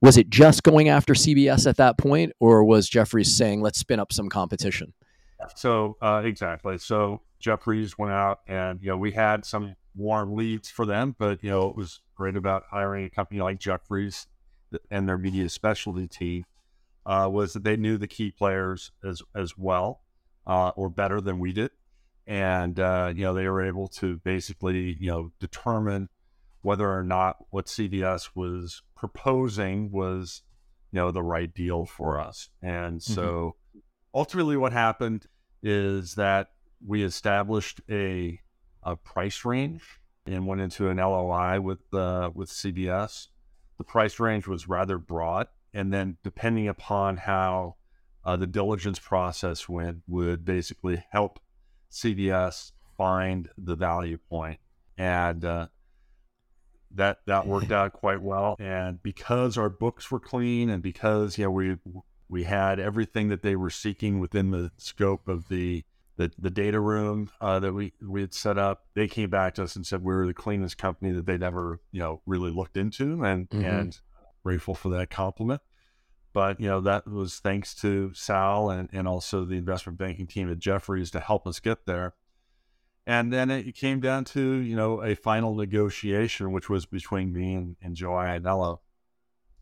Was 0.02 0.16
it 0.16 0.30
just 0.30 0.62
going 0.62 0.88
after 0.88 1.14
CBS 1.14 1.66
at 1.66 1.76
that 1.76 1.98
point, 1.98 2.32
or 2.40 2.64
was 2.64 2.88
Jefferies 2.88 3.36
saying, 3.36 3.60
let's 3.60 3.78
spin 3.78 4.00
up 4.00 4.12
some 4.12 4.28
competition? 4.28 4.94
So 5.56 5.96
uh, 6.00 6.22
exactly. 6.24 6.78
So 6.78 7.20
Jefferies 7.38 7.98
went 7.98 8.12
out, 8.12 8.40
and 8.46 8.80
you 8.82 8.88
know 8.88 8.96
we 8.96 9.12
had 9.12 9.44
some 9.44 9.76
warm 9.94 10.34
leads 10.34 10.70
for 10.70 10.86
them, 10.86 11.14
but 11.18 11.42
you 11.42 11.50
know 11.50 11.68
it 11.68 11.76
was 11.76 12.00
great 12.14 12.36
about 12.36 12.64
hiring 12.70 13.06
a 13.06 13.10
company 13.10 13.40
like 13.40 13.58
Jefferies 13.58 14.26
and 14.90 15.08
their 15.08 15.18
media 15.18 15.48
specialty 15.48 16.06
team 16.06 16.44
uh, 17.06 17.28
was 17.30 17.52
that 17.54 17.64
they 17.64 17.76
knew 17.76 17.98
the 17.98 18.06
key 18.06 18.30
players 18.30 18.92
as 19.04 19.22
as 19.34 19.56
well 19.56 20.00
uh, 20.46 20.70
or 20.76 20.88
better 20.88 21.20
than 21.20 21.38
we 21.38 21.52
did, 21.52 21.70
and 22.26 22.78
uh, 22.78 23.12
you 23.14 23.22
know 23.22 23.34
they 23.34 23.48
were 23.48 23.62
able 23.62 23.88
to 23.88 24.18
basically 24.18 24.96
you 25.00 25.10
know 25.10 25.32
determine 25.40 26.08
whether 26.62 26.90
or 26.90 27.02
not 27.02 27.36
what 27.50 27.66
CBS 27.66 28.30
was 28.34 28.82
proposing 28.96 29.90
was 29.90 30.42
you 30.92 30.98
know 30.98 31.10
the 31.10 31.22
right 31.22 31.52
deal 31.52 31.86
for 31.86 32.20
us, 32.20 32.48
and 32.62 33.02
so 33.02 33.56
ultimately 34.14 34.56
what 34.56 34.72
happened 34.72 35.26
is 35.62 36.14
that 36.14 36.48
we 36.84 37.02
established 37.02 37.80
a 37.90 38.40
a 38.82 38.96
price 38.96 39.44
range 39.44 40.00
and 40.26 40.46
went 40.46 40.60
into 40.60 40.88
an 40.88 40.98
LOI 40.98 41.60
with 41.60 41.92
uh, 41.92 42.30
with 42.34 42.50
CBS. 42.50 43.28
The 43.78 43.84
price 43.84 44.20
range 44.20 44.46
was 44.46 44.68
rather 44.68 44.98
broad, 44.98 45.48
and 45.72 45.92
then 45.92 46.18
depending 46.22 46.68
upon 46.68 47.16
how 47.16 47.76
uh, 48.24 48.36
the 48.36 48.46
diligence 48.46 48.98
process 48.98 49.68
went, 49.68 49.98
would 50.06 50.44
basically 50.44 51.02
help 51.10 51.40
CBS 51.90 52.72
find 52.96 53.48
the 53.58 53.76
value 53.76 54.18
point, 54.28 54.60
and 54.98 55.44
uh, 55.44 55.66
that 56.92 57.18
that 57.26 57.46
worked 57.46 57.72
out 57.72 57.92
quite 57.92 58.20
well. 58.22 58.56
And 58.58 59.02
because 59.02 59.56
our 59.56 59.68
books 59.68 60.10
were 60.10 60.20
clean, 60.20 60.70
and 60.70 60.82
because 60.82 61.38
yeah 61.38 61.46
we 61.48 61.76
we 62.28 62.44
had 62.44 62.78
everything 62.78 63.28
that 63.28 63.42
they 63.42 63.56
were 63.56 63.70
seeking 63.70 64.20
within 64.20 64.50
the 64.50 64.70
scope 64.76 65.28
of 65.28 65.48
the 65.48 65.84
the, 66.16 66.30
the 66.38 66.50
data 66.50 66.78
room 66.80 67.30
uh, 67.40 67.58
that 67.60 67.72
we 67.72 67.92
we 68.02 68.20
had 68.20 68.34
set 68.34 68.58
up. 68.58 68.84
They 68.94 69.08
came 69.08 69.30
back 69.30 69.54
to 69.54 69.62
us 69.62 69.76
and 69.76 69.86
said 69.86 70.02
we 70.02 70.14
were 70.14 70.26
the 70.26 70.34
cleanest 70.34 70.76
company 70.78 71.12
that 71.12 71.26
they'd 71.26 71.42
ever 71.42 71.80
you 71.92 72.00
know 72.00 72.20
really 72.26 72.50
looked 72.50 72.76
into, 72.76 73.24
and 73.24 73.48
Mhm. 73.50 73.64
and 73.64 74.00
grateful 74.42 74.74
for 74.74 74.88
that 74.90 75.10
compliment. 75.10 75.60
But 76.32 76.60
you 76.60 76.68
know 76.68 76.80
that 76.82 77.08
was 77.08 77.38
thanks 77.38 77.74
to 77.76 78.12
Sal 78.14 78.70
and 78.70 78.88
and 78.92 79.08
also 79.08 79.44
the 79.44 79.56
investment 79.56 79.98
banking 79.98 80.26
team 80.26 80.50
at 80.50 80.58
Jefferies 80.58 81.10
to 81.12 81.20
help 81.20 81.46
us 81.46 81.58
get 81.60 81.86
there. 81.86 82.14
And 83.06 83.32
then 83.32 83.50
it 83.50 83.74
came 83.74 84.00
down 84.00 84.24
to 84.26 84.40
you 84.40 84.76
know 84.76 85.02
a 85.02 85.16
final 85.16 85.54
negotiation, 85.54 86.52
which 86.52 86.68
was 86.68 86.86
between 86.86 87.32
me 87.32 87.54
and, 87.54 87.76
and 87.82 87.96
Joe 87.96 88.10
Ianniello, 88.10 88.78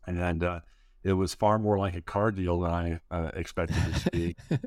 and 0.05 0.43
uh, 0.43 0.59
it 1.03 1.13
was 1.13 1.33
far 1.33 1.57
more 1.57 1.79
like 1.79 1.95
a 1.95 2.01
car 2.01 2.31
deal 2.31 2.59
than 2.59 2.71
I 2.71 2.99
uh, 3.09 3.31
expected 3.33 3.77
it 3.87 3.95
to 4.01 4.11
be. 4.11 4.35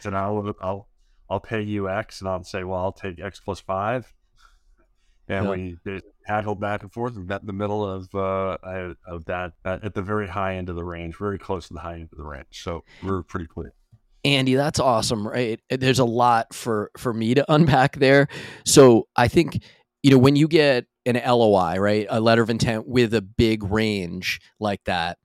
so 0.00 0.10
now 0.10 0.36
I'll, 0.36 0.54
I'll 0.60 0.88
I'll 1.30 1.40
pay 1.40 1.62
you 1.62 1.88
X, 1.88 2.20
and 2.20 2.28
I'll 2.28 2.42
say, 2.42 2.64
well, 2.64 2.80
I'll 2.80 2.92
take 2.92 3.20
X 3.20 3.40
plus 3.40 3.60
five. 3.60 4.12
And 5.28 5.44
Yeah. 5.44 5.50
we 5.50 5.78
did 5.84 6.02
haggled 6.26 6.60
back 6.60 6.82
and 6.82 6.92
forth, 6.92 7.16
and 7.16 7.26
met 7.26 7.40
in 7.40 7.46
the 7.46 7.52
middle 7.52 7.84
of 7.88 8.14
uh, 8.14 8.58
of 9.06 9.24
that 9.26 9.52
uh, 9.64 9.78
at 9.82 9.94
the 9.94 10.02
very 10.02 10.26
high 10.28 10.56
end 10.56 10.68
of 10.68 10.76
the 10.76 10.84
range, 10.84 11.16
very 11.16 11.38
close 11.38 11.68
to 11.68 11.74
the 11.74 11.80
high 11.80 11.94
end 11.94 12.08
of 12.12 12.18
the 12.18 12.24
range. 12.24 12.46
So 12.50 12.84
we're 13.02 13.22
pretty 13.22 13.46
clear. 13.46 13.72
Andy, 14.24 14.54
that's 14.54 14.80
awesome, 14.80 15.26
right? 15.26 15.60
There's 15.70 15.98
a 16.00 16.04
lot 16.04 16.52
for 16.54 16.90
for 16.96 17.12
me 17.14 17.34
to 17.34 17.44
unpack 17.52 17.96
there. 17.96 18.28
So 18.64 19.06
I 19.16 19.28
think 19.28 19.62
you 20.02 20.10
know 20.10 20.18
when 20.18 20.36
you 20.36 20.48
get 20.48 20.86
an 21.06 21.16
LOI, 21.16 21.78
right, 21.78 22.06
a 22.10 22.20
letter 22.20 22.42
of 22.42 22.50
intent 22.50 22.86
with 22.86 23.14
a 23.14 23.22
big 23.22 23.62
range 23.64 24.40
like 24.60 24.84
that, 24.84 25.18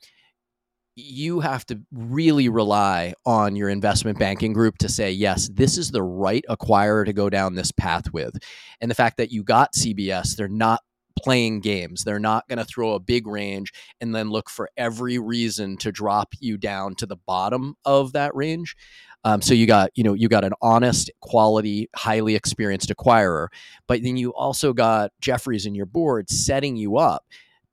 you 0.95 1.39
have 1.39 1.65
to 1.65 1.82
really 1.91 2.49
rely 2.49 3.13
on 3.25 3.56
your 3.56 3.69
investment 3.69 4.19
banking 4.19 4.53
group 4.53 4.77
to 4.77 4.89
say, 4.89 5.12
yes, 5.12 5.49
this 5.53 5.77
is 5.77 5.91
the 5.91 6.03
right 6.03 6.45
acquirer 6.49 7.06
to 7.06 7.13
go 7.13 7.29
down 7.29 7.56
this 7.56 7.71
path 7.71 8.13
with. 8.13 8.36
And 8.79 8.91
the 8.91 8.95
fact 8.95 9.17
that 9.17 9.32
you 9.32 9.43
got 9.43 9.73
CBS, 9.73 10.36
they're 10.36 10.47
not 10.47 10.82
playing 11.19 11.62
games. 11.62 12.03
They're 12.03 12.19
not 12.19 12.47
going 12.47 12.60
to 12.60 12.65
throw 12.65 12.93
a 12.93 12.99
big 12.99 13.27
range 13.27 13.71
and 14.01 14.13
then 14.13 14.29
look 14.29 14.49
for 14.49 14.69
every 14.77 15.17
reason 15.17 15.77
to 15.77 15.91
drop 15.91 16.34
you 16.39 16.58
down 16.58 16.95
to 16.95 17.06
the 17.06 17.15
bottom 17.15 17.75
of 17.86 18.13
that 18.13 18.36
range. 18.36 18.75
Um, 19.23 19.41
so 19.41 19.53
you 19.53 19.65
got, 19.65 19.91
you 19.95 20.03
know, 20.03 20.13
you 20.13 20.27
got 20.27 20.43
an 20.43 20.53
honest, 20.62 21.10
quality, 21.21 21.89
highly 21.95 22.36
experienced 22.36 22.89
acquirer, 22.89 23.47
but 23.88 24.03
then 24.03 24.17
you 24.17 24.34
also 24.34 24.73
got 24.73 25.12
Jefferies 25.21 25.65
and 25.65 25.75
your 25.75 25.86
board 25.86 26.29
setting 26.29 26.75
you 26.75 26.97
up 26.97 27.23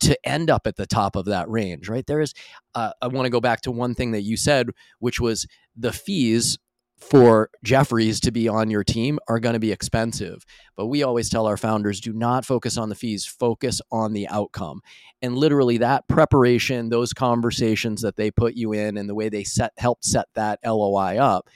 to 0.00 0.18
end 0.28 0.50
up 0.50 0.66
at 0.66 0.76
the 0.76 0.86
top 0.86 1.16
of 1.16 1.26
that 1.26 1.48
range, 1.48 1.88
right? 1.88 2.06
There 2.06 2.20
is, 2.20 2.34
uh, 2.74 2.92
I 3.00 3.08
want 3.08 3.26
to 3.26 3.30
go 3.30 3.40
back 3.40 3.60
to 3.62 3.70
one 3.70 3.94
thing 3.94 4.12
that 4.12 4.22
you 4.22 4.36
said, 4.36 4.70
which 4.98 5.20
was 5.20 5.46
the 5.76 5.92
fees 5.92 6.58
for 7.00 7.50
Jefferies 7.64 8.20
to 8.20 8.30
be 8.30 8.46
on 8.46 8.70
your 8.70 8.84
team 8.84 9.18
are 9.26 9.40
going 9.40 9.54
to 9.54 9.58
be 9.58 9.72
expensive. 9.72 10.44
But 10.76 10.86
we 10.86 11.02
always 11.02 11.28
tell 11.28 11.46
our 11.46 11.56
founders 11.56 12.00
do 12.00 12.12
not 12.12 12.44
focus 12.44 12.76
on 12.76 12.88
the 12.88 12.94
fees, 12.94 13.24
focus 13.24 13.80
on 13.90 14.12
the 14.12 14.28
outcome. 14.28 14.82
And 15.22 15.36
literally 15.36 15.78
that 15.78 16.06
preparation, 16.08 16.90
those 16.90 17.12
conversations 17.12 18.02
that 18.02 18.16
they 18.16 18.30
put 18.30 18.54
you 18.54 18.72
in 18.72 18.96
and 18.96 19.08
the 19.08 19.14
way 19.14 19.28
they 19.28 19.44
set 19.44 19.72
help 19.78 20.04
set 20.04 20.26
that 20.34 20.60
LOI 20.64 21.16
up, 21.16 21.48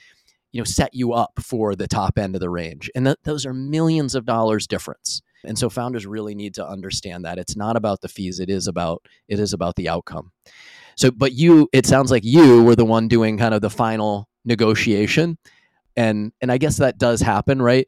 you 0.51 0.61
know, 0.61 0.65
set 0.65 0.93
you 0.93 1.13
up 1.13 1.33
for 1.39 1.75
the 1.75 1.87
top 1.87 2.17
end 2.17 2.35
of 2.35 2.41
the 2.41 2.49
range. 2.49 2.89
And 2.95 3.05
th- 3.05 3.17
those 3.23 3.45
are 3.45 3.53
millions 3.53 4.15
of 4.15 4.25
dollars 4.25 4.67
difference. 4.67 5.21
And 5.43 5.57
so 5.57 5.69
founders 5.69 6.05
really 6.05 6.35
need 6.35 6.55
to 6.55 6.67
understand 6.67 7.25
that. 7.25 7.37
It's 7.37 7.55
not 7.55 7.75
about 7.75 8.01
the 8.01 8.07
fees, 8.07 8.39
it 8.39 8.49
is 8.49 8.67
about 8.67 9.05
it 9.27 9.39
is 9.39 9.53
about 9.53 9.75
the 9.75 9.89
outcome. 9.89 10.31
So 10.95 11.11
but 11.11 11.33
you 11.33 11.67
it 11.73 11.85
sounds 11.85 12.11
like 12.11 12.23
you 12.23 12.63
were 12.63 12.75
the 12.75 12.85
one 12.85 13.07
doing 13.07 13.37
kind 13.37 13.53
of 13.53 13.61
the 13.61 13.69
final 13.69 14.29
negotiation. 14.43 15.37
And 15.97 16.33
and 16.41 16.51
i 16.51 16.57
guess 16.57 16.77
that 16.77 16.97
does 16.97 17.21
happen 17.21 17.61
right? 17.61 17.87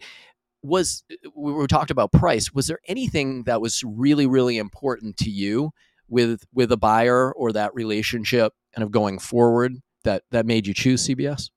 Was 0.64 1.04
we 1.36 1.52
were 1.54 1.68
talked 1.68 1.92
about 1.92 2.12
price. 2.12 2.54
Was 2.54 2.68
there 2.68 2.80
anything 2.88 3.44
that 3.44 3.62
was 3.62 3.84
really 3.86 4.28
really 4.28 4.58
important 4.58 5.18
to 5.18 5.30
you 5.30 5.72
with 6.10 6.44
with 6.54 6.72
a 6.72 6.78
buyer 6.78 7.34
or 7.34 7.52
that 7.52 7.74
relationship 7.74 8.54
kind 8.74 8.84
of 8.84 8.92
going 8.92 9.20
forward 9.20 9.76
that 10.04 10.24
that 10.32 10.46
made 10.46 10.68
you 10.68 10.74
choose 10.74 11.08
cbs 11.08 11.50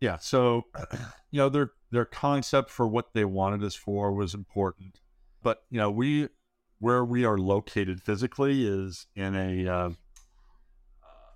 yeah 0.00 0.16
so 0.18 0.62
you 1.30 1.38
know 1.38 1.48
their 1.48 1.70
their 1.92 2.04
concept 2.06 2.70
for 2.70 2.88
what 2.88 3.12
they 3.12 3.24
wanted 3.24 3.62
us 3.62 3.74
for 3.74 4.12
was 4.12 4.34
important. 4.34 5.00
But 5.42 5.62
you 5.70 5.78
know 5.78 5.90
we 5.90 6.28
where 6.78 7.04
we 7.04 7.24
are 7.24 7.38
located 7.38 8.02
physically 8.02 8.66
is 8.66 9.06
in 9.14 9.36
a 9.36 9.68
uh, 9.68 9.90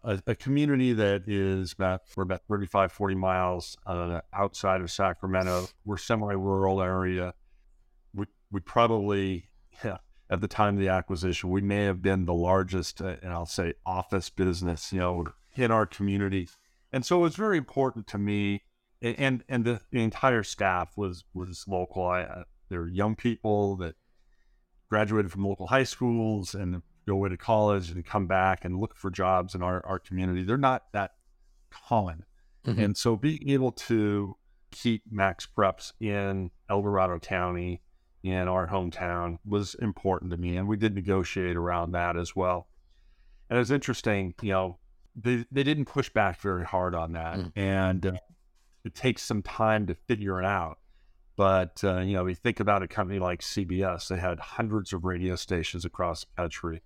a, 0.03 0.23
a, 0.27 0.35
community 0.35 0.93
that 0.93 1.29
is 1.29 1.73
about 1.73 2.03
we're 2.17 2.25
about 2.25 2.43
35 2.49 2.91
40 2.91 3.15
miles 3.15 3.77
uh, 3.87 4.21
outside 4.33 4.81
of 4.81 4.91
sacramento. 4.91 5.69
We're 5.85 5.99
semi-rural 5.99 6.83
area. 6.83 7.35
We, 8.15 8.27
we 8.51 8.61
probably 8.61 9.51
yeah, 9.85 9.99
at 10.31 10.41
the 10.41 10.49
time 10.49 10.75
of 10.75 10.81
the 10.81 10.89
acquisition 10.89 11.51
we 11.51 11.61
may 11.61 11.85
have 11.85 12.01
been 12.01 12.25
the 12.25 12.35
largest 12.35 13.03
uh, 13.03 13.17
and 13.23 13.31
i'll 13.33 13.45
say 13.45 13.75
office 13.85 14.31
business 14.31 14.93
you 14.93 15.01
know 15.01 15.27
in 15.55 15.71
our 15.71 15.87
community. 15.87 16.49
And 16.93 17.05
so 17.05 17.19
it 17.19 17.23
was 17.23 17.37
very 17.37 17.59
important 17.59 18.07
to 18.09 18.19
me 18.19 18.63
and 19.03 19.45
and 19.49 19.65
the, 19.65 19.81
the 19.91 20.03
entire 20.03 20.43
staff 20.43 20.97
was 20.97 21.25
was 21.35 21.65
local 21.69 22.07
i 22.07 22.23
uh, 22.23 22.45
they're 22.69 22.89
young 22.89 23.15
people 23.15 23.77
that 23.77 23.95
graduated 24.89 25.31
from 25.31 25.45
local 25.45 25.67
high 25.67 25.85
schools 25.85 26.55
and 26.55 26.83
go 27.07 27.15
away 27.15 27.29
to 27.29 27.37
college 27.37 27.91
and 27.91 28.05
come 28.05 28.27
back 28.27 28.65
and 28.65 28.79
look 28.79 28.97
for 28.97 29.11
jobs 29.11 29.55
in 29.55 29.63
our, 29.63 29.85
our 29.87 29.99
community. 29.99 30.43
They're 30.43 30.57
not 30.57 30.85
that 30.93 31.13
common. 31.71 32.25
Mm-hmm. 32.67 32.81
And 32.81 32.97
so 32.97 33.17
being 33.17 33.49
able 33.49 33.73
to 33.73 34.37
keep 34.73 35.03
MaxPreps 35.13 35.93
in 36.01 36.51
El 36.69 36.83
Dorado 36.83 37.19
County, 37.19 37.83
in 38.23 38.49
our 38.49 38.67
hometown, 38.67 39.39
was 39.45 39.75
important 39.77 40.33
to 40.33 40.37
me. 40.37 40.57
And 40.57 40.67
we 40.67 40.77
did 40.77 40.95
negotiate 40.95 41.57
around 41.57 41.93
that 41.93 42.17
as 42.17 42.35
well. 42.35 42.67
And 43.49 43.57
it 43.57 43.61
was 43.61 43.71
interesting, 43.71 44.35
you 44.43 44.51
know, 44.51 44.79
they, 45.15 45.47
they 45.53 45.63
didn't 45.63 45.85
push 45.85 46.09
back 46.11 46.41
very 46.41 46.65
hard 46.65 46.95
on 46.95 47.13
that. 47.13 47.39
Mm-hmm. 47.39 47.59
And 47.59 48.07
uh, 48.07 48.13
it 48.87 48.95
takes 48.95 49.23
some 49.23 49.43
time 49.43 49.87
to 49.87 49.95
figure 49.95 50.41
it 50.41 50.47
out. 50.47 50.79
But, 51.37 51.83
uh, 51.85 51.99
you 52.01 52.15
know, 52.15 52.25
we 52.25 52.35
think 52.35 52.61
about 52.61 52.83
a 52.83 52.89
company 52.89 53.19
like 53.19 53.41
CBS, 53.41 54.09
they 54.09 54.17
had 54.17 54.41
hundreds 54.41 54.93
of 54.93 55.05
radio 55.05 55.37
stations 55.37 55.85
across 55.85 56.25
the 56.25 56.43
country 56.43 56.83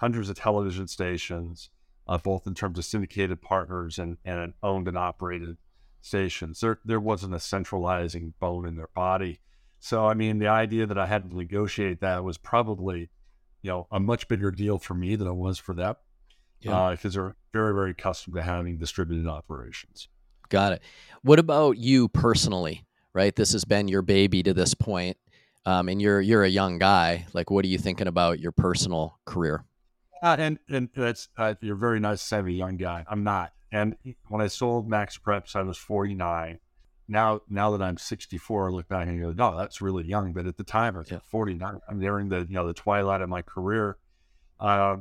hundreds 0.00 0.30
of 0.30 0.36
television 0.36 0.88
stations, 0.88 1.68
uh, 2.08 2.16
both 2.16 2.46
in 2.46 2.54
terms 2.54 2.78
of 2.78 2.84
syndicated 2.86 3.42
partners 3.42 3.98
and, 3.98 4.16
and 4.24 4.54
owned 4.62 4.88
and 4.88 4.96
operated 4.96 5.58
stations. 6.00 6.60
There, 6.60 6.78
there 6.86 6.98
wasn't 6.98 7.34
a 7.34 7.40
centralizing 7.40 8.32
bone 8.40 8.66
in 8.66 8.76
their 8.76 8.88
body. 8.94 9.40
So, 9.78 10.06
I 10.06 10.14
mean, 10.14 10.38
the 10.38 10.48
idea 10.48 10.86
that 10.86 10.96
I 10.96 11.04
had 11.04 11.28
to 11.28 11.36
negotiate 11.36 12.00
that 12.00 12.24
was 12.24 12.38
probably, 12.38 13.10
you 13.60 13.70
know, 13.70 13.86
a 13.92 14.00
much 14.00 14.26
bigger 14.26 14.50
deal 14.50 14.78
for 14.78 14.94
me 14.94 15.16
than 15.16 15.28
it 15.28 15.34
was 15.34 15.58
for 15.58 15.74
them. 15.74 15.96
Yeah. 16.60 16.92
Because 16.92 17.14
uh, 17.14 17.20
they're 17.20 17.36
very, 17.52 17.74
very 17.74 17.90
accustomed 17.90 18.36
to 18.36 18.42
having 18.42 18.78
distributed 18.78 19.26
operations. 19.26 20.08
Got 20.50 20.74
it. 20.74 20.82
What 21.22 21.38
about 21.38 21.78
you 21.78 22.08
personally? 22.08 22.84
Right, 23.12 23.34
this 23.34 23.52
has 23.52 23.64
been 23.64 23.88
your 23.88 24.02
baby 24.02 24.40
to 24.44 24.54
this 24.54 24.72
point, 24.72 25.16
um, 25.66 25.88
and 25.88 26.00
you're 26.00 26.20
you're 26.20 26.44
a 26.44 26.48
young 26.48 26.78
guy. 26.78 27.26
Like, 27.32 27.50
what 27.50 27.64
are 27.64 27.68
you 27.68 27.78
thinking 27.78 28.06
about 28.06 28.38
your 28.38 28.52
personal 28.52 29.18
career? 29.24 29.64
Uh, 30.22 30.36
and 30.38 30.58
and 30.68 30.90
that's 30.94 31.28
uh, 31.36 31.54
you're 31.60 31.74
very 31.74 31.98
nice 31.98 32.20
to 32.20 32.26
say 32.26 32.38
a 32.38 32.48
young 32.48 32.76
guy. 32.76 33.04
I'm 33.08 33.24
not. 33.24 33.52
And 33.72 33.96
when 34.28 34.40
I 34.40 34.48
sold 34.48 34.88
MaxPreps, 34.88 35.54
I 35.56 35.62
was 35.62 35.78
49. 35.78 36.58
Now, 37.08 37.40
now 37.48 37.70
that 37.76 37.82
I'm 37.82 37.96
64, 37.96 38.68
I 38.68 38.72
look 38.72 38.88
back 38.88 39.08
and 39.08 39.20
go, 39.20 39.32
"No, 39.32 39.56
that's 39.56 39.80
really 39.80 40.04
young." 40.04 40.32
But 40.32 40.46
at 40.46 40.56
the 40.56 40.64
time, 40.64 40.94
I 40.94 41.00
was 41.00 41.10
yeah. 41.10 41.18
49. 41.24 41.80
I'm 41.88 41.98
nearing 41.98 42.28
the 42.28 42.46
you 42.48 42.54
know 42.54 42.66
the 42.66 42.74
twilight 42.74 43.22
of 43.22 43.28
my 43.28 43.42
career. 43.42 43.96
Uh, 44.60 44.98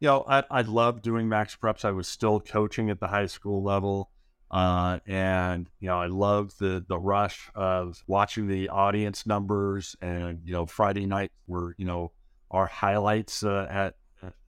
you 0.00 0.08
know, 0.08 0.24
I 0.28 0.42
I 0.50 0.62
loved 0.62 1.02
doing 1.02 1.28
MaxPreps. 1.28 1.84
I 1.84 1.92
was 1.92 2.08
still 2.08 2.40
coaching 2.40 2.90
at 2.90 2.98
the 2.98 3.08
high 3.08 3.26
school 3.26 3.62
level. 3.62 4.10
Uh, 4.50 5.00
and 5.06 5.68
you 5.80 5.88
know, 5.88 5.98
I 5.98 6.06
love 6.06 6.56
the 6.58 6.84
the 6.86 6.98
rush 6.98 7.50
of 7.54 8.02
watching 8.06 8.46
the 8.46 8.68
audience 8.68 9.26
numbers, 9.26 9.96
and 10.00 10.40
you 10.44 10.52
know, 10.52 10.66
Friday 10.66 11.06
night 11.06 11.32
were 11.46 11.74
you 11.78 11.84
know 11.84 12.12
our 12.50 12.66
highlights 12.66 13.42
uh, 13.42 13.66
at 13.68 13.94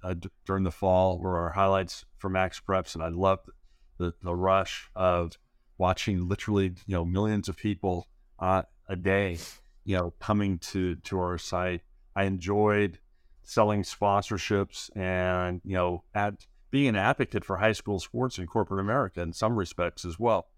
uh, 0.03 0.15
during 0.47 0.65
the 0.65 0.71
fall 0.71 1.19
were 1.19 1.39
our 1.39 1.51
highlights 1.51 2.05
for 2.17 2.31
MaxPreps, 2.31 2.95
and 2.95 3.03
I 3.03 3.09
loved 3.09 3.51
the, 3.99 4.15
the 4.23 4.35
rush 4.35 4.89
of 4.95 5.33
watching 5.79 6.29
literally 6.29 6.75
you 6.87 6.95
know 6.95 7.05
millions 7.05 7.49
of 7.49 7.57
people 7.57 8.07
uh, 8.39 8.63
a 8.89 8.97
day, 8.97 9.39
you 9.85 9.97
know, 9.97 10.15
coming 10.21 10.59
to 10.59 10.97
to 10.97 11.19
our 11.19 11.39
site. 11.39 11.83
I 12.15 12.25
enjoyed 12.25 12.99
selling 13.43 13.83
sponsorships 13.83 14.95
and 14.97 15.61
you 15.65 15.75
know 15.75 16.05
at 16.15 16.47
being 16.71 16.89
an 16.89 16.97
advocate 16.97 17.45
for 17.45 17.59
high 17.59 17.73
school 17.73 18.01
sports 18.01 18.39
in 18.39 18.47
corporate 18.47 18.81
America 18.81 19.21
in 19.21 19.33
some 19.33 19.57
respects 19.57 20.05
as 20.05 20.19
well. 20.19 20.49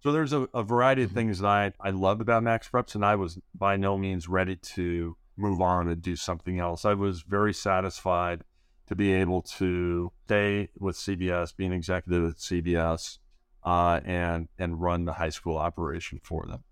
So 0.00 0.12
there's 0.12 0.32
a, 0.32 0.48
a 0.52 0.62
variety 0.62 1.02
of 1.02 1.10
mm-hmm. 1.10 1.18
things 1.18 1.38
that 1.38 1.48
I, 1.48 1.72
I 1.80 1.90
loved 1.90 2.20
about 2.20 2.42
MaxPreps, 2.42 2.94
and 2.94 3.04
I 3.04 3.16
was 3.16 3.38
by 3.54 3.76
no 3.76 3.96
means 3.96 4.28
ready 4.28 4.56
to 4.56 5.16
move 5.36 5.60
on 5.60 5.88
and 5.88 6.02
do 6.02 6.16
something 6.16 6.58
else. 6.58 6.84
I 6.84 6.94
was 6.94 7.22
very 7.22 7.54
satisfied 7.54 8.44
to 8.86 8.94
be 8.94 9.12
able 9.14 9.42
to 9.42 10.12
stay 10.26 10.68
with 10.78 10.96
CBS, 10.96 11.56
be 11.56 11.64
an 11.64 11.72
executive 11.72 12.30
at 12.30 12.36
CBS, 12.36 13.18
uh, 13.64 14.00
and 14.04 14.48
and 14.58 14.80
run 14.80 15.06
the 15.06 15.14
high 15.14 15.30
school 15.30 15.56
operation 15.56 16.20
for 16.22 16.44
them. 16.46 16.64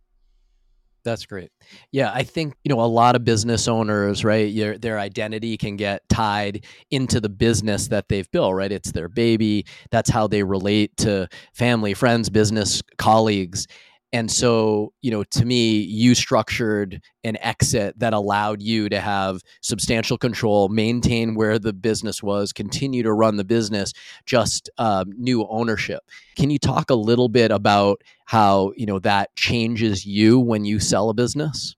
That's 1.04 1.26
great. 1.26 1.50
Yeah, 1.90 2.12
I 2.14 2.22
think 2.22 2.54
you 2.62 2.68
know 2.68 2.80
a 2.80 2.86
lot 2.86 3.16
of 3.16 3.24
business 3.24 3.66
owners, 3.66 4.24
right? 4.24 4.48
Your, 4.48 4.78
their 4.78 4.98
identity 5.00 5.56
can 5.56 5.76
get 5.76 6.08
tied 6.08 6.64
into 6.92 7.20
the 7.20 7.28
business 7.28 7.88
that 7.88 8.08
they've 8.08 8.30
built, 8.30 8.54
right? 8.54 8.70
It's 8.70 8.92
their 8.92 9.08
baby. 9.08 9.66
That's 9.90 10.10
how 10.10 10.28
they 10.28 10.44
relate 10.44 10.96
to 10.98 11.28
family, 11.54 11.94
friends, 11.94 12.30
business 12.30 12.82
colleagues, 12.98 13.66
and 14.12 14.30
so, 14.30 14.92
you 15.00 15.10
know, 15.10 15.24
to 15.24 15.46
me, 15.46 15.78
you 15.78 16.14
structured 16.14 17.00
an 17.24 17.38
exit 17.38 17.98
that 17.98 18.12
allowed 18.12 18.60
you 18.60 18.90
to 18.90 19.00
have 19.00 19.40
substantial 19.62 20.18
control, 20.18 20.68
maintain 20.68 21.34
where 21.34 21.58
the 21.58 21.72
business 21.72 22.22
was, 22.22 22.52
continue 22.52 23.02
to 23.02 23.12
run 23.12 23.36
the 23.36 23.44
business, 23.44 23.94
just 24.26 24.68
um, 24.76 25.12
new 25.16 25.46
ownership. 25.48 26.02
Can 26.36 26.50
you 26.50 26.58
talk 26.58 26.90
a 26.90 26.94
little 26.94 27.30
bit 27.30 27.50
about 27.50 28.02
how, 28.26 28.72
you 28.76 28.84
know, 28.84 28.98
that 28.98 29.34
changes 29.34 30.04
you 30.04 30.38
when 30.38 30.66
you 30.66 30.78
sell 30.78 31.08
a 31.08 31.14
business? 31.14 31.74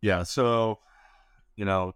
Yeah. 0.00 0.24
So, 0.24 0.80
you 1.54 1.64
know, 1.64 1.94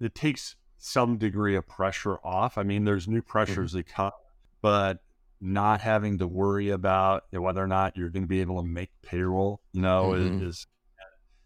it 0.00 0.14
takes 0.14 0.54
some 0.78 1.18
degree 1.18 1.56
of 1.56 1.66
pressure 1.66 2.18
off. 2.24 2.56
I 2.56 2.62
mean, 2.62 2.84
there's 2.84 3.08
new 3.08 3.22
pressures 3.22 3.70
mm-hmm. 3.70 3.78
that 3.78 3.88
come, 3.88 4.12
but 4.60 4.98
not 5.42 5.80
having 5.80 6.18
to 6.18 6.26
worry 6.26 6.70
about 6.70 7.24
whether 7.32 7.62
or 7.62 7.66
not 7.66 7.96
you're 7.96 8.10
going 8.10 8.22
to 8.22 8.28
be 8.28 8.40
able 8.40 8.62
to 8.62 8.66
make 8.66 8.90
payroll, 9.02 9.60
you 9.72 9.82
know, 9.82 10.10
mm-hmm. 10.10 10.44
is, 10.44 10.60
is, 10.60 10.66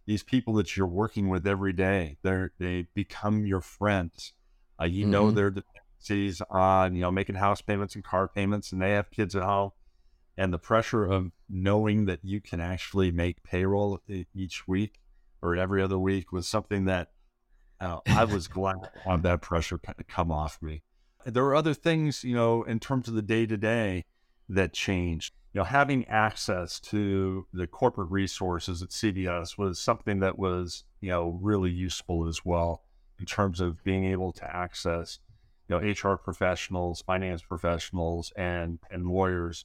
these 0.07 0.23
people 0.23 0.55
that 0.55 0.77
you're 0.77 0.87
working 0.87 1.29
with 1.29 1.47
every 1.47 1.73
day, 1.73 2.19
they're, 2.23 2.53
they 2.61 2.87
become 2.95 3.47
your 3.47 3.63
friends. 3.63 4.35
Uh, 4.81 4.85
you 4.85 5.05
mm-hmm. 5.05 5.13
know 5.13 5.31
their 5.31 5.51
delinquencies 5.51 6.43
on, 6.51 6.95
you 6.95 7.01
know, 7.01 7.11
making 7.11 7.37
house 7.37 7.63
payments 7.63 7.95
and 7.95 8.05
car 8.05 8.29
payments, 8.29 8.71
and 8.71 8.81
they 8.81 8.93
have 8.93 9.11
kids 9.11 9.35
at 9.35 9.43
home. 9.43 9.71
And 10.37 10.53
the 10.53 10.59
pressure 10.59 11.05
of 11.05 11.33
knowing 11.49 12.05
that 12.05 12.21
you 12.23 12.43
can 12.43 12.61
actually 12.61 13.11
make 13.11 13.43
payroll 13.43 14.01
each 14.35 14.69
week 14.69 15.01
or 15.41 15.57
every 15.57 15.83
other 15.83 15.99
week 15.99 16.31
was 16.31 16.47
something 16.47 16.85
that 16.85 17.13
uh, 17.81 18.01
I 18.07 18.25
was 18.25 18.47
glad 18.47 18.77
to 18.83 19.09
have 19.09 19.23
that 19.23 19.41
pressure 19.41 19.79
kind 19.79 19.97
of 19.99 20.07
come 20.07 20.31
off 20.31 20.61
me. 20.61 20.83
There 21.27 21.45
were 21.45 21.55
other 21.55 21.75
things, 21.75 22.23
you 22.25 22.35
know, 22.35 22.63
in 22.63 22.79
terms 22.79 23.09
of 23.09 23.15
the 23.15 23.23
day 23.23 23.47
to 23.47 23.57
day 23.57 24.05
that 24.49 24.73
changed. 24.73 25.35
You 25.53 25.61
know, 25.61 25.65
having 25.65 26.07
access 26.07 26.79
to 26.81 27.47
the 27.53 27.67
corporate 27.67 28.11
resources 28.11 28.83
at 28.83 28.91
CBS 28.91 29.59
was 29.59 29.81
something 29.81 30.21
that 30.21 30.39
was, 30.39 30.85
you 31.01 31.09
know, 31.09 31.39
really 31.41 31.71
useful 31.71 32.29
as 32.29 32.45
well 32.45 32.83
in 33.19 33.27
terms 33.27 33.61
of 33.61 33.83
being 33.83 34.05
able 34.05 34.33
to 34.35 34.45
access, 34.45 35.19
you 35.69 35.79
know, 35.79 36.11
HR 36.11 36.17
professionals, 36.17 37.03
finance 37.03 37.43
professionals, 37.43 38.33
and 38.37 38.79
and 38.91 39.07
lawyers, 39.07 39.65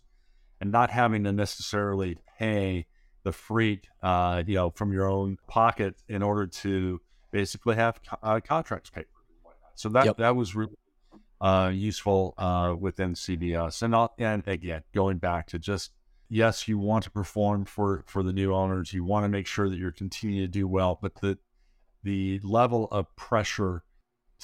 and 0.61 0.71
not 0.71 0.89
having 0.89 1.25
to 1.25 1.31
necessarily 1.31 2.17
pay 2.39 2.87
the 3.23 3.31
freight, 3.31 3.87
uh, 4.01 4.41
you 4.47 4.55
know, 4.55 4.71
from 4.71 4.93
your 4.93 5.07
own 5.07 5.37
pocket 5.47 5.95
in 6.07 6.23
order 6.23 6.47
to 6.47 7.01
basically 7.31 7.75
have 7.75 7.99
uh, 8.23 8.39
contracts 8.39 8.89
paid. 8.89 9.05
So 9.75 9.89
that 9.89 10.05
yep. 10.05 10.17
that 10.17 10.35
was 10.35 10.55
really 10.55 10.75
uh, 11.41 11.71
useful 11.73 12.35
uh, 12.37 12.75
within 12.79 13.13
CBS. 13.13 13.81
And 13.81 14.09
and 14.17 14.47
again, 14.47 14.83
going 14.93 15.17
back 15.17 15.47
to 15.47 15.59
just 15.59 15.91
yes, 16.29 16.67
you 16.67 16.77
want 16.77 17.03
to 17.03 17.11
perform 17.11 17.65
for 17.65 18.03
for 18.07 18.23
the 18.23 18.31
new 18.31 18.53
owners. 18.53 18.93
You 18.93 19.03
want 19.03 19.25
to 19.25 19.29
make 19.29 19.47
sure 19.47 19.69
that 19.69 19.77
you're 19.77 19.91
continuing 19.91 20.43
to 20.43 20.47
do 20.47 20.67
well, 20.67 20.97
but 21.01 21.15
the 21.15 21.37
the 22.03 22.39
level 22.43 22.87
of 22.91 23.13
pressure 23.15 23.83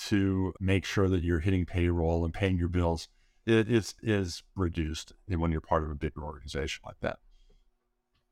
to 0.07 0.53
make 0.59 0.85
sure 0.85 1.07
that 1.07 1.23
you're 1.23 1.39
hitting 1.39 1.65
payroll 1.65 2.23
and 2.23 2.33
paying 2.33 2.57
your 2.57 2.67
bills 2.67 3.07
it 3.47 3.71
is 3.71 3.95
is 4.03 4.43
reduced 4.55 5.13
when 5.27 5.51
you're 5.51 5.61
part 5.61 5.83
of 5.83 5.89
a 5.89 5.95
bigger 5.95 6.23
organization 6.23 6.81
like 6.85 6.99
that. 7.01 7.19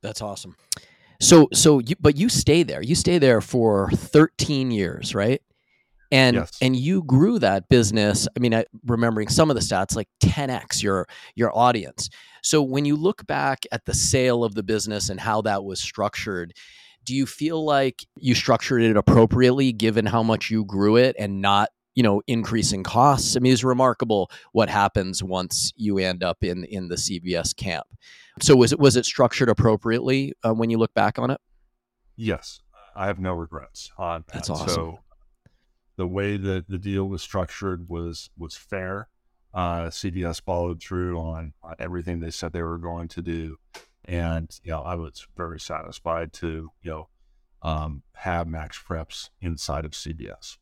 That's 0.01 0.21
awesome. 0.21 0.57
So 1.21 1.47
so 1.53 1.79
you, 1.79 1.95
but 1.99 2.17
you 2.17 2.29
stay 2.29 2.63
there. 2.63 2.81
You 2.81 2.95
stay 2.95 3.17
there 3.17 3.41
for 3.41 3.89
13 3.91 4.71
years, 4.71 5.15
right? 5.15 5.41
And 6.11 6.35
yes. 6.35 6.57
and 6.61 6.75
you 6.75 7.03
grew 7.03 7.39
that 7.39 7.67
business 7.69 8.27
i 8.35 8.39
mean 8.39 8.53
I, 8.53 8.65
remembering 8.85 9.27
some 9.27 9.49
of 9.49 9.55
the 9.55 9.61
stats 9.61 9.95
like 9.95 10.07
10x 10.35 10.83
your 10.83 11.07
your 11.35 11.55
audience. 11.57 12.09
So 12.41 12.61
when 12.61 12.85
you 12.85 12.95
look 12.95 13.25
back 13.25 13.65
at 13.71 13.85
the 13.85 13.93
sale 13.93 14.43
of 14.43 14.55
the 14.55 14.63
business 14.63 15.09
and 15.09 15.19
how 15.19 15.41
that 15.41 15.63
was 15.63 15.79
structured 15.79 16.53
do 17.03 17.13
you 17.13 17.27
feel 17.27 17.63
like 17.63 18.03
you 18.15 18.33
structured 18.33 18.81
it 18.81 18.97
appropriately 18.97 19.71
given 19.71 20.07
how 20.07 20.23
much 20.23 20.49
you 20.49 20.65
grew 20.65 20.95
it 20.95 21.15
and 21.19 21.39
not 21.39 21.69
you 21.93 22.03
know 22.03 22.21
increasing 22.27 22.83
costs? 22.83 23.35
I 23.35 23.39
mean 23.39 23.53
it's 23.53 23.63
remarkable 23.63 24.29
what 24.51 24.69
happens 24.69 25.23
once 25.23 25.71
you 25.75 25.97
end 25.99 26.23
up 26.23 26.43
in 26.43 26.63
in 26.65 26.87
the 26.87 26.95
cbs 26.95 27.55
camp. 27.55 27.87
So 28.41 28.55
was 28.55 28.73
it 28.73 28.79
was 28.79 28.95
it 28.95 29.05
structured 29.05 29.49
appropriately 29.49 30.33
uh, 30.43 30.53
when 30.53 30.69
you 30.69 30.77
look 30.77 30.93
back 30.93 31.19
on 31.19 31.29
it? 31.29 31.39
Yes. 32.15 32.61
I 32.97 33.07
have 33.07 33.19
no 33.19 33.33
regrets 33.33 33.91
on 33.97 34.23
that. 34.27 34.33
that's 34.33 34.49
awesome. 34.49 34.69
so 34.69 34.99
the 35.97 36.07
way 36.07 36.37
that 36.37 36.67
the 36.67 36.77
deal 36.77 37.07
was 37.07 37.21
structured 37.21 37.89
was 37.89 38.29
was 38.37 38.55
fair. 38.55 39.09
Uh, 39.53 39.85
CBS 39.85 40.41
followed 40.41 40.81
through 40.81 41.17
on, 41.17 41.53
on 41.63 41.75
everything 41.79 42.19
they 42.19 42.29
said 42.29 42.51
they 42.51 42.61
were 42.61 42.77
going 42.77 43.07
to 43.07 43.21
do, 43.21 43.57
and 44.03 44.59
you 44.63 44.71
know 44.71 44.81
I 44.81 44.95
was 44.95 45.27
very 45.37 45.59
satisfied 45.59 46.33
to 46.33 46.71
you 46.81 46.91
know 46.91 47.09
um, 47.61 48.03
have 48.13 48.47
MaxPreps 48.47 49.29
inside 49.41 49.85
of 49.85 49.91
CBS 49.91 50.57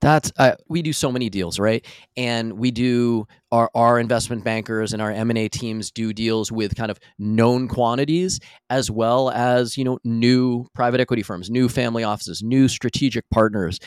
that's 0.00 0.32
uh, 0.38 0.54
we 0.68 0.82
do 0.82 0.92
so 0.92 1.10
many 1.10 1.28
deals 1.28 1.58
right? 1.58 1.84
And 2.16 2.54
we 2.54 2.70
do 2.70 3.26
our, 3.50 3.70
our 3.74 3.98
investment 3.98 4.44
bankers 4.44 4.92
and 4.92 5.00
our 5.00 5.10
m&a 5.10 5.48
teams 5.48 5.90
do 5.90 6.12
deals 6.12 6.52
with 6.52 6.76
kind 6.76 6.90
of 6.90 6.98
known 7.18 7.68
quantities 7.68 8.40
as 8.70 8.90
well 8.90 9.30
as 9.30 9.76
you 9.76 9.84
know 9.84 9.98
new 10.04 10.66
private 10.74 11.00
equity 11.00 11.22
firms 11.22 11.50
new 11.50 11.68
family 11.68 12.04
offices 12.04 12.42
new 12.42 12.68
strategic 12.68 13.28
partners. 13.30 13.78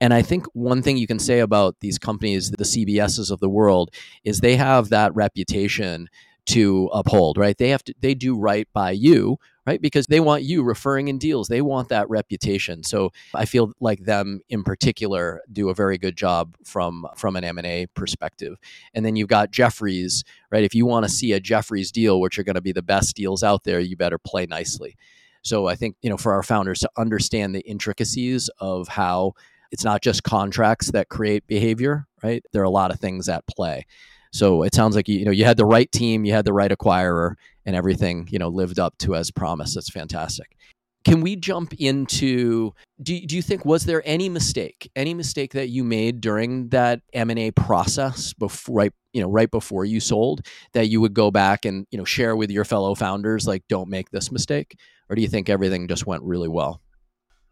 And 0.00 0.12
i 0.12 0.22
think 0.22 0.46
one 0.52 0.82
thing 0.82 0.96
you 0.96 1.06
can 1.06 1.18
say 1.18 1.40
about 1.40 1.76
these 1.80 1.98
companies 1.98 2.50
the 2.50 2.64
cbs's 2.64 3.30
of 3.30 3.40
the 3.40 3.48
world 3.48 3.90
is 4.24 4.40
they 4.40 4.56
have 4.56 4.90
that 4.90 5.14
reputation 5.14 6.08
to 6.46 6.88
uphold 6.92 7.36
right 7.36 7.58
they 7.58 7.68
have 7.68 7.84
to 7.84 7.94
they 8.00 8.14
do 8.14 8.36
right 8.36 8.68
by 8.72 8.90
you 8.90 9.38
right? 9.66 9.82
Because 9.82 10.06
they 10.06 10.20
want 10.20 10.44
you 10.44 10.62
referring 10.62 11.08
in 11.08 11.18
deals. 11.18 11.48
They 11.48 11.60
want 11.60 11.88
that 11.88 12.08
reputation. 12.08 12.84
So 12.84 13.10
I 13.34 13.44
feel 13.44 13.72
like 13.80 14.04
them 14.04 14.40
in 14.48 14.62
particular 14.62 15.42
do 15.52 15.68
a 15.68 15.74
very 15.74 15.98
good 15.98 16.16
job 16.16 16.56
from 16.64 17.06
from 17.16 17.36
an 17.36 17.44
M&A 17.44 17.86
perspective. 17.86 18.58
And 18.94 19.04
then 19.04 19.16
you've 19.16 19.28
got 19.28 19.50
Jefferies, 19.50 20.24
right? 20.50 20.64
If 20.64 20.74
you 20.74 20.86
want 20.86 21.04
to 21.04 21.10
see 21.10 21.32
a 21.32 21.40
Jefferies 21.40 21.90
deal, 21.90 22.20
which 22.20 22.38
are 22.38 22.44
going 22.44 22.54
to 22.54 22.60
be 22.60 22.72
the 22.72 22.82
best 22.82 23.16
deals 23.16 23.42
out 23.42 23.64
there, 23.64 23.80
you 23.80 23.96
better 23.96 24.18
play 24.18 24.46
nicely. 24.46 24.96
So 25.42 25.66
I 25.66 25.74
think, 25.74 25.96
you 26.00 26.10
know, 26.10 26.16
for 26.16 26.32
our 26.32 26.42
founders 26.42 26.80
to 26.80 26.90
understand 26.96 27.54
the 27.54 27.60
intricacies 27.60 28.48
of 28.58 28.88
how 28.88 29.32
it's 29.72 29.84
not 29.84 30.00
just 30.00 30.22
contracts 30.22 30.92
that 30.92 31.08
create 31.08 31.46
behavior, 31.46 32.06
right? 32.22 32.44
There 32.52 32.62
are 32.62 32.64
a 32.64 32.70
lot 32.70 32.92
of 32.92 33.00
things 33.00 33.28
at 33.28 33.46
play. 33.46 33.86
So 34.32 34.62
it 34.62 34.74
sounds 34.74 34.96
like 34.96 35.08
you, 35.08 35.24
know 35.24 35.30
you 35.30 35.44
had 35.44 35.56
the 35.56 35.64
right 35.64 35.90
team, 35.90 36.24
you 36.24 36.32
had 36.32 36.44
the 36.44 36.52
right 36.52 36.70
acquirer, 36.70 37.34
and 37.64 37.76
everything 37.76 38.28
you 38.30 38.38
know 38.38 38.48
lived 38.48 38.78
up 38.78 38.96
to 38.98 39.14
as 39.14 39.30
promised. 39.30 39.74
That's 39.74 39.90
fantastic. 39.90 40.56
Can 41.04 41.20
we 41.20 41.36
jump 41.36 41.72
into? 41.74 42.72
Do 43.00 43.18
do 43.26 43.36
you 43.36 43.42
think 43.42 43.64
was 43.64 43.84
there 43.84 44.02
any 44.04 44.28
mistake, 44.28 44.90
any 44.96 45.14
mistake 45.14 45.52
that 45.52 45.68
you 45.68 45.84
made 45.84 46.20
during 46.20 46.68
that 46.70 47.00
M 47.12 47.30
and 47.30 47.38
A 47.38 47.52
process 47.52 48.32
before, 48.32 48.74
right? 48.74 48.92
You 49.12 49.22
know, 49.22 49.30
right 49.30 49.50
before 49.50 49.84
you 49.84 50.00
sold, 50.00 50.44
that 50.72 50.88
you 50.88 51.00
would 51.00 51.14
go 51.14 51.30
back 51.30 51.64
and 51.64 51.86
you 51.90 51.98
know 51.98 52.04
share 52.04 52.34
with 52.34 52.50
your 52.50 52.64
fellow 52.64 52.94
founders, 52.94 53.46
like, 53.46 53.62
don't 53.68 53.88
make 53.88 54.10
this 54.10 54.32
mistake, 54.32 54.78
or 55.08 55.14
do 55.14 55.22
you 55.22 55.28
think 55.28 55.48
everything 55.48 55.86
just 55.86 56.06
went 56.06 56.22
really 56.24 56.48
well? 56.48 56.82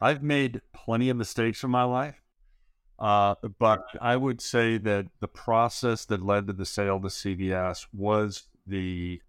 I've 0.00 0.22
made 0.22 0.60
plenty 0.72 1.08
of 1.08 1.16
mistakes 1.16 1.62
in 1.62 1.70
my 1.70 1.84
life. 1.84 2.23
Uh, 3.04 3.34
but 3.58 3.84
I 4.00 4.16
would 4.16 4.40
say 4.40 4.78
that 4.78 5.08
the 5.20 5.28
process 5.28 6.06
that 6.06 6.24
led 6.24 6.46
to 6.46 6.54
the 6.54 6.64
sale 6.64 6.98
to 7.00 7.08
CBS 7.08 7.86
was 7.92 8.44
the, 8.66 9.20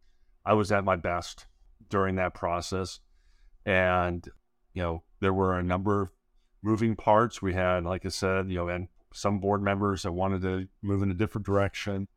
I 0.45 0.53
was 0.53 0.71
at 0.71 0.86
my 0.86 0.95
best 0.95 1.45
during 1.89 2.15
that 2.15 2.34
process. 2.34 3.01
And, 3.65 4.26
you 4.73 4.82
know, 4.82 5.03
there 5.19 5.34
were 5.34 5.59
a 5.59 5.63
number 5.63 6.03
of 6.03 6.11
moving 6.63 6.95
parts. 6.95 7.41
We 7.41 7.53
had, 7.53 7.84
like 7.84 8.05
I 8.05 8.09
said, 8.09 8.49
you 8.49 8.55
know, 8.55 8.69
and 8.69 8.88
some 9.13 9.41
board 9.41 9.61
members 9.61 10.03
that 10.03 10.13
wanted 10.13 10.41
to 10.43 10.69
move 10.82 11.03
in 11.03 11.11
a 11.11 11.13
different 11.13 11.45
direction. 11.45 12.07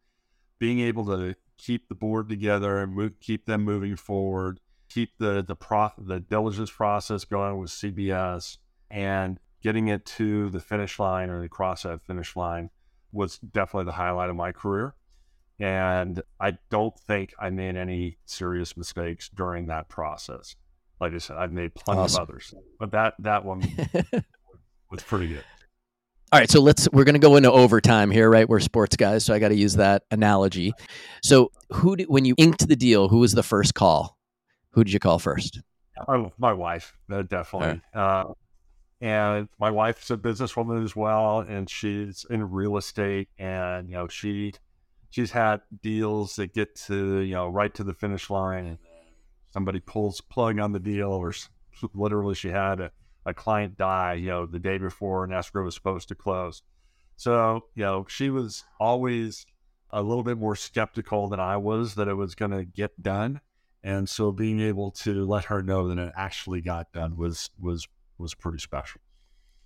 Being 0.61 0.79
able 0.79 1.07
to 1.07 1.35
keep 1.57 1.89
the 1.89 1.97
board 1.97 2.29
together 2.29 2.79
and 2.79 2.95
move, 2.95 3.19
keep 3.19 3.47
them 3.47 3.65
moving 3.65 3.97
forward, 3.97 4.61
keep 4.89 5.19
the 5.19 5.43
the 5.43 5.57
pro, 5.57 5.91
the 5.99 6.21
diligence 6.21 6.71
process 6.71 7.25
going 7.25 7.59
with 7.59 7.71
CBS, 7.71 8.59
and 8.93 9.41
getting 9.63 9.89
it 9.89 10.05
to 10.05 10.51
the 10.51 10.61
finish 10.61 10.99
line 10.99 11.31
or 11.31 11.41
the 11.41 11.49
cross 11.49 11.83
that 11.83 12.03
finish 12.03 12.37
line 12.37 12.71
was 13.13 13.39
definitely 13.39 13.87
the 13.87 13.93
highlight 13.93 14.31
of 14.31 14.37
my 14.37 14.53
career. 14.53 14.95
And 15.59 16.23
I 16.39 16.59
don't 16.71 16.97
think 16.99 17.35
I 17.39 17.51
made 17.51 17.77
any 17.77 18.19
serious 18.25 18.77
mistakes 18.77 19.29
during 19.29 19.67
that 19.67 19.89
process. 19.89 20.55
Like 21.01 21.15
I 21.15 21.19
said, 21.19 21.37
I've 21.37 21.53
made 21.53 21.75
plenty 21.75 22.01
awesome. 22.01 22.23
of 22.23 22.29
others, 22.29 22.55
but 22.79 22.93
that 22.93 23.15
that 23.21 23.45
one 23.45 23.63
was 24.91 25.03
pretty 25.03 25.29
good. 25.29 25.45
All 26.31 26.39
right, 26.39 26.51
so 26.51 26.61
let's 26.61 26.89
we're 26.93 27.05
going 27.05 27.15
to 27.15 27.21
go 27.21 27.37
into 27.37 27.51
overtime 27.51 28.11
here, 28.11 28.29
right? 28.29 28.49
We're 28.49 28.61
sports 28.61 28.97
guys, 28.97 29.25
so 29.25 29.33
I 29.33 29.39
got 29.39 29.49
to 29.49 29.57
use 29.57 29.75
that 29.75 30.03
analogy. 30.11 30.73
So, 31.23 31.51
who 31.71 31.97
did, 31.97 32.09
when 32.09 32.25
you 32.25 32.35
inked 32.37 32.69
the 32.69 32.77
deal, 32.77 33.09
who 33.09 33.19
was 33.19 33.33
the 33.33 33.43
first 33.43 33.75
call? 33.75 34.19
Who 34.73 34.85
did 34.85 34.93
you 34.93 35.01
call 35.01 35.19
first? 35.19 35.61
My, 36.07 36.31
my 36.37 36.53
wife, 36.53 36.95
uh, 37.11 37.23
definitely. 37.23 37.81
Right. 37.95 38.01
Uh, 38.01 38.25
and 39.01 39.49
my 39.61 39.71
wife's 39.71 40.11
a 40.11 40.17
businesswoman 40.17 40.85
as 40.85 40.97
well 40.97 41.41
and 41.41 41.71
she's 41.71 42.27
in 42.31 42.51
real 42.51 42.77
estate 42.77 43.29
and 43.39 43.89
you 43.89 43.95
know 43.95 44.09
she 44.09 44.53
she's 45.11 45.31
had 45.31 45.61
deals 45.83 46.37
that 46.37 46.53
get 46.53 46.75
to 46.75 47.21
you 47.21 47.35
know 47.35 47.49
right 47.49 47.75
to 47.75 47.85
the 47.85 47.95
finish 47.95 48.29
line 48.29 48.67
and 48.67 48.79
somebody 49.53 49.81
pulls 49.81 50.21
plug 50.21 50.59
on 50.59 50.73
the 50.73 50.81
deal 50.81 51.11
or 51.11 51.33
literally 51.95 52.35
she 52.35 52.49
had 52.49 52.81
a, 52.81 52.91
a 53.25 53.35
client 53.35 53.77
die 53.77 54.15
you 54.15 54.29
know 54.29 54.47
the 54.47 54.59
day 54.59 54.79
before 54.79 55.25
an 55.25 55.33
escrow 55.33 55.65
was 55.65 55.75
supposed 55.75 56.09
to 56.09 56.15
close. 56.15 56.63
So 57.17 57.65
you 57.75 57.85
know 57.85 58.07
she 58.09 58.31
was 58.31 58.65
always 58.79 59.47
a 59.91 60.03
little 60.03 60.23
bit 60.23 60.39
more 60.39 60.55
skeptical 60.55 61.29
than 61.29 61.41
i 61.41 61.57
was 61.57 61.95
that 61.95 62.09
it 62.09 62.15
was 62.15 62.35
going 62.35 62.51
to 62.51 62.65
get 62.65 63.03
done. 63.03 63.41
And 63.83 64.09
so 64.09 64.33
being 64.33 64.61
able 64.61 64.91
to 64.91 65.25
let 65.25 65.47
her 65.47 65.63
know 65.63 65.89
that 65.89 65.99
it 65.99 66.13
actually 66.17 66.61
got 66.61 66.93
done 66.93 67.17
was 67.17 67.51
was 67.59 67.89
was 68.19 68.35
pretty 68.35 68.59
special. 68.59 69.01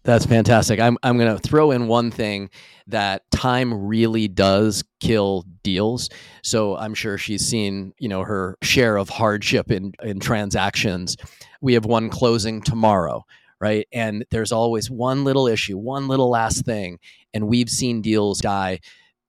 That's 0.05 0.27
fantastic. 0.27 0.81
I'm 0.81 0.99
I'm 1.03 1.17
going 1.17 1.35
to 1.37 1.41
throw 1.41 1.71
in 1.71 1.87
one 1.87 2.11
thing 2.11 2.51
that 2.89 3.23
time 3.31 3.73
really 3.87 4.27
does 4.27 4.83
kill 5.01 5.45
deals. 5.63 6.09
So 6.43 6.77
I'm 6.77 6.95
sure 6.95 7.19
she's 7.19 7.47
seen, 7.47 7.93
you 7.99 8.09
know, 8.09 8.23
her 8.23 8.57
share 8.63 8.97
of 8.97 9.09
hardship 9.09 9.71
in 9.71 9.93
in 10.03 10.19
transactions. 10.19 11.17
We 11.61 11.75
have 11.75 11.85
one 11.85 12.11
closing 12.11 12.63
tomorrow, 12.63 13.25
right? 13.61 13.87
And 13.93 14.25
there's 14.31 14.51
always 14.51 14.91
one 14.91 15.23
little 15.23 15.47
issue, 15.47 15.79
one 15.79 16.09
little 16.09 16.31
last 16.31 16.65
thing. 16.65 16.99
And 17.33 17.47
we've 17.47 17.71
seen 17.71 18.03
deals 18.03 18.41
die 18.41 18.81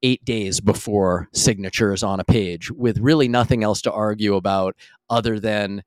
eight 0.01 0.26
days 0.26 0.59
before 0.59 1.30
signatures 1.34 2.01
on 2.01 2.19
a 2.19 2.26
page 2.26 2.71
with 2.71 2.97
really 2.97 3.28
nothing 3.28 3.63
else 3.63 3.82
to 3.84 3.91
argue 3.91 4.36
about 4.36 4.76
other 5.09 5.39
than 5.39 5.84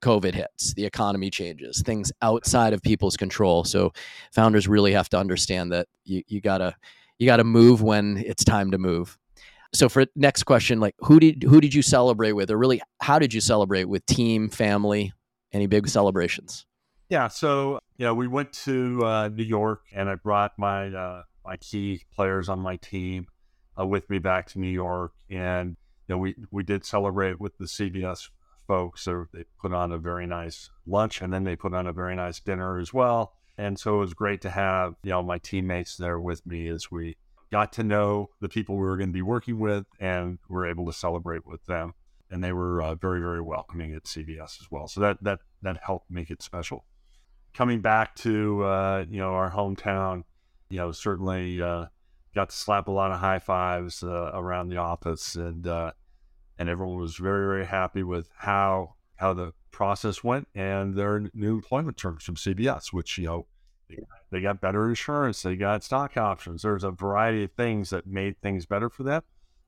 COVID 0.00 0.34
hits, 0.34 0.74
the 0.74 0.84
economy 0.84 1.30
changes, 1.30 1.82
things 1.82 2.12
outside 2.22 2.72
of 2.72 2.82
people's 2.82 3.16
control. 3.16 3.64
So 3.64 3.92
founders 4.32 4.68
really 4.68 4.92
have 4.92 5.08
to 5.10 5.18
understand 5.18 5.72
that 5.72 5.88
you, 6.04 6.22
you 6.26 6.40
gotta 6.40 6.74
you 7.18 7.26
gotta 7.26 7.44
move 7.44 7.82
when 7.82 8.18
it's 8.18 8.44
time 8.44 8.70
to 8.70 8.78
move. 8.78 9.18
So 9.72 9.88
for 9.88 10.06
next 10.16 10.44
question, 10.44 10.80
like 10.80 10.94
who 10.98 11.20
did 11.20 11.42
who 11.42 11.60
did 11.60 11.74
you 11.74 11.82
celebrate 11.82 12.32
with, 12.32 12.50
or 12.50 12.58
really 12.58 12.80
how 13.00 13.18
did 13.18 13.32
you 13.32 13.40
celebrate 13.40 13.84
with 13.84 14.04
team, 14.06 14.48
family, 14.48 15.12
any 15.52 15.66
big 15.66 15.88
celebrations? 15.88 16.66
Yeah, 17.08 17.28
so 17.28 17.80
you 17.96 18.06
know 18.06 18.14
we 18.14 18.28
went 18.28 18.52
to 18.64 19.04
uh, 19.04 19.28
New 19.28 19.44
York, 19.44 19.82
and 19.92 20.08
I 20.08 20.16
brought 20.16 20.52
my 20.58 20.88
uh, 20.88 21.22
my 21.44 21.56
key 21.56 22.02
players 22.14 22.48
on 22.48 22.58
my 22.60 22.76
team 22.76 23.26
uh, 23.78 23.86
with 23.86 24.08
me 24.10 24.18
back 24.18 24.48
to 24.48 24.58
New 24.58 24.70
York, 24.70 25.12
and 25.28 25.76
you 26.08 26.14
know 26.14 26.18
we 26.18 26.34
we 26.50 26.62
did 26.62 26.84
celebrate 26.84 27.40
with 27.40 27.56
the 27.58 27.66
CBS 27.66 28.28
folks. 28.70 29.02
So 29.02 29.26
they 29.34 29.42
put 29.60 29.72
on 29.72 29.90
a 29.90 29.98
very 29.98 30.28
nice 30.28 30.70
lunch 30.86 31.22
and 31.22 31.32
then 31.32 31.42
they 31.42 31.56
put 31.56 31.74
on 31.74 31.88
a 31.88 31.92
very 31.92 32.14
nice 32.14 32.38
dinner 32.38 32.78
as 32.78 32.94
well. 32.94 33.32
And 33.58 33.76
so 33.76 33.96
it 33.96 33.98
was 33.98 34.14
great 34.14 34.40
to 34.42 34.50
have, 34.50 34.94
you 35.02 35.10
know, 35.10 35.24
my 35.24 35.38
teammates 35.38 35.96
there 35.96 36.20
with 36.20 36.46
me 36.46 36.68
as 36.68 36.88
we 36.88 37.16
got 37.50 37.72
to 37.72 37.82
know 37.82 38.30
the 38.40 38.48
people 38.48 38.76
we 38.76 38.82
were 38.82 38.96
going 38.96 39.08
to 39.08 39.12
be 39.12 39.22
working 39.22 39.58
with 39.58 39.86
and 39.98 40.38
were 40.48 40.64
able 40.64 40.86
to 40.86 40.92
celebrate 40.92 41.44
with 41.44 41.64
them. 41.66 41.94
And 42.30 42.44
they 42.44 42.52
were 42.52 42.80
uh, 42.80 42.94
very, 42.94 43.18
very 43.18 43.40
welcoming 43.40 43.92
at 43.92 44.04
CBS 44.04 44.60
as 44.60 44.68
well. 44.70 44.86
So 44.86 45.00
that, 45.00 45.18
that, 45.24 45.40
that 45.62 45.80
helped 45.84 46.08
make 46.08 46.30
it 46.30 46.40
special. 46.40 46.84
Coming 47.52 47.80
back 47.80 48.14
to, 48.16 48.62
uh, 48.62 49.04
you 49.10 49.18
know, 49.18 49.32
our 49.32 49.50
hometown, 49.50 50.22
you 50.68 50.76
know, 50.76 50.92
certainly 50.92 51.60
uh, 51.60 51.86
got 52.36 52.50
to 52.50 52.56
slap 52.56 52.86
a 52.86 52.92
lot 52.92 53.10
of 53.10 53.18
high 53.18 53.40
fives 53.40 54.04
uh, 54.04 54.30
around 54.32 54.68
the 54.68 54.76
office 54.76 55.34
and, 55.34 55.66
uh, 55.66 55.90
and 56.60 56.68
everyone 56.68 56.98
was 57.00 57.16
very 57.16 57.46
very 57.46 57.66
happy 57.66 58.04
with 58.04 58.28
how 58.36 58.94
how 59.16 59.32
the 59.32 59.52
process 59.70 60.22
went 60.22 60.46
and 60.54 60.94
their 60.94 61.28
new 61.34 61.54
employment 61.54 61.96
terms 61.96 62.22
from 62.22 62.36
CBS, 62.36 62.92
which 62.92 63.18
you 63.18 63.24
know 63.24 63.46
they 64.30 64.40
got 64.40 64.60
better 64.60 64.88
insurance, 64.88 65.42
they 65.42 65.56
got 65.56 65.82
stock 65.82 66.16
options. 66.16 66.62
There's 66.62 66.84
a 66.84 66.90
variety 66.90 67.44
of 67.44 67.52
things 67.52 67.90
that 67.90 68.06
made 68.06 68.40
things 68.40 68.66
better 68.66 68.88
for 68.88 69.02
them. 69.02 69.22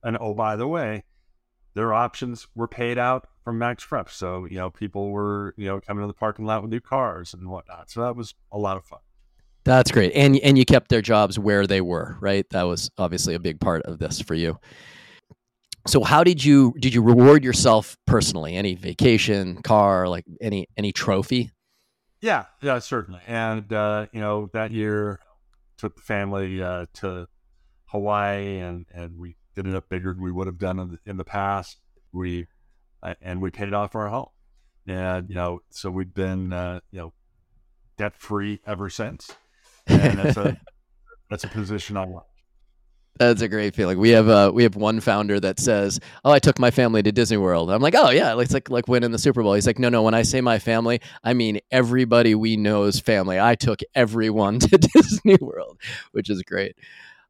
And 0.04 0.16
oh, 0.20 0.34
by 0.34 0.54
the 0.54 0.68
way, 0.68 1.04
their 1.74 1.92
options 1.92 2.46
were 2.54 2.68
paid 2.68 2.98
out 2.98 3.26
from 3.42 3.58
MaxPrep, 3.58 4.10
so 4.10 4.44
you 4.44 4.58
know 4.58 4.70
people 4.70 5.10
were 5.10 5.54
you 5.56 5.66
know 5.66 5.80
coming 5.80 6.02
to 6.02 6.06
the 6.06 6.12
parking 6.12 6.44
lot 6.44 6.62
with 6.62 6.70
new 6.70 6.80
cars 6.80 7.32
and 7.32 7.48
whatnot. 7.48 7.90
So 7.90 8.02
that 8.02 8.14
was 8.14 8.34
a 8.52 8.58
lot 8.58 8.76
of 8.76 8.84
fun. 8.84 9.00
That's 9.64 9.90
great, 9.90 10.12
and 10.12 10.36
and 10.38 10.58
you 10.58 10.66
kept 10.66 10.90
their 10.90 11.02
jobs 11.02 11.38
where 11.38 11.66
they 11.66 11.80
were, 11.80 12.18
right? 12.20 12.48
That 12.50 12.64
was 12.64 12.90
obviously 12.98 13.34
a 13.34 13.40
big 13.40 13.60
part 13.60 13.82
of 13.84 13.98
this 13.98 14.20
for 14.20 14.34
you 14.34 14.58
so 15.86 16.02
how 16.02 16.24
did 16.24 16.44
you 16.44 16.74
did 16.78 16.94
you 16.94 17.02
reward 17.02 17.44
yourself 17.44 17.96
personally? 18.06 18.54
Any 18.56 18.74
vacation 18.74 19.62
car 19.62 20.08
like 20.08 20.24
any 20.40 20.66
any 20.76 20.92
trophy? 20.92 21.50
Yeah 22.20 22.46
yeah 22.60 22.78
certainly. 22.78 23.20
And 23.26 23.72
uh, 23.72 24.06
you 24.12 24.20
know 24.20 24.50
that 24.52 24.70
year 24.70 25.20
took 25.76 25.96
the 25.96 26.02
family 26.02 26.62
uh, 26.62 26.86
to 26.94 27.26
hawaii 27.86 28.58
and 28.58 28.86
and 28.94 29.18
we 29.18 29.36
ended 29.56 29.74
up 29.74 29.88
bigger 29.88 30.14
than 30.14 30.22
we 30.22 30.32
would 30.32 30.46
have 30.46 30.58
done 30.58 30.78
in 30.78 30.88
the, 30.92 30.98
in 31.06 31.16
the 31.16 31.24
past. 31.24 31.78
We 32.12 32.46
uh, 33.02 33.14
and 33.20 33.40
we 33.42 33.50
paid 33.50 33.74
off 33.74 33.94
our 33.94 34.08
home. 34.08 34.28
And 34.86 35.28
you 35.28 35.34
know 35.34 35.60
so 35.70 35.90
we've 35.90 36.14
been 36.14 36.52
uh, 36.52 36.80
you 36.90 37.00
know 37.00 37.12
debt 37.98 38.16
free 38.16 38.60
ever 38.66 38.88
since. 38.88 39.30
And 39.86 40.18
that's 40.18 40.36
a 40.36 40.56
that's 41.32 41.44
a 41.44 41.48
position 41.48 41.96
i 41.96 42.04
want 42.04 42.26
that's 43.18 43.42
a 43.42 43.48
great 43.48 43.74
feeling. 43.74 43.98
We 43.98 44.10
have 44.10 44.28
uh, 44.28 44.50
we 44.54 44.62
have 44.62 44.74
one 44.74 45.00
founder 45.00 45.38
that 45.40 45.60
says, 45.60 46.00
"Oh, 46.24 46.32
I 46.32 46.38
took 46.38 46.58
my 46.58 46.70
family 46.70 47.02
to 47.02 47.12
Disney 47.12 47.36
World." 47.36 47.70
I'm 47.70 47.82
like, 47.82 47.94
"Oh 47.96 48.10
yeah, 48.10 48.38
it's 48.40 48.54
like 48.54 48.70
like 48.70 48.88
winning 48.88 49.10
the 49.12 49.18
Super 49.18 49.42
Bowl." 49.42 49.54
He's 49.54 49.66
like, 49.66 49.78
"No, 49.78 49.88
no. 49.88 50.02
When 50.02 50.14
I 50.14 50.22
say 50.22 50.40
my 50.40 50.58
family, 50.58 51.00
I 51.22 51.34
mean 51.34 51.60
everybody 51.70 52.34
we 52.34 52.56
know's 52.56 52.98
family. 52.98 53.38
I 53.38 53.54
took 53.54 53.80
everyone 53.94 54.58
to 54.60 54.78
Disney 54.78 55.36
World, 55.40 55.78
which 56.12 56.30
is 56.30 56.42
great." 56.42 56.74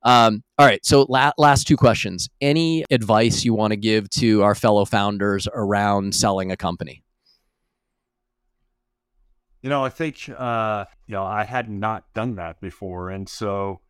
Um, 0.04 0.42
all 0.58 0.66
right, 0.66 0.84
so 0.84 1.06
la- 1.08 1.32
last 1.38 1.66
two 1.66 1.76
questions. 1.76 2.28
Any 2.40 2.84
advice 2.90 3.44
you 3.44 3.54
want 3.54 3.72
to 3.72 3.76
give 3.76 4.08
to 4.10 4.42
our 4.42 4.54
fellow 4.54 4.84
founders 4.84 5.46
around 5.52 6.14
selling 6.14 6.50
a 6.50 6.56
company? 6.56 7.04
You 9.62 9.70
know, 9.70 9.84
I 9.84 9.90
think 9.90 10.28
uh, 10.28 10.86
you 11.06 11.12
know 11.12 11.24
I 11.24 11.44
had 11.44 11.68
not 11.68 12.12
done 12.14 12.36
that 12.36 12.60
before, 12.60 13.10
and 13.10 13.28
so 13.28 13.81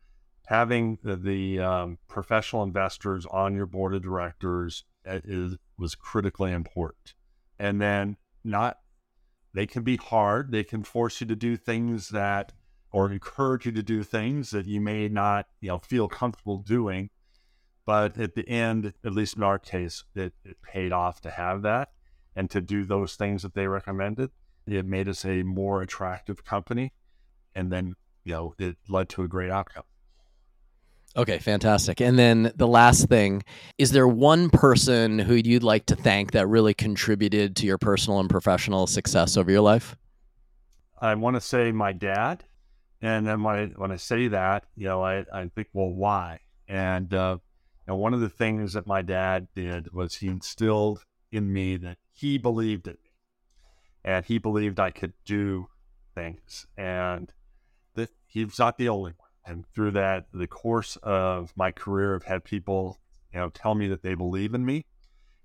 having 0.45 0.97
the, 1.03 1.15
the 1.15 1.59
um, 1.59 1.97
professional 2.07 2.63
investors 2.63 3.25
on 3.31 3.55
your 3.55 3.65
board 3.65 3.93
of 3.93 4.03
directors 4.03 4.83
uh, 5.07 5.19
is 5.23 5.57
was 5.77 5.95
critically 5.95 6.51
important. 6.51 7.13
And 7.59 7.81
then 7.81 8.17
not 8.43 8.77
they 9.53 9.67
can 9.67 9.83
be 9.83 9.97
hard. 9.97 10.51
They 10.51 10.63
can 10.63 10.83
force 10.83 11.21
you 11.21 11.27
to 11.27 11.35
do 11.35 11.55
things 11.55 12.09
that 12.09 12.53
or 12.91 13.11
encourage 13.11 13.65
you 13.65 13.71
to 13.71 13.83
do 13.83 14.03
things 14.03 14.51
that 14.51 14.65
you 14.65 14.79
may 14.79 15.07
not, 15.07 15.47
you 15.61 15.69
know, 15.69 15.79
feel 15.79 16.07
comfortable 16.07 16.59
doing. 16.59 17.09
But 17.85 18.17
at 18.17 18.35
the 18.35 18.47
end, 18.47 18.93
at 19.03 19.13
least 19.13 19.35
in 19.35 19.43
our 19.43 19.59
case, 19.59 20.05
it, 20.15 20.33
it 20.45 20.61
paid 20.61 20.91
off 20.91 21.19
to 21.21 21.31
have 21.31 21.63
that 21.63 21.89
and 22.35 22.49
to 22.51 22.61
do 22.61 22.85
those 22.85 23.15
things 23.15 23.41
that 23.41 23.53
they 23.55 23.67
recommended. 23.67 24.31
It 24.65 24.85
made 24.85 25.09
us 25.09 25.25
a 25.25 25.43
more 25.43 25.81
attractive 25.81 26.45
company. 26.45 26.93
And 27.53 27.71
then, 27.71 27.95
you 28.23 28.33
know, 28.33 28.53
it 28.57 28.77
led 28.87 29.09
to 29.09 29.23
a 29.23 29.27
great 29.27 29.51
outcome. 29.51 29.83
Okay, 31.15 31.37
fantastic. 31.37 32.01
And 32.01 32.17
then 32.17 32.51
the 32.55 32.67
last 32.67 33.07
thing 33.07 33.43
is 33.77 33.91
there 33.91 34.07
one 34.07 34.49
person 34.49 35.19
who 35.19 35.35
you'd 35.35 35.63
like 35.63 35.85
to 35.87 35.95
thank 35.95 36.31
that 36.31 36.47
really 36.47 36.73
contributed 36.73 37.55
to 37.57 37.67
your 37.67 37.77
personal 37.77 38.19
and 38.19 38.29
professional 38.29 38.87
success 38.87 39.37
over 39.37 39.51
your 39.51 39.61
life? 39.61 39.95
I 40.99 41.13
want 41.15 41.35
to 41.35 41.41
say 41.41 41.71
my 41.71 41.93
dad. 41.93 42.43
And 43.01 43.27
then 43.27 43.43
when 43.43 43.55
I, 43.55 43.65
when 43.75 43.91
I 43.91 43.97
say 43.97 44.29
that, 44.29 44.65
you 44.75 44.87
know, 44.87 45.03
I, 45.03 45.25
I 45.31 45.49
think, 45.53 45.67
well, 45.73 45.89
why? 45.89 46.39
And, 46.67 47.13
uh, 47.13 47.37
know, 47.87 47.95
one 47.95 48.13
of 48.13 48.21
the 48.21 48.29
things 48.29 48.73
that 48.73 48.87
my 48.87 49.01
dad 49.01 49.47
did 49.55 49.93
was 49.93 50.15
he 50.15 50.27
instilled 50.27 51.05
in 51.31 51.51
me 51.51 51.77
that 51.77 51.97
he 52.11 52.37
believed 52.37 52.87
in 52.87 52.93
me 52.93 53.11
and 54.03 54.25
he 54.25 54.37
believed 54.37 54.79
I 54.79 54.91
could 54.91 55.13
do 55.25 55.67
things 56.15 56.67
and 56.77 57.31
that 57.95 58.09
he 58.25 58.45
was 58.45 58.59
not 58.59 58.77
the 58.77 58.89
only 58.89 59.13
one 59.17 59.22
and 59.45 59.65
through 59.73 59.91
that, 59.91 60.27
the 60.33 60.47
course 60.47 60.97
of 61.03 61.53
my 61.55 61.71
career, 61.71 62.15
I've 62.15 62.23
had 62.23 62.43
people, 62.43 62.99
you 63.33 63.39
know, 63.39 63.49
tell 63.49 63.75
me 63.75 63.87
that 63.89 64.01
they 64.01 64.15
believe 64.15 64.53
in 64.53 64.65
me, 64.65 64.85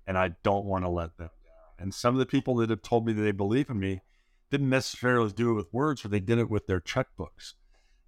and 0.07 0.17
I 0.17 0.35
don't 0.43 0.65
want 0.65 0.85
to 0.85 0.89
let 0.89 1.17
them 1.17 1.29
down. 1.43 1.83
And 1.83 1.93
some 1.93 2.15
of 2.15 2.19
the 2.19 2.25
people 2.25 2.55
that 2.57 2.69
have 2.69 2.81
told 2.81 3.05
me 3.05 3.13
that 3.13 3.21
they 3.21 3.31
believe 3.31 3.69
in 3.69 3.79
me 3.79 4.01
didn't 4.49 4.69
necessarily 4.69 5.31
do 5.31 5.51
it 5.51 5.55
with 5.55 5.73
words, 5.73 6.01
but 6.01 6.11
they 6.11 6.19
did 6.19 6.39
it 6.39 6.49
with 6.49 6.67
their 6.67 6.79
checkbooks. 6.79 7.53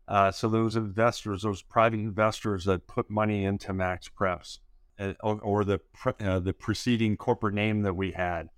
Uh, 0.07 0.31
so 0.31 0.49
those 0.49 0.75
investors, 0.75 1.43
those 1.43 1.61
private 1.61 1.99
investors 1.99 2.65
that 2.65 2.87
put 2.87 3.09
money 3.09 3.45
into 3.45 3.71
MaxPreps, 3.71 4.59
uh, 4.99 5.13
or, 5.21 5.39
or, 5.41 5.63
the 5.63 5.79
uh, 6.19 6.39
the 6.39 6.53
preceding 6.53 7.15
corporate 7.15 7.53
name 7.53 7.83
that 7.83 7.95
we 7.95 8.11
had, 8.11 8.49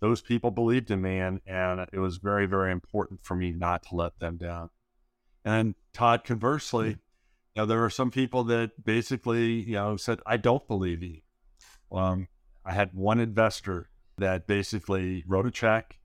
those 0.00 0.20
people 0.20 0.50
believed 0.50 0.90
in 0.90 1.00
me, 1.00 1.18
and 1.18 1.40
and 1.46 1.86
it 1.92 1.98
was 1.98 2.16
very 2.16 2.46
very 2.46 2.72
important 2.72 3.20
for 3.22 3.36
me 3.36 3.52
not 3.52 3.84
to 3.84 3.94
let 3.94 4.18
them 4.18 4.36
down. 4.36 4.70
And 5.46 5.76
Todd, 5.92 6.24
conversely, 6.24 6.88
you 6.88 6.96
know, 7.54 7.66
there 7.66 7.78
were 7.78 7.88
some 7.88 8.10
people 8.10 8.42
that 8.44 8.84
basically, 8.84 9.62
you 9.62 9.74
know, 9.74 9.96
said, 9.96 10.18
I 10.26 10.38
don't 10.38 10.66
believe 10.66 11.04
you. 11.04 11.20
Um, 11.92 12.26
I 12.64 12.72
had 12.72 12.92
one 12.92 13.20
investor 13.20 13.88
that 14.18 14.48
basically 14.48 15.22
wrote 15.24 15.46
a 15.46 15.52
check 15.52 16.00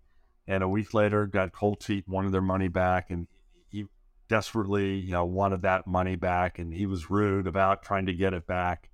and 0.48 0.62
a 0.62 0.70
week 0.70 0.94
later 0.94 1.26
got 1.26 1.54
cold 1.54 1.84
feet, 1.84 2.08
wanted 2.08 2.34
their 2.34 2.42
money 2.42 2.68
back. 2.68 3.10
And 3.10 3.28
he 3.68 3.86
desperately, 4.30 5.00
you 5.00 5.14
know, 5.14 5.26
wanted 5.26 5.64
that 5.64 5.88
money 5.88 6.16
back. 6.16 6.60
And 6.60 6.72
he 6.72 6.86
was 6.86 7.10
rude 7.10 7.48
about 7.48 7.82
trying 7.82 8.06
to 8.06 8.14
get 8.14 8.36
it 8.36 8.46
back. 8.46 8.92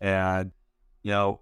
And, 0.00 0.52
you 1.02 1.10
know, 1.10 1.40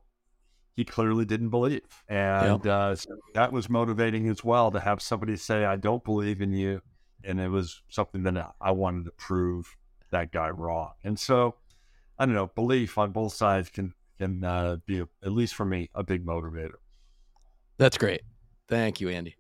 he 0.75 0.85
clearly 0.85 1.25
didn't 1.25 1.51
believe. 1.51 2.03
And 2.09 2.65
yep. 2.65 2.67
uh, 2.67 2.97
so 2.97 3.11
that 3.35 3.53
was 3.53 3.71
motivating 3.71 4.29
as 4.29 4.43
well 4.43 4.73
to 4.73 4.81
have 4.81 5.01
somebody 5.01 5.37
say, 5.37 5.65
I 5.65 5.77
don't 5.77 6.03
believe 6.03 6.43
in 6.43 6.53
you 6.53 6.83
and 7.25 7.41
it 7.41 7.49
was 7.49 7.83
something 7.89 8.23
that 8.25 8.55
I 8.61 8.71
wanted 8.71 9.05
to 9.07 9.11
prove 9.13 9.77
that 10.11 10.33
guy 10.33 10.51
wrong. 10.51 10.93
And 11.05 11.19
so, 11.19 11.55
I 12.19 12.27
don't 12.27 12.35
know, 12.35 12.49
belief 12.49 12.99
on 12.99 13.13
both 13.13 13.33
sides 13.33 13.71
can 13.71 13.95
can 14.19 14.45
uh, 14.45 14.77
be 14.85 15.01
a, 15.01 15.09
at 15.25 15.33
least 15.33 15.55
for 15.55 15.65
me 15.65 15.89
a 15.95 16.03
big 16.03 16.27
motivator. 16.27 16.75
That's 17.79 17.97
great. 17.97 18.21
Thank 18.69 19.01
you, 19.01 19.09
Andy. 19.09 19.37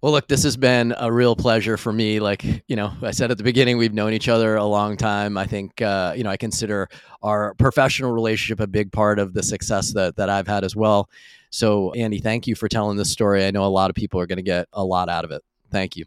Well, 0.00 0.12
look, 0.12 0.28
this 0.28 0.44
has 0.44 0.56
been 0.56 0.94
a 0.96 1.12
real 1.12 1.34
pleasure 1.34 1.76
for 1.76 1.92
me. 1.92 2.20
Like, 2.20 2.44
you 2.68 2.76
know, 2.76 2.92
I 3.02 3.10
said 3.10 3.32
at 3.32 3.36
the 3.36 3.42
beginning, 3.42 3.78
we've 3.78 3.92
known 3.92 4.12
each 4.12 4.28
other 4.28 4.54
a 4.54 4.64
long 4.64 4.96
time. 4.96 5.36
I 5.36 5.44
think, 5.44 5.82
uh, 5.82 6.14
you 6.16 6.22
know, 6.22 6.30
I 6.30 6.36
consider 6.36 6.88
our 7.20 7.54
professional 7.54 8.12
relationship 8.12 8.60
a 8.60 8.68
big 8.68 8.92
part 8.92 9.18
of 9.18 9.34
the 9.34 9.42
success 9.42 9.92
that, 9.94 10.14
that 10.16 10.30
I've 10.30 10.46
had 10.46 10.62
as 10.62 10.76
well. 10.76 11.10
So, 11.50 11.92
Andy, 11.94 12.20
thank 12.20 12.46
you 12.46 12.54
for 12.54 12.68
telling 12.68 12.96
this 12.96 13.10
story. 13.10 13.44
I 13.44 13.50
know 13.50 13.64
a 13.64 13.66
lot 13.66 13.90
of 13.90 13.96
people 13.96 14.20
are 14.20 14.26
going 14.26 14.36
to 14.36 14.42
get 14.42 14.68
a 14.72 14.84
lot 14.84 15.08
out 15.08 15.24
of 15.24 15.32
it. 15.32 15.42
Thank 15.70 15.96
you. 15.96 16.04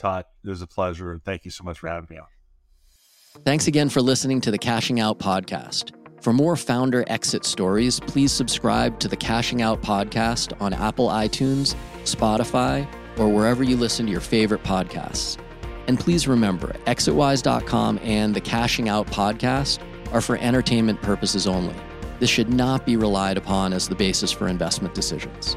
Todd, 0.00 0.24
it 0.44 0.48
was 0.48 0.62
a 0.62 0.66
pleasure. 0.66 1.20
Thank 1.24 1.44
you 1.44 1.50
so 1.50 1.62
much 1.64 1.78
for 1.78 1.88
having 1.88 2.08
me 2.10 2.18
on. 2.18 2.26
Thanks 3.44 3.68
again 3.68 3.88
for 3.88 4.00
listening 4.02 4.40
to 4.40 4.50
the 4.50 4.58
Cashing 4.58 4.98
Out 4.98 5.18
podcast. 5.18 5.92
For 6.22 6.32
more 6.32 6.56
founder 6.56 7.04
exit 7.06 7.44
stories, 7.44 8.00
please 8.00 8.32
subscribe 8.32 8.98
to 9.00 9.08
the 9.08 9.16
Cashing 9.16 9.62
Out 9.62 9.82
podcast 9.82 10.60
on 10.60 10.72
Apple 10.74 11.08
iTunes, 11.08 11.74
Spotify, 12.04 12.86
or 13.18 13.28
wherever 13.28 13.62
you 13.62 13.76
listen 13.76 14.06
to 14.06 14.12
your 14.12 14.20
favorite 14.20 14.62
podcasts. 14.62 15.38
And 15.86 15.98
please 15.98 16.28
remember, 16.28 16.74
exitwise.com 16.86 18.00
and 18.02 18.34
the 18.34 18.40
Cashing 18.40 18.88
Out 18.88 19.06
podcast 19.06 19.80
are 20.12 20.20
for 20.20 20.36
entertainment 20.38 21.00
purposes 21.00 21.46
only. 21.46 21.74
This 22.18 22.30
should 22.30 22.52
not 22.52 22.84
be 22.84 22.96
relied 22.96 23.38
upon 23.38 23.72
as 23.72 23.88
the 23.88 23.94
basis 23.94 24.30
for 24.30 24.48
investment 24.48 24.94
decisions. 24.94 25.56